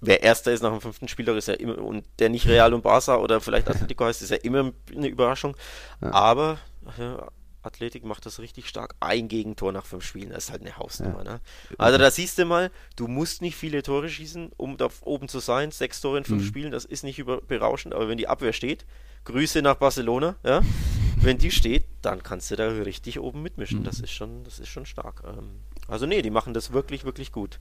wer 0.05 0.23
Erster 0.23 0.51
ist 0.51 0.61
nach 0.61 0.71
dem 0.71 0.81
fünften 0.81 1.07
Spieltag 1.07 1.35
ist 1.37 1.47
ja 1.47 1.53
immer, 1.55 1.77
und 1.77 2.05
der 2.19 2.29
nicht 2.29 2.47
Real 2.47 2.73
und 2.73 2.81
Barca 2.83 3.17
oder 3.17 3.41
vielleicht 3.41 3.67
Atletico 3.69 4.05
heißt, 4.05 4.21
ist 4.21 4.29
ja 4.31 4.37
immer 4.37 4.71
eine 4.95 5.07
Überraschung. 5.07 5.55
Ja. 6.01 6.11
Aber 6.11 6.59
ja, 6.97 7.27
Athletik 7.61 8.03
macht 8.03 8.25
das 8.25 8.39
richtig 8.39 8.67
stark. 8.67 8.95
Ein 8.99 9.29
Gegentor 9.29 9.71
nach 9.71 9.85
fünf 9.85 10.03
Spielen, 10.05 10.31
das 10.31 10.45
ist 10.45 10.51
halt 10.51 10.61
eine 10.61 10.77
Hausnummer. 10.77 11.23
Ne? 11.23 11.39
Also 11.77 11.97
da 11.97 12.11
siehst 12.11 12.37
du 12.37 12.45
mal, 12.45 12.71
du 12.97 13.07
musst 13.07 13.41
nicht 13.41 13.55
viele 13.55 13.81
Tore 13.83 14.09
schießen, 14.09 14.51
um 14.57 14.75
da 14.77 14.89
oben 15.05 15.29
zu 15.29 15.39
sein. 15.39 15.71
Sechs 15.71 16.01
Tore 16.01 16.17
in 16.17 16.25
fünf 16.25 16.43
Mhm. 16.43 16.47
Spielen, 16.47 16.71
das 16.71 16.83
ist 16.85 17.03
nicht 17.03 17.19
über 17.19 17.39
berauschend, 17.41 17.93
aber 17.95 18.09
wenn 18.09 18.17
die 18.17 18.27
Abwehr 18.27 18.53
steht, 18.53 18.85
Grüße 19.23 19.61
nach 19.61 19.75
Barcelona, 19.75 20.35
ja, 20.43 20.61
wenn 21.21 21.37
die 21.37 21.51
steht, 21.51 21.85
dann 22.01 22.21
kannst 22.21 22.51
du 22.51 22.57
da 22.57 22.67
richtig 22.67 23.19
oben 23.21 23.41
mitmischen. 23.41 23.79
Mhm. 23.79 23.83
Das 23.85 24.01
ist 24.01 24.11
schon, 24.11 24.43
das 24.43 24.59
ist 24.59 24.67
schon 24.67 24.85
stark. 24.85 25.23
Ähm, 25.25 25.61
also 25.87 26.05
nee, 26.05 26.21
die 26.21 26.29
machen 26.29 26.53
das 26.53 26.71
wirklich, 26.73 27.05
wirklich 27.05 27.31
gut. 27.31 27.59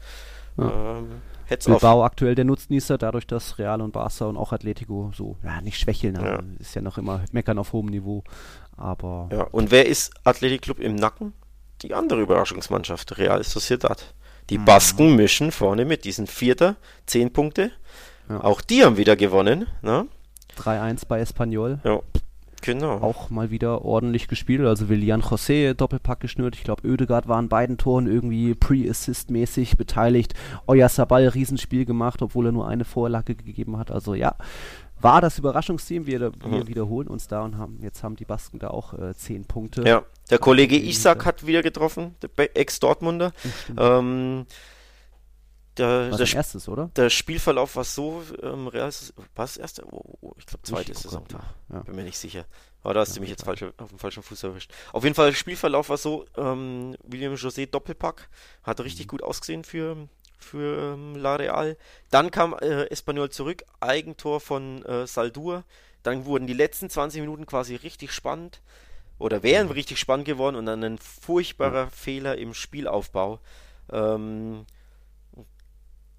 Ja. 0.57 0.99
Ähm. 0.99 1.09
Bilbao 1.67 2.03
aktuell 2.05 2.35
der 2.35 2.47
Nutznießer, 2.47 2.97
dadurch, 2.97 3.27
dass 3.27 3.59
Real 3.59 3.83
und 3.83 3.93
Barca 3.93 4.25
und 4.25 4.39
auch 4.39 4.53
Atletico 4.53 5.11
so, 5.15 5.37
ja, 5.43 5.61
nicht 5.61 5.79
schwächeln, 5.79 6.15
Ja. 6.15 6.21
aber 6.23 6.45
ist 6.59 6.75
ja 6.75 6.81
noch 6.81 6.97
immer 6.97 7.21
meckern 7.33 7.59
auf 7.59 7.75
hohem 7.75 7.87
Niveau. 7.87 8.25
Aber 8.77 9.29
Ja, 9.31 9.43
und 9.51 9.71
wer 9.71 9.87
ist 9.87 10.15
Athletic 10.25 10.63
Club 10.63 10.79
im 10.79 10.95
Nacken? 10.95 11.35
Die 11.83 11.93
andere 11.93 12.21
Überraschungsmannschaft, 12.23 13.19
Real 13.19 13.43
Sociedad. 13.45 14.15
Die 14.49 14.57
Mhm. 14.59 14.65
Basken 14.65 15.15
mischen 15.17 15.53
vorne 15.53 15.85
mit 15.85 16.05
diesen 16.05 16.27
Vierter, 16.27 16.77
zehn 17.07 17.33
Punkte. 17.33 17.71
Ja. 18.31 18.43
Auch 18.43 18.61
die 18.63 18.85
haben 18.85 18.97
wieder 18.97 19.17
gewonnen. 19.17 19.67
Ne? 19.83 20.07
3-1 20.57 21.05
bei 21.07 21.21
Espanyol. 21.21 21.81
Ja, 21.85 22.01
genau. 22.63 22.99
Auch 23.01 23.29
mal 23.31 23.51
wieder 23.51 23.85
ordentlich 23.85 24.29
gespielt. 24.29 24.63
Also 24.63 24.89
Willian 24.89 25.21
José 25.23 25.75
Doppelpack 25.75 26.21
geschnürt. 26.21 26.57
Ich 26.57 26.65
glaube, 26.65 26.89
Oedegaard 26.89 27.29
war 27.29 27.37
an 27.37 27.49
beiden 27.49 27.77
Toren 27.77 28.07
irgendwie 28.07 28.55
Pre-Assist-mäßig 28.55 29.77
beteiligt. 29.77 30.35
Oyarzabal 30.67 31.29
Riesenspiel 31.29 31.85
gemacht, 31.85 32.23
obwohl 32.23 32.47
er 32.47 32.53
nur 32.53 32.67
eine 32.67 32.85
Vorlage 32.85 33.35
gegeben 33.35 33.77
hat. 33.79 33.91
Also 33.91 34.15
ja, 34.15 34.37
war 35.01 35.21
das 35.21 35.39
Überraschungsteam. 35.39 36.07
Wir, 36.07 36.21
wir 36.21 36.33
Mhm. 36.49 36.69
wiederholen 36.69 37.09
uns 37.09 37.27
da 37.29 37.43
und 37.43 37.59
haben 37.59 37.79
jetzt 37.83 38.03
haben 38.03 38.17
die 38.17 38.25
Basken 38.25 38.59
da 38.59 38.69
auch 38.69 38.95
äh, 38.95 39.15
10 39.15 39.45
Punkte. 39.47 39.83
Ja, 39.87 40.05
der 40.31 40.39
Kollege 40.39 40.77
Okay, 40.77 40.89
Isak 40.89 41.27
hat 41.27 41.47
wieder 41.47 41.63
getroffen, 41.63 42.15
der 42.23 42.31
Ex-Dortmunder. 42.57 43.33
Ähm, 43.77 44.47
der, 45.79 46.11
war 46.11 46.19
der, 46.19 46.27
sein 46.27 46.37
erstes, 46.37 46.69
oder? 46.69 46.91
der 46.97 47.09
Spielverlauf 47.11 47.77
war 47.77 47.85
so, 47.85 48.23
ähm, 48.43 48.69
Real, 48.69 48.91
war 49.35 49.45
es 49.45 49.55
das 49.55 49.57
erste? 49.57 49.85
Oh, 49.91 50.19
oh, 50.21 50.33
ich 50.39 50.47
glaube 50.47 50.63
zweite 50.65 50.93
Ich 50.93 50.99
guck 50.99 51.03
Saison. 51.03 51.25
grad 51.25 51.43
nach, 51.69 51.77
ja. 51.77 51.83
Bin 51.85 51.97
mir 51.97 52.05
nicht 52.05 52.19
sicher. 52.19 52.45
Aber 52.83 52.95
da 52.95 53.01
hast 53.01 53.17
du 53.17 53.21
mich 53.21 53.31
jetzt 53.31 53.45
falsch, 53.45 53.63
auf 53.63 53.89
dem 53.89 53.99
falschen 53.99 54.23
Fuß 54.23 54.43
erwischt. 54.43 54.73
Auf 54.93 55.05
jeden 55.05 55.15
Fall, 55.15 55.31
der 55.31 55.37
Spielverlauf 55.37 55.89
war 55.89 55.97
so, 55.97 56.27
ähm, 56.37 56.97
William 57.05 57.35
José 57.35 57.67
Doppelpack, 57.67 58.29
hat 58.65 58.81
richtig 58.81 59.09
gut 59.09 59.23
ausgesehen 59.23 59.65
für, 59.65 60.09
für 60.39 60.95
ähm, 60.95 61.17
La 61.17 61.37
Real. 61.37 61.77
Dann 62.11 62.31
kam 62.31 62.55
äh, 62.55 62.85
Espanyol 62.91 63.31
zurück, 63.31 63.63
Eigentor 63.81 64.41
von 64.41 64.85
äh, 64.85 65.07
Saldur. 65.07 65.65
Dann 66.03 66.25
wurden 66.25 66.47
die 66.47 66.55
letzten 66.55 66.91
20 66.91 67.21
Minuten 67.21 67.47
quasi 67.47 67.77
richtig 67.77 68.13
spannend 68.13 68.61
oder 69.19 69.45
wären 69.45 69.71
richtig 69.71 70.01
spannend 70.01 70.27
geworden 70.27 70.57
und 70.57 70.67
dann 70.67 70.83
ein 70.83 70.99
furchtbarer 70.99 71.89
Fehler 71.91 72.37
im 72.39 72.55
Spielaufbau. 72.55 73.39
Ähm, 73.93 74.67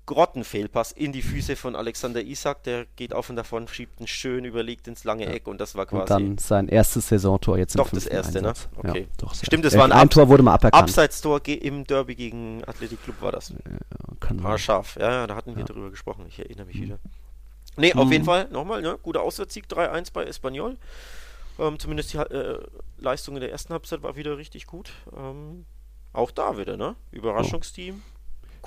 Grottenfehlpass 0.06 0.92
in 0.92 1.12
die 1.14 1.22
Füße 1.22 1.56
von 1.56 1.76
Alexander 1.76 2.22
Isak, 2.22 2.64
der 2.64 2.86
geht 2.98 3.14
auf 3.14 3.30
und 3.30 3.38
davon, 3.38 3.68
schiebt 3.70 4.02
ihn 4.02 4.08
schön 4.08 4.44
überlegt 4.44 4.88
ins 4.88 5.04
lange 5.06 5.26
Eck 5.28 5.48
und 5.48 5.62
das 5.62 5.76
war 5.76 5.86
quasi 5.86 6.02
Und 6.02 6.10
dann 6.10 6.38
sein 6.38 6.68
erstes 6.68 7.08
Saisontor 7.08 7.58
jetzt 7.58 7.76
im 7.76 7.80
Doch, 7.84 7.90
das 7.90 8.06
erste, 8.06 8.42
ne? 8.42 8.50
Einsatz. 8.50 8.68
Okay. 8.76 9.00
Ja, 9.02 9.06
doch, 9.18 9.34
Stimmt, 9.34 9.64
es 9.66 9.78
war 9.78 9.86
ein 9.86 9.92
ein 9.94 10.00
Abs- 10.08 10.14
Tor 10.16 10.28
wurde 10.28 10.44
mal 10.44 10.54
aberkannt. 10.56 10.84
Abseitstor 10.84 11.46
im 11.48 11.86
Derby 11.86 12.16
gegen 12.16 12.64
Athletic 12.66 13.02
Club 13.04 13.22
war 13.22 13.32
das. 13.32 13.54
Kann 14.20 14.44
War 14.44 14.58
scharf. 14.58 14.98
Ja, 15.00 15.12
ja, 15.12 15.28
da 15.28 15.36
hatten 15.36 15.56
wir 15.56 15.62
Ja. 15.62 15.66
drüber 15.68 15.90
gesprochen. 15.90 16.26
Ich 16.28 16.38
erinnere 16.40 16.66
mich 16.66 16.82
wieder. 16.82 17.00
Nee, 17.78 17.94
auf 17.94 18.06
Mhm. 18.06 18.12
jeden 18.12 18.26
Fall, 18.26 18.50
nochmal, 18.52 18.82
ne? 18.82 19.00
Guter 19.02 19.22
Auswärtssieg 19.22 19.68
3-1 19.68 20.12
bei 20.12 20.26
Espanyol. 20.26 20.78
Ähm, 21.60 21.80
zumindest 21.80 22.14
die 22.14 22.18
äh, 22.18 22.60
Leistung 23.00 23.36
in 23.36 23.42
der 23.42 23.52
ersten 23.52 23.74
Halbzeit 23.74 24.04
war 24.04 24.16
wieder 24.16 24.38
richtig 24.38 24.68
gut. 24.68 24.92
Ähm, 25.16 25.66
auch 26.12 26.32
da 26.32 26.58
wieder, 26.58 26.78
ne? 26.78 26.96
Überraschungsteam. 27.12 28.02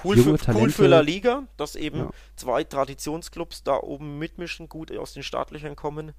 Cool 0.05 0.19
Junge 0.19 0.39
für, 0.39 0.55
cool 0.55 0.71
für 0.71 0.87
La 0.87 1.01
Liga, 1.01 1.45
dass 1.57 1.75
eben 1.77 1.99
Ja. 1.99 2.11
zwei 2.37 2.65
Traditionsclubs 2.65 3.63
da 3.63 3.77
oben 3.79 4.19
mitmischen, 4.19 4.69
gut 4.69 4.97
aus 4.97 5.15
den 5.15 5.23
Startlöchern 5.23 5.75
kommen. 5.77 6.13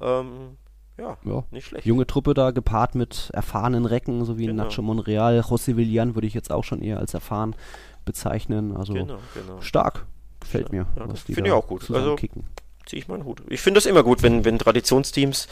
Ähm, 0.00 0.56
ja, 0.98 1.16
Ja. 1.24 1.44
nicht 1.50 1.66
schlecht. 1.66 1.86
Junge 1.86 2.06
Truppe 2.06 2.34
da, 2.34 2.50
gepaart 2.50 2.94
mit 2.94 3.30
erfahrenen 3.32 3.84
Recken, 3.86 4.24
so 4.24 4.38
wie 4.38 4.46
Genau. 4.46 4.64
Nacho 4.64 4.82
Monreal, 4.82 5.40
José 5.40 5.76
Villan 5.76 6.14
würde 6.14 6.26
ich 6.26 6.34
jetzt 6.34 6.50
auch 6.50 6.64
schon 6.64 6.82
eher 6.82 6.98
als 6.98 7.14
erfahren 7.14 7.54
bezeichnen. 8.04 8.76
Also 8.76 8.92
Genau, 8.94 9.18
genau. 9.34 9.60
stark. 9.60 10.06
Gefällt 10.40 10.72
mir, 10.72 10.86
ja, 10.96 11.06
finde 11.14 11.46
ich 11.48 11.52
auch 11.52 11.66
gut. 11.66 11.90
Also- 11.90 12.16
kicken. 12.16 12.44
Ziehe 12.86 13.00
ich 13.00 13.08
meinen 13.08 13.24
Hut. 13.24 13.40
Ich 13.48 13.62
finde 13.62 13.78
das 13.78 13.86
immer 13.86 14.02
gut, 14.02 14.22
wenn, 14.22 14.44
wenn 14.44 14.58
Traditionsteams 14.58 15.48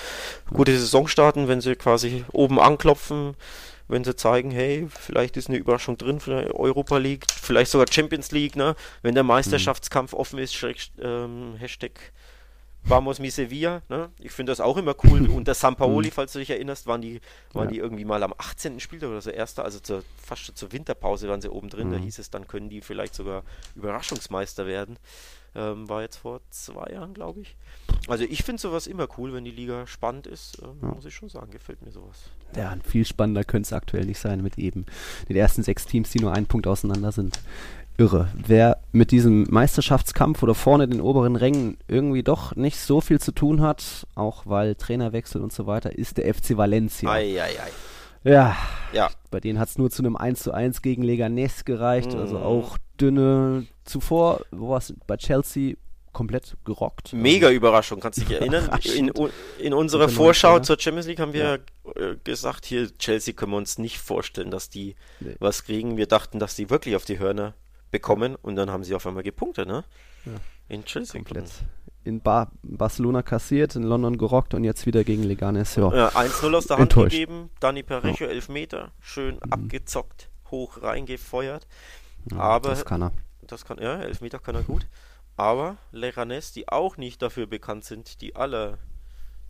gute 0.52 0.72
Saison 0.76 1.08
starten, 1.08 1.48
wenn 1.48 1.62
sie 1.62 1.76
quasi 1.76 2.26
oben 2.32 2.60
anklopfen, 2.60 3.36
wenn 3.88 4.04
sie 4.04 4.16
zeigen, 4.16 4.50
hey, 4.50 4.86
vielleicht 4.88 5.36
ist 5.36 5.48
eine 5.48 5.58
Überraschung 5.58 5.96
drin 5.98 6.20
für 6.20 6.54
Europa 6.54 6.98
League, 6.98 7.24
vielleicht 7.30 7.70
sogar 7.70 7.86
Champions 7.90 8.30
League, 8.32 8.56
ne? 8.56 8.74
Wenn 9.02 9.14
der 9.14 9.24
Meisterschaftskampf 9.24 10.12
offen 10.14 10.38
ist, 10.38 10.54
schräg, 10.54 10.90
ähm, 11.00 11.54
Hashtag 11.58 12.12
Vamos 12.84 13.20
mi 13.20 13.30
Sevilla, 13.30 13.82
ne? 13.88 14.10
Ich 14.18 14.32
finde 14.32 14.50
das 14.50 14.60
auch 14.60 14.76
immer 14.76 14.96
cool. 15.04 15.28
Unter 15.30 15.54
Sampaoli, 15.54 16.10
falls 16.10 16.32
du 16.32 16.40
dich 16.40 16.50
erinnerst, 16.50 16.88
waren 16.88 17.00
die, 17.00 17.20
waren 17.52 17.66
Ja. 17.68 17.70
die 17.74 17.78
irgendwie 17.78 18.04
mal 18.04 18.20
am 18.24 18.34
18. 18.36 18.80
Spieltag 18.80 19.10
oder 19.10 19.20
so 19.20 19.30
erster, 19.30 19.64
also 19.64 19.78
zur, 19.78 20.02
fast 20.20 20.42
schon 20.42 20.56
zur 20.56 20.72
Winterpause 20.72 21.28
waren 21.28 21.40
sie 21.40 21.48
oben 21.48 21.68
drin. 21.70 21.90
Da 21.92 21.98
Mhm. 21.98 22.02
hieß 22.02 22.18
es, 22.18 22.30
dann 22.30 22.48
können 22.48 22.68
die 22.70 22.80
vielleicht 22.80 23.14
sogar 23.14 23.44
Überraschungsmeister 23.76 24.66
werden. 24.66 24.98
Ähm, 25.54 25.88
war 25.88 26.02
jetzt 26.02 26.16
vor 26.16 26.40
zwei 26.50 26.90
Jahren, 26.92 27.14
glaube 27.14 27.42
ich. 27.42 27.56
Also 28.08 28.24
ich 28.24 28.42
finde 28.42 28.60
sowas 28.60 28.88
immer 28.88 29.06
cool, 29.16 29.32
wenn 29.32 29.44
die 29.44 29.50
Liga 29.52 29.86
spannend 29.86 30.26
ist, 30.26 30.60
ähm, 30.62 30.78
Ja. 30.82 30.88
muss 30.88 31.04
ich 31.04 31.14
schon 31.14 31.28
sagen, 31.28 31.52
gefällt 31.52 31.82
mir 31.82 31.92
sowas. 31.92 32.30
Ja, 32.56 32.74
viel 32.84 33.04
spannender 33.04 33.44
könnte 33.44 33.66
es 33.66 33.72
aktuell 33.72 34.04
nicht 34.04 34.18
sein 34.18 34.42
mit 34.42 34.58
eben 34.58 34.86
den 35.28 35.36
ersten 35.36 35.62
sechs 35.62 35.86
Teams, 35.86 36.10
die 36.10 36.18
nur 36.20 36.32
einen 36.32 36.46
Punkt 36.46 36.66
auseinander 36.66 37.12
sind. 37.12 37.40
Irre. 37.98 38.28
Wer 38.34 38.78
mit 38.92 39.10
diesem 39.10 39.46
Meisterschaftskampf 39.50 40.42
oder 40.42 40.54
vorne 40.54 40.88
den 40.88 41.00
oberen 41.02 41.36
Rängen 41.36 41.76
irgendwie 41.88 42.22
doch 42.22 42.56
nicht 42.56 42.78
so 42.78 43.00
viel 43.00 43.20
zu 43.20 43.32
tun 43.32 43.60
hat, 43.60 44.06
auch 44.14 44.44
weil 44.46 44.74
Trainerwechsel 44.74 45.42
und 45.42 45.52
so 45.52 45.66
weiter, 45.66 45.96
ist 45.98 46.16
der 46.16 46.32
FC 46.34 46.56
Valencia. 46.56 47.10
Ei, 47.10 47.40
ei, 47.40 47.44
ei. 47.44 48.30
Ja, 48.30 48.56
Ja, 48.92 49.10
bei 49.30 49.40
denen 49.40 49.58
hat 49.58 49.68
es 49.70 49.78
nur 49.78 49.90
zu 49.90 50.02
einem 50.02 50.16
1 50.16 50.42
zu 50.42 50.52
1 50.52 50.80
gegen 50.82 51.02
Leganés 51.02 51.64
gereicht, 51.64 52.14
also 52.14 52.36
Mhm. 52.38 52.42
auch 52.44 52.78
dünne. 53.00 53.66
Zuvor, 53.84 54.42
wo 54.52 54.68
war 54.70 54.78
es 54.78 54.94
bei 55.06 55.16
Chelsea 55.16 55.74
komplett 56.12 56.56
gerockt. 56.64 57.12
mega 57.12 57.50
Überraschung, 57.50 58.00
kannst 58.00 58.18
du 58.20 58.24
dich 58.24 58.32
erinnern? 58.40 58.68
In, 58.96 59.12
in 59.58 59.74
unserer 59.74 60.08
Vorschau 60.08 60.58
zur 60.60 60.78
Champions 60.78 61.06
League 61.06 61.20
haben 61.20 61.32
wir 61.32 61.60
äh, 61.96 62.16
gesagt, 62.24 62.66
hier 62.66 62.92
Chelsea 62.98 63.32
können 63.34 63.52
wir 63.52 63.56
uns 63.58 63.78
nicht 63.78 63.98
vorstellen, 63.98 64.50
dass 64.50 64.68
die 64.68 64.94
Nee. 65.20 65.36
was 65.40 65.64
kriegen. 65.64 65.96
Wir 65.96 66.06
dachten, 66.06 66.38
dass 66.38 66.54
die 66.56 66.68
wirklich 66.70 66.96
auf 66.96 67.04
die 67.04 67.18
Hörner 67.18 67.54
bekommen 67.90 68.36
und 68.36 68.56
dann 68.56 68.70
haben 68.70 68.84
sie 68.84 68.94
auf 68.94 69.06
einmal 69.06 69.22
gepunktet, 69.22 69.66
ne? 69.68 69.84
Ja. 70.24 70.32
In 70.68 70.84
Chelsea. 70.84 71.20
komplett. 71.20 71.50
In 72.04 72.20
Bar 72.20 72.50
Barcelona 72.62 73.22
kassiert, 73.22 73.76
in 73.76 73.82
London 73.84 74.18
gerockt 74.18 74.54
und 74.54 74.64
jetzt 74.64 74.86
wieder 74.86 75.04
gegen 75.04 75.22
Leganes. 75.22 75.76
Ja. 75.76 75.94
Ja, 75.94 76.08
1-0 76.08 76.54
aus 76.56 76.66
der 76.66 76.78
Hand 76.78 76.90
Enttäuscht. 76.90 77.12
gegeben, 77.12 77.50
Dani 77.60 77.82
Parejo, 77.82 78.26
Elfmeter, 78.26 78.90
schön 79.00 79.40
abgezockt, 79.50 80.28
hoch 80.50 80.82
reingefeuert. 80.82 81.66
Ja, 82.30 82.38
aber- 82.38 82.70
das 82.70 82.84
kann 82.84 83.02
er. 83.02 83.12
Das 83.46 83.64
kann, 83.64 83.78
ja, 83.80 84.00
Elfmeter 84.00 84.38
kann 84.38 84.54
er 84.54 84.62
gut. 84.62 84.86
Aber 85.42 85.76
Leganes, 85.90 86.52
die 86.52 86.68
auch 86.68 86.98
nicht 86.98 87.20
dafür 87.20 87.48
bekannt 87.48 87.84
sind, 87.84 88.20
die 88.20 88.36
aller, 88.36 88.78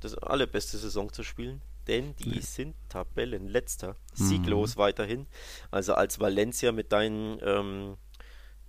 das 0.01 0.17
allerbeste 0.17 0.79
Saison 0.79 1.13
zu 1.13 1.23
spielen, 1.23 1.61
denn 1.87 2.17
die 2.17 2.41
sind 2.41 2.75
Tabellenletzter, 2.89 3.97
sieglos 4.15 4.79
weiterhin. 4.79 5.27
Also 5.71 5.93
als 5.93 6.19
Valencia 6.19 6.73
mit 6.73 6.93
deinen, 6.93 7.39
ähm, 7.43 7.99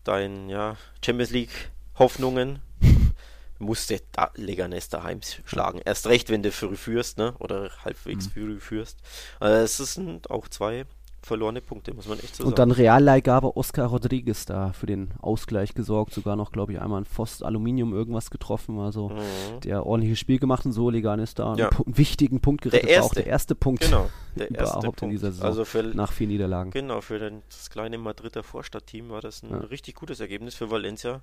deinen 0.03 0.49
ja, 0.49 0.75
Champions 1.01 1.31
League 1.31 1.71
Hoffnungen 1.97 2.59
musste 3.57 4.01
da 4.11 4.29
Leganes 4.35 4.89
daheim 4.89 5.21
schlagen. 5.45 5.79
Erst 5.85 6.07
recht, 6.07 6.29
wenn 6.29 6.43
du 6.43 6.51
früh 6.51 6.75
führst, 6.75 7.17
ne? 7.17 7.35
Oder 7.39 7.71
halbwegs 7.85 8.27
früh 8.27 8.59
führst. 8.59 8.99
Also 9.39 9.83
es 9.83 9.93
sind 9.93 10.29
auch 10.29 10.49
zwei 10.49 10.85
verlorene 11.25 11.61
Punkte, 11.61 11.93
muss 11.93 12.07
man 12.07 12.19
echt 12.19 12.35
so 12.35 12.43
Und 12.43 12.57
sagen. 12.57 12.69
dann 12.69 12.71
Realleihgabe 12.71 13.55
Oscar 13.57 13.87
Rodriguez 13.87 14.45
da 14.45 14.73
für 14.73 14.85
den 14.85 15.11
Ausgleich 15.21 15.73
gesorgt, 15.73 16.13
sogar 16.13 16.35
noch, 16.35 16.51
glaube 16.51 16.73
ich, 16.73 16.81
einmal 16.81 17.01
ein 17.01 17.05
Pfost 17.05 17.43
Aluminium 17.43 17.93
irgendwas 17.93 18.29
getroffen, 18.29 18.77
also 18.79 19.09
Mhm. 19.09 19.61
der 19.63 19.85
ordentliches 19.85 20.19
Spiel 20.19 20.37
gemacht 20.39 20.65
und 20.65 20.73
so 20.73 20.89
Leganes 20.89 21.33
da 21.33 21.55
Ja. 21.55 21.69
einen, 21.69 21.97
wichtigen 21.97 22.41
Punkt 22.41 22.61
gerettet, 22.63 22.89
war 22.89 22.97
auch 22.97 23.03
erste. 23.05 23.15
der 23.15 23.27
erste 23.27 23.55
Punkt 23.55 23.81
Genau, 23.83 24.09
der 24.35 24.51
erste 24.51 24.63
überhaupt 24.79 24.85
in 24.85 24.93
Punkt. 24.95 25.13
dieser 25.13 25.31
Saison 25.31 25.45
Also 25.47 25.65
für, 25.65 25.83
nach 25.83 26.11
vier 26.11 26.27
Niederlagen. 26.27 26.71
genau, 26.71 27.01
für 27.01 27.19
den, 27.19 27.41
das 27.49 27.69
kleine 27.69 27.97
Madrider 27.97 28.43
Vorstadtteam 28.43 29.09
war 29.09 29.21
das 29.21 29.43
ein 29.43 29.49
Ja. 29.49 29.57
richtig 29.57 29.95
gutes 29.95 30.19
Ergebnis 30.19 30.55
für 30.55 30.69
Valencia. 30.69 31.21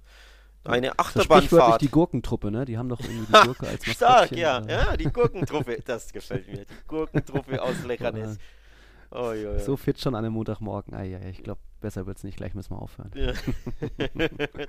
Eine 0.65 0.89
Das 0.89 0.93
ist 0.93 1.01
Achterbahnfahrt. 1.17 1.81
die 1.81 1.89
Gurkentruppe, 1.89 2.51
ne? 2.51 2.67
Die 2.67 2.77
haben 2.77 2.91
doch 2.91 3.01
irgendwie 3.01 3.33
die 3.33 3.47
Gurke 3.47 3.67
als 3.67 3.83
Stark, 3.87 4.33
ja. 4.33 4.61
Ja, 4.69 4.95
die 4.97 5.05
Gurkentruppe. 5.11 5.79
Das 5.87 6.13
gefällt 6.13 6.49
mir. 6.49 6.67
Die 6.67 6.75
Gurkentruppe 6.87 7.63
aus 7.63 7.83
Leganes. 7.87 8.37
Oh, 9.13 9.33
ja, 9.33 9.53
ja. 9.53 9.59
So 9.59 9.77
fit 9.77 10.01
schon 10.01 10.15
an 10.15 10.25
einem 10.25 10.35
Montagmorgen. 10.35 10.95
Ah, 10.95 11.03
ja, 11.03 11.21
ich 11.23 11.43
glaube, 11.43 11.61
besser 11.81 12.07
wird 12.07 12.19
es 12.19 12.25
nicht. 12.25 12.37
Gleich 12.37 12.55
müssen 12.55 12.71
wir 12.71 12.81
aufhören. 12.81 13.11
Ja. 13.15 13.33
Wir 14.15 14.69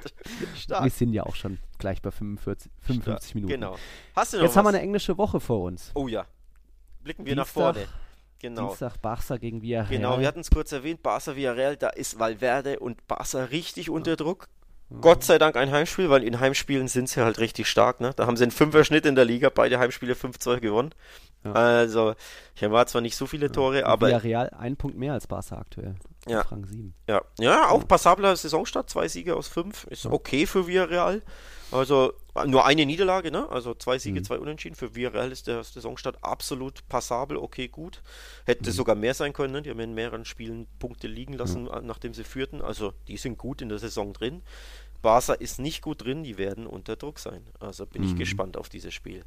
Stark. 0.56 0.92
sind 0.92 1.14
ja 1.14 1.24
auch 1.24 1.36
schon 1.36 1.60
gleich 1.78 2.02
bei 2.02 2.12
45, 2.12 2.72
55 2.82 3.36
Minuten. 3.36 3.54
Genau. 3.54 3.76
Hast 4.16 4.34
du 4.34 4.38
noch 4.38 4.44
Jetzt 4.46 4.56
haben 4.58 4.66
wir 4.66 4.70
was? 4.70 4.76
eine 4.76 4.84
englische 4.84 5.18
Woche 5.18 5.40
vor 5.40 5.62
uns. 5.62 5.92
Oh 5.94 6.08
ja. 6.08 6.26
Blicken 7.04 7.26
wir 7.26 7.36
nach 7.36 7.44
Dienstag- 7.46 7.74
vorne. 7.76 7.88
Genau. 8.40 8.68
Dienstag 8.70 8.98
Barca 9.02 9.38
gegen 9.38 9.62
Villarreal. 9.62 9.90
Genau, 9.96 10.20
wir 10.20 10.28
hatten 10.28 10.40
es 10.40 10.50
kurz 10.50 10.72
erwähnt, 10.72 11.04
Barca 11.04 11.36
Villarreal, 11.36 11.78
da 11.78 11.90
ist 11.90 12.18
Valverde 12.18 12.80
und 12.80 13.06
Barca 13.08 13.44
richtig 13.46 13.92
unter 13.92 14.16
Druck. 14.16 14.48
Gott 15.00 15.24
sei 15.24 15.38
Dank 15.38 15.56
ein 15.56 15.72
Heimspiel, 15.72 16.10
weil 16.10 16.24
in 16.24 16.40
Heimspielen 16.40 16.88
sind 16.88 17.08
sie 17.08 17.22
halt 17.24 17.40
richtig 17.40 17.68
stark. 17.68 18.02
Ne? 18.02 18.12
Da 18.16 18.26
haben 18.26 18.36
sie 18.36 18.44
einen 18.44 18.52
Fünfer-Schnitt 18.52 19.06
in 19.06 19.16
der 19.16 19.26
Liga, 19.26 19.50
beide 19.50 19.78
Heimspiele 19.80 20.16
5-2 20.16 20.60
gewonnen. 20.60 20.94
Ja. 21.44 21.54
Also, 21.54 22.14
hier 22.54 22.72
war 22.72 22.86
zwar 22.88 23.02
nicht 23.02 23.16
so 23.16 23.26
viele 23.26 23.52
Tore, 23.52 23.86
aber 23.86 24.08
Villarreal 24.08 24.50
ein 24.52 24.76
Punkt 24.78 24.98
mehr 24.98 25.14
als 25.14 25.26
Barca 25.28 25.58
aktuell. 25.58 25.96
Ja. 26.28 26.42
Auf 26.42 26.52
Rang 26.52 26.66
7. 26.68 26.94
ja, 27.08 27.22
ja, 27.40 27.70
auch 27.70 27.88
passabler 27.88 28.36
Saisonstart, 28.36 28.90
zwei 28.92 29.08
Siege 29.08 29.36
aus 29.36 29.48
fünf, 29.48 29.86
ist 29.86 30.06
okay 30.06 30.46
für 30.46 30.68
Villarreal. 30.68 31.24
Also 31.72 32.14
nur 32.46 32.66
eine 32.66 32.86
Niederlage, 32.86 33.32
ne? 33.32 33.48
Also 33.50 33.74
zwei 33.74 33.98
Siege, 33.98 34.20
Mhm. 34.20 34.26
zwei 34.26 34.38
Unentschieden. 34.40 34.76
Für 34.76 34.94
Villarreal 34.94 35.32
ist 35.32 35.48
der 35.48 35.64
Saisonstart 35.64 36.18
absolut 36.22 36.88
passabel, 36.90 37.38
okay, 37.38 37.70
gut. 37.70 38.02
Hätte 38.46 38.70
Mhm. 38.70 38.74
sogar 38.76 38.96
mehr 38.96 39.14
sein 39.14 39.32
können, 39.34 39.54
ne? 39.54 39.62
Die 39.62 39.70
haben 39.70 39.80
in 39.80 39.94
mehreren 39.96 40.26
Spielen 40.26 40.68
Punkte 40.80 41.08
liegen 41.08 41.34
lassen, 41.34 41.68
äh, 41.68 41.82
nachdem 41.82 42.14
sie 42.14 42.24
führten. 42.26 42.62
Also 42.62 42.94
die 43.08 43.18
sind 43.18 43.38
gut 43.38 43.62
in 43.62 43.70
der 43.70 43.80
Saison 43.80 44.12
drin. 44.14 44.44
Barca 45.02 45.34
ist 45.34 45.60
nicht 45.60 45.82
gut 45.82 46.04
drin, 46.06 46.24
die 46.24 46.38
werden 46.38 46.68
unter 46.68 46.96
Druck 46.96 47.20
sein. 47.20 47.42
Also 47.60 47.86
bin 47.86 48.04
ich 48.04 48.14
Mhm. 48.14 48.20
gespannt 48.20 48.58
auf 48.58 48.70
dieses 48.70 48.94
Spiel. 48.94 49.24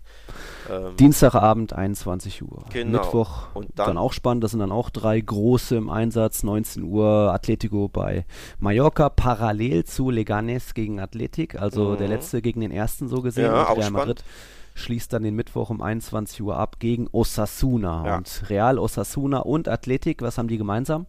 Ähm, 0.70 0.97
Dienstagabend 0.97 1.72
21 1.72 2.43
Uhr. 2.43 2.64
Genau. 2.72 2.99
Mittwoch 3.03 3.55
Und 3.55 3.68
dann, 3.75 3.89
dann- 3.89 3.99
auch 3.99 4.12
spannend. 4.12 4.45
Das 4.45 4.53
sind 4.53 4.61
dann 4.61 4.72
auch 4.72 4.91
drei 4.91 5.20
große 5.20 5.77
im 5.77 5.91
Einsatz. 5.91 6.43
19 6.43 6.83
Uhr 6.85 7.33
Atletico 7.35 7.89
bei 7.89 8.25
Mallorca 8.59 9.09
parallel 9.09 9.85
zu 9.85 10.11
Leganes 10.11 10.75
gegen 10.75 11.01
Athletic. 11.01 11.61
Also 11.61 11.91
Mhm. 11.91 11.97
der 11.99 12.09
letzte 12.09 12.41
gegen 12.43 12.61
den 12.61 12.70
ersten 12.70 13.09
so 13.09 13.20
gesehen. 13.22 13.47
Ja, 13.47 13.68
auch 13.68 13.77
Real. 13.77 13.91
Madrid 13.91 14.25
schließt 14.75 15.12
dann 15.12 15.22
den 15.22 15.35
Mittwoch 15.37 15.70
um 15.70 15.81
21 15.83 16.43
Uhr 16.43 16.57
ab 16.57 16.81
gegen 16.81 17.09
Osasuna. 17.12 18.07
Ja. 18.07 18.16
Und 18.18 18.45
Real, 18.49 18.79
Osasuna 18.79 19.39
und 19.41 19.68
Athletic, 19.68 20.22
was 20.22 20.39
haben 20.39 20.49
die 20.49 20.59
gemeinsam? 20.59 21.07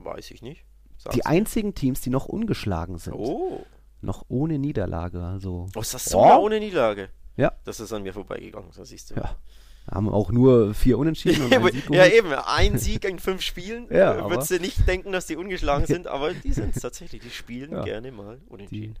weiß 0.00 0.30
ich 0.30 0.42
nicht. 0.42 0.64
Sag's 0.96 1.14
Die 1.16 1.26
einzigen 1.26 1.74
Teams, 1.74 2.00
die 2.00 2.10
noch 2.10 2.26
ungeschlagen 2.26 2.98
sind. 2.98 3.14
Oh, 3.14 3.64
Noch 4.00 4.24
ohne 4.28 4.58
Niederlage. 4.58 5.22
Also 5.22 5.66
Osasuna 5.74 6.36
Oh. 6.38 6.44
ohne 6.44 6.60
Niederlage. 6.60 7.08
Ja. 7.36 7.52
Das 7.64 7.80
ist 7.80 7.92
an 7.92 8.02
mir 8.02 8.12
vorbeigegangen, 8.12 8.70
so 8.72 8.84
siehst 8.84 9.10
du. 9.10 9.14
Ja. 9.16 9.36
haben 9.90 10.08
auch 10.08 10.30
nur 10.30 10.74
vier 10.74 10.98
Unentschieden 10.98 11.44
und 11.44 11.52
einen 11.52 11.72
Sieg 11.72 11.90
ja, 11.90 12.06
eben, 12.06 12.32
ein 12.32 12.78
Sieg 12.78 13.04
in 13.04 13.18
fünf 13.18 13.42
Spielen. 13.42 13.86
Ja, 13.90 14.26
äh, 14.26 14.30
Würdest 14.30 14.50
du 14.50 14.60
nicht 14.60 14.86
denken, 14.86 15.12
dass 15.12 15.26
die 15.26 15.36
ungeschlagen 15.36 15.86
sind, 15.94 16.06
aber 16.06 16.34
die 16.34 16.52
sind 16.52 16.76
es 16.76 16.82
tatsächlich. 16.82 17.22
Die 17.22 17.30
spielen 17.30 17.72
Ja. 17.72 17.82
gerne 17.84 18.12
mal 18.12 18.38
unentschieden. 18.48 18.96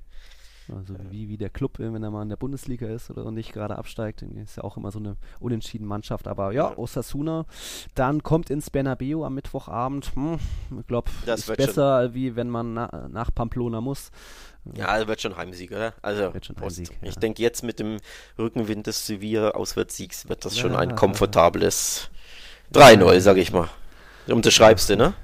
Also 0.76 0.94
wie, 1.10 1.28
wie 1.28 1.36
der 1.38 1.50
Club, 1.50 1.78
äh, 1.78 1.92
wenn 1.92 2.02
er 2.02 2.10
mal 2.10 2.22
in 2.22 2.28
der 2.28 2.36
Bundesliga 2.36 2.86
ist 2.86 3.10
oder 3.10 3.30
nicht 3.30 3.52
gerade 3.52 3.76
absteigt, 3.78 4.22
dann 4.22 4.36
ist 4.36 4.56
ja 4.56 4.64
auch 4.64 4.76
immer 4.76 4.90
so 4.90 4.98
eine 4.98 5.16
unentschieden 5.40 5.86
Mannschaft. 5.86 6.28
Aber 6.28 6.52
ja, 6.52 6.70
Ja. 6.70 6.78
Osasuna, 6.78 7.46
dann 7.94 8.22
kommt 8.22 8.50
ins 8.50 8.70
Bernabeu 8.70 9.24
am 9.24 9.34
Mittwochabend. 9.34 10.14
Hm, 10.14 10.38
ich 10.80 10.86
glaube, 10.86 11.10
Das 11.26 11.40
ist 11.40 11.48
wird 11.48 11.58
besser, 11.58 12.12
wie 12.14 12.36
wenn 12.36 12.50
man 12.50 12.74
na, 12.74 13.08
nach 13.10 13.34
Pamplona 13.34 13.80
muss. 13.80 14.10
Ja, 14.74 15.06
wird 15.06 15.20
schon 15.22 15.36
Heimsieg, 15.36 15.70
oder? 15.72 15.94
Also, 16.02 16.34
Wird 16.34 16.44
schon. 16.44 16.56
Heimsieg, 16.60 16.90
ich 17.00 17.14
ja. 17.14 17.20
denke, 17.20 17.42
jetzt 17.42 17.62
mit 17.64 17.78
dem 17.78 17.96
Rückenwind 18.38 18.86
des 18.86 19.06
Sevilla-Auswärtssiegs 19.06 20.28
wird 20.28 20.44
das 20.44 20.58
schon 20.58 20.72
Ja. 20.72 20.78
ein 20.80 20.94
komfortables 20.94 22.10
3-0, 22.72 23.20
sag 23.20 23.38
ich 23.38 23.52
mal. 23.52 23.68
Unterschreibst 24.26 24.90
du, 24.90 24.96
ne? 24.96 25.14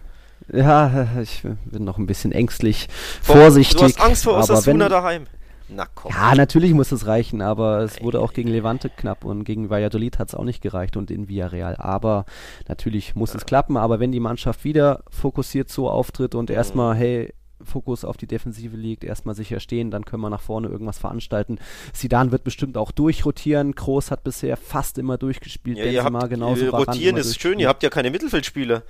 Ja, 0.53 1.07
ich 1.23 1.43
bin 1.65 1.85
noch 1.85 1.99
ein 1.99 2.07
bisschen 2.07 2.33
ängstlich, 2.33 2.89
vorsichtig. 3.23 3.77
Du 3.77 3.85
hast 3.85 4.01
Angst 4.01 4.25
vor 4.25 4.37
Osasuna 4.37 4.89
daheim. 4.89 5.27
Na 5.69 5.87
komm. 5.95 6.13
Ja, 6.13 6.35
natürlich 6.35 6.75
muss 6.75 6.93
es 6.93 7.07
reichen, 7.07 7.41
aber 7.41 7.79
es 7.81 8.03
wurde 8.03 8.21
auch 8.21 8.35
gegen 8.35 8.51
Levante 8.51 8.91
knapp 8.91 9.25
und 9.25 9.45
gegen 9.45 9.71
Valladolid 9.71 10.19
hat 10.19 10.29
es 10.29 10.35
auch 10.35 10.45
nicht 10.45 10.61
gereicht 10.61 10.97
und 10.97 11.11
in 11.11 11.29
Villarreal. 11.29 11.77
Aber 11.77 12.27
natürlich 12.69 13.15
muss 13.15 13.35
es 13.35 13.47
klappen, 13.47 13.77
aber 13.77 13.99
wenn 13.99 14.13
die 14.13 14.21
Mannschaft 14.21 14.65
wieder 14.65 15.03
fokussiert 15.09 15.71
so 15.71 15.89
auftritt 15.89 16.35
und 16.35 16.51
erstmal, 16.51 16.95
hey, 16.95 17.33
Fokus 17.63 18.05
auf 18.05 18.19
die 18.19 18.27
Defensive 18.27 18.77
liegt, 18.77 19.05
erstmal 19.05 19.35
sicher 19.35 19.59
stehen, 19.59 19.91
dann 19.91 20.05
können 20.05 20.23
wir 20.23 20.29
nach 20.29 20.43
vorne 20.43 20.69
irgendwas 20.69 20.99
veranstalten. 20.99 21.59
Sidan 21.95 22.31
wird 22.31 22.45
bestimmt 22.45 22.77
auch 22.77 22.91
durchrotieren. 22.93 23.75
Kroos 23.75 24.11
hat 24.11 24.23
bisher 24.23 24.59
fast 24.59 24.99
immer 24.99 25.17
durchgespielt. 25.17 25.79
Ja, 25.79 25.87
ihr 25.87 26.05
habt, 26.05 26.29
genauso 26.29 26.69
rotieren 26.69 27.17
ist 27.17 27.41
schön, 27.41 27.59
ihr 27.59 27.69
habt 27.69 27.83
ja 27.83 27.89
keine 27.89 28.11
Mittelfeldspieler. 28.11 28.83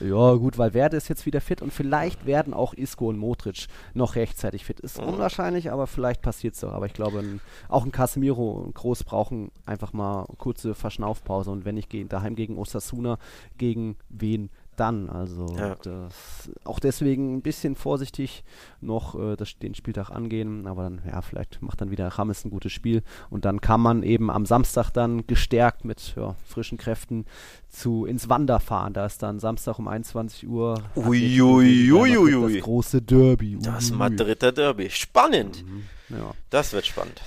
Ja, 0.00 0.34
gut, 0.34 0.58
weil 0.58 0.74
Werde 0.74 0.96
ist 0.96 1.08
jetzt 1.08 1.26
wieder 1.26 1.40
fit 1.40 1.62
und 1.62 1.72
vielleicht 1.72 2.26
werden 2.26 2.52
auch 2.52 2.74
Isco 2.74 3.08
und 3.08 3.18
Modric 3.18 3.66
noch 3.94 4.16
rechtzeitig 4.16 4.64
fit. 4.64 4.80
Ist 4.80 4.98
oh. 4.98 5.04
unwahrscheinlich, 5.04 5.70
aber 5.70 5.86
vielleicht 5.86 6.22
passiert 6.22 6.54
es 6.54 6.60
doch. 6.60 6.72
Aber 6.72 6.86
ich 6.86 6.94
glaube, 6.94 7.20
ein, 7.20 7.40
auch 7.68 7.84
ein 7.84 7.92
Casemiro 7.92 8.52
und 8.52 8.74
Groß 8.74 9.04
brauchen 9.04 9.50
einfach 9.66 9.92
mal 9.92 10.26
kurze 10.38 10.74
Verschnaufpause 10.74 11.50
und 11.50 11.64
wenn 11.64 11.76
nicht 11.76 11.92
daheim 12.12 12.34
gegen 12.34 12.58
Osasuna, 12.58 13.18
gegen 13.56 13.96
wen 14.08 14.50
dann. 14.80 15.08
Also 15.08 15.46
ja. 15.56 15.74
das, 15.76 16.50
auch 16.64 16.78
deswegen 16.78 17.36
ein 17.36 17.42
bisschen 17.42 17.74
vorsichtig 17.74 18.44
noch 18.80 19.18
äh, 19.18 19.36
das, 19.36 19.58
den 19.58 19.74
Spieltag 19.74 20.10
angehen, 20.10 20.66
aber 20.66 20.84
dann, 20.84 21.02
ja, 21.06 21.22
vielleicht 21.22 21.62
macht 21.62 21.80
dann 21.80 21.90
wieder 21.90 22.08
Rames 22.08 22.44
ein 22.44 22.50
gutes 22.50 22.72
Spiel 22.72 23.02
und 23.30 23.44
dann 23.44 23.60
kann 23.60 23.80
man 23.80 24.02
eben 24.02 24.30
am 24.30 24.46
Samstag 24.46 24.90
dann 24.90 25.26
gestärkt 25.26 25.84
mit 25.84 26.14
ja, 26.16 26.36
frischen 26.44 26.78
Kräften 26.78 27.26
zu 27.68 28.06
ins 28.06 28.28
Wander 28.28 28.60
fahren. 28.60 28.92
Da 28.92 29.06
ist 29.06 29.22
dann 29.22 29.40
Samstag 29.40 29.78
um 29.78 29.88
21 29.88 30.48
Uhr 30.48 30.82
Uiuiuiui. 30.96 32.54
das 32.54 32.62
große 32.62 33.02
Derby. 33.02 33.58
Das 33.60 33.90
Madrider 33.90 34.52
Derby. 34.52 34.90
Spannend. 34.90 35.64
Mhm. 35.64 35.84
Ja. 36.16 36.32
Das 36.50 36.72
wird 36.72 36.86
spannend. 36.86 37.20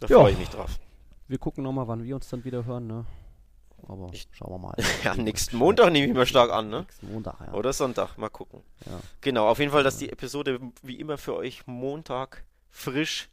Da 0.00 0.08
freue 0.08 0.32
ich 0.32 0.38
mich 0.38 0.48
drauf. 0.48 0.78
Wir 1.28 1.38
gucken 1.38 1.64
nochmal, 1.64 1.88
wann 1.88 2.04
wir 2.04 2.14
uns 2.14 2.28
dann 2.28 2.44
wieder 2.44 2.64
hören, 2.64 2.86
ne? 2.86 3.04
Aber 3.88 4.10
ich, 4.12 4.28
schauen 4.32 4.50
wir 4.50 4.58
mal. 4.58 4.74
ja, 5.04 5.14
nächsten 5.14 5.56
Montag 5.56 5.92
nehme 5.92 6.06
ich 6.08 6.14
mal 6.14 6.26
stark 6.26 6.50
an, 6.50 6.70
ne? 6.70 6.80
Nächsten 6.80 7.12
Montag, 7.12 7.40
ja. 7.40 7.52
Oder 7.52 7.72
Sonntag, 7.72 8.16
mal 8.16 8.28
gucken. 8.28 8.62
Ja. 8.86 9.00
Genau, 9.20 9.48
auf 9.48 9.58
jeden 9.58 9.72
Fall, 9.72 9.82
dass 9.82 9.98
die 9.98 10.10
Episode 10.10 10.60
wie 10.82 11.00
immer 11.00 11.18
für 11.18 11.34
euch 11.34 11.66
Montag 11.66 12.44
frisch, 12.70 13.28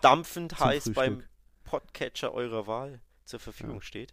dampfend 0.00 0.58
heiß 0.58 0.92
beim 0.94 1.22
Podcatcher 1.64 2.32
eurer 2.32 2.66
Wahl 2.66 3.00
zur 3.24 3.40
Verfügung 3.40 3.80
steht. 3.80 4.12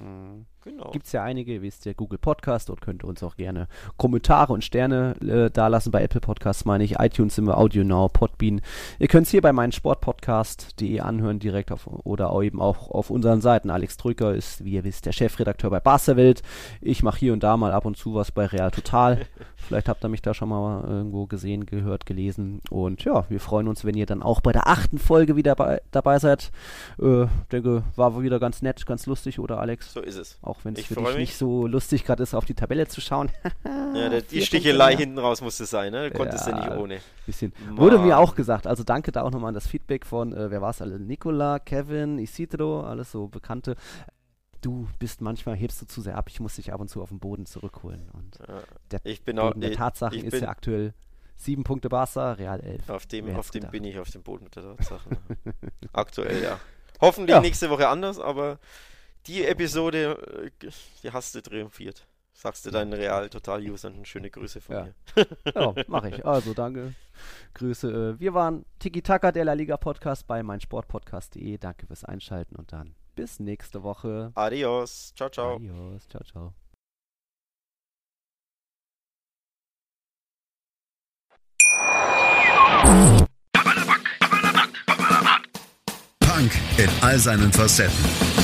Mhm. 0.00 0.46
Genau. 0.64 0.90
Gibt 0.92 1.04
es 1.04 1.12
ja 1.12 1.22
einige, 1.22 1.60
wisst 1.60 1.84
ihr, 1.84 1.92
Google 1.92 2.18
Podcast 2.18 2.70
und 2.70 2.80
könnt 2.80 3.04
ihr 3.04 3.08
uns 3.08 3.22
auch 3.22 3.36
gerne 3.36 3.68
Kommentare 3.98 4.50
und 4.50 4.64
Sterne 4.64 5.14
äh, 5.20 5.50
dalassen. 5.50 5.92
Bei 5.92 6.02
Apple 6.02 6.22
Podcasts 6.22 6.64
meine 6.64 6.84
ich, 6.84 6.98
iTunes 6.98 7.34
sind 7.34 7.46
wir 7.46 7.58
Audio 7.58 7.84
Now, 7.84 8.08
Podbean. 8.08 8.62
Ihr 8.98 9.08
könnt 9.08 9.26
es 9.26 9.30
hier 9.30 9.42
bei 9.42 9.52
meinen 9.52 9.72
Sportpodcast.de 9.72 11.00
anhören, 11.00 11.38
direkt 11.38 11.70
auf, 11.70 11.86
oder 12.04 12.32
eben 12.40 12.62
auch 12.62 12.90
auf 12.90 13.10
unseren 13.10 13.42
Seiten. 13.42 13.68
Alex 13.68 13.98
Drücker 13.98 14.34
ist, 14.34 14.64
wie 14.64 14.72
ihr 14.72 14.84
wisst, 14.84 15.04
der 15.04 15.12
Chefredakteur 15.12 15.68
bei 15.68 15.80
Barca-Welt. 15.80 16.42
Ich 16.80 17.02
mache 17.02 17.18
hier 17.18 17.34
und 17.34 17.42
da 17.42 17.58
mal 17.58 17.72
ab 17.72 17.84
und 17.84 17.98
zu 17.98 18.14
was 18.14 18.32
bei 18.32 18.46
Real 18.46 18.70
Total. 18.70 19.20
Vielleicht 19.56 19.88
habt 19.90 20.02
ihr 20.02 20.08
mich 20.08 20.22
da 20.22 20.32
schon 20.32 20.48
mal 20.48 20.82
irgendwo 20.88 21.26
gesehen, 21.26 21.66
gehört, 21.66 22.06
gelesen. 22.06 22.60
Und 22.70 23.04
ja, 23.04 23.28
wir 23.28 23.40
freuen 23.40 23.68
uns, 23.68 23.84
wenn 23.84 23.96
ihr 23.96 24.06
dann 24.06 24.22
auch 24.22 24.40
bei 24.40 24.52
der 24.52 24.66
achten 24.66 24.98
Folge 24.98 25.36
wieder 25.36 25.54
bei, 25.56 25.82
dabei 25.90 26.18
seid. 26.18 26.52
Äh, 26.98 27.26
denke, 27.52 27.82
war 27.96 28.22
wieder 28.22 28.40
ganz 28.40 28.62
nett, 28.62 28.86
ganz 28.86 29.04
lustig, 29.04 29.38
oder 29.38 29.60
Alex? 29.60 29.83
So 29.92 30.00
ist 30.00 30.16
es. 30.16 30.38
Auch 30.42 30.58
wenn 30.64 30.74
es 30.74 30.86
für 30.86 30.94
dich 30.94 31.04
mich. 31.04 31.16
nicht 31.16 31.36
so 31.36 31.66
lustig 31.66 32.04
gerade 32.04 32.22
ist, 32.22 32.34
auf 32.34 32.44
die 32.44 32.54
Tabelle 32.54 32.86
zu 32.88 33.00
schauen. 33.00 33.30
ja, 33.64 34.08
der, 34.08 34.22
die 34.22 34.42
Stichelei 34.42 34.96
hinten 34.96 35.18
raus 35.18 35.40
musste 35.40 35.66
sein, 35.66 35.92
ne? 35.92 36.10
Konntest 36.10 36.46
ja, 36.46 36.52
du 36.52 36.60
nicht 36.60 36.80
ohne. 36.80 37.00
Bisschen. 37.26 37.52
Wurde 37.70 37.98
mir 37.98 38.18
auch 38.18 38.34
gesagt. 38.34 38.66
Also 38.66 38.84
danke 38.84 39.12
da 39.12 39.22
auch 39.22 39.30
nochmal 39.30 39.48
an 39.48 39.54
das 39.54 39.66
Feedback 39.66 40.06
von, 40.06 40.32
äh, 40.32 40.50
wer 40.50 40.60
war 40.60 40.70
es 40.70 40.82
alle? 40.82 40.98
Nicola, 40.98 41.58
Kevin, 41.58 42.18
Isidro, 42.18 42.82
alles 42.82 43.12
so 43.12 43.28
Bekannte 43.28 43.76
du 44.64 44.88
bist 44.98 45.20
manchmal, 45.20 45.56
hebst 45.56 45.82
du 45.82 45.86
zu 45.86 46.00
sehr 46.00 46.16
ab, 46.16 46.28
ich 46.30 46.40
muss 46.40 46.56
dich 46.56 46.72
ab 46.72 46.80
und 46.80 46.88
zu 46.88 47.02
auf 47.02 47.10
den 47.10 47.18
Boden 47.18 47.44
zurückholen. 47.44 48.08
Und 48.14 48.38
der 48.90 49.00
ich 49.04 49.22
bin 49.22 49.36
Boden 49.36 49.48
auch, 49.48 49.60
der 49.60 49.72
Tatsachen 49.72 50.24
ist 50.24 50.40
ja 50.40 50.48
aktuell 50.48 50.94
sieben 51.36 51.64
Punkte 51.64 51.88
Barca, 51.88 52.32
Real 52.32 52.60
11. 52.60 52.90
Auf 52.90 53.06
dem, 53.06 53.36
auf 53.36 53.50
dem 53.50 53.70
bin 53.70 53.84
ich 53.84 53.98
auf 53.98 54.10
dem 54.10 54.22
Boden 54.22 54.48
der 54.54 54.62
Tatsachen. 54.76 55.18
aktuell, 55.92 56.42
ja. 56.42 56.58
Hoffentlich 57.00 57.34
ja. 57.34 57.40
nächste 57.40 57.70
Woche 57.70 57.88
anders, 57.88 58.18
aber 58.18 58.58
die 59.26 59.44
Episode, 59.44 60.50
äh, 60.62 60.70
die 61.02 61.10
hast 61.10 61.34
du 61.34 61.42
triumphiert. 61.42 62.06
Sagst 62.36 62.66
du 62.66 62.70
deinen 62.70 62.92
Real 62.92 63.28
Total 63.30 63.62
Usern 63.62 64.04
schöne 64.04 64.28
Grüße 64.28 64.60
von 64.60 64.74
ja. 64.74 64.84
mir. 64.84 65.26
ja, 65.54 65.74
mache 65.86 66.10
ich. 66.10 66.26
Also 66.26 66.52
danke. 66.52 66.94
Grüße. 67.54 68.16
Äh, 68.16 68.20
wir 68.20 68.34
waren 68.34 68.66
Tiki 68.80 69.02
Taka, 69.02 69.30
der 69.30 69.44
La 69.44 69.52
Liga 69.52 69.76
Podcast 69.76 70.26
bei 70.26 70.42
meinsportpodcast.de. 70.42 71.58
Danke 71.58 71.86
fürs 71.86 72.04
Einschalten 72.04 72.56
und 72.56 72.72
dann 72.72 72.96
bis 73.14 73.38
nächste 73.38 73.82
Woche. 73.84 74.32
Adios. 74.34 75.12
Ciao, 75.16 75.30
ciao. 75.30 75.56
Adios. 75.56 76.08
Ciao, 76.08 76.24
ciao. 76.24 76.54
Punk 86.18 86.52
in 86.78 86.90
all 87.00 87.18
seinen 87.18 87.52
Facetten 87.52 88.43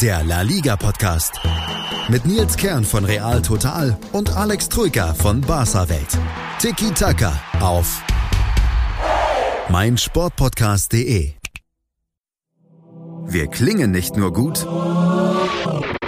der 0.00 0.22
La 0.24 0.42
Liga 0.42 0.76
Podcast. 0.76 1.40
Mit 2.08 2.26
Nils 2.26 2.56
Kern 2.56 2.84
von 2.84 3.04
Real 3.04 3.40
Total 3.40 3.96
und 4.12 4.34
Alex 4.36 4.68
Troika 4.68 5.14
von 5.14 5.40
Barca 5.40 5.88
Welt. 5.88 6.18
Tiki 6.58 6.90
Taka 6.92 7.32
auf 7.60 8.02
meinsportpodcast.de. 9.68 11.32
Wir 13.26 13.46
klingen 13.48 13.90
nicht 13.90 14.16
nur 14.16 14.32
gut 14.32 14.66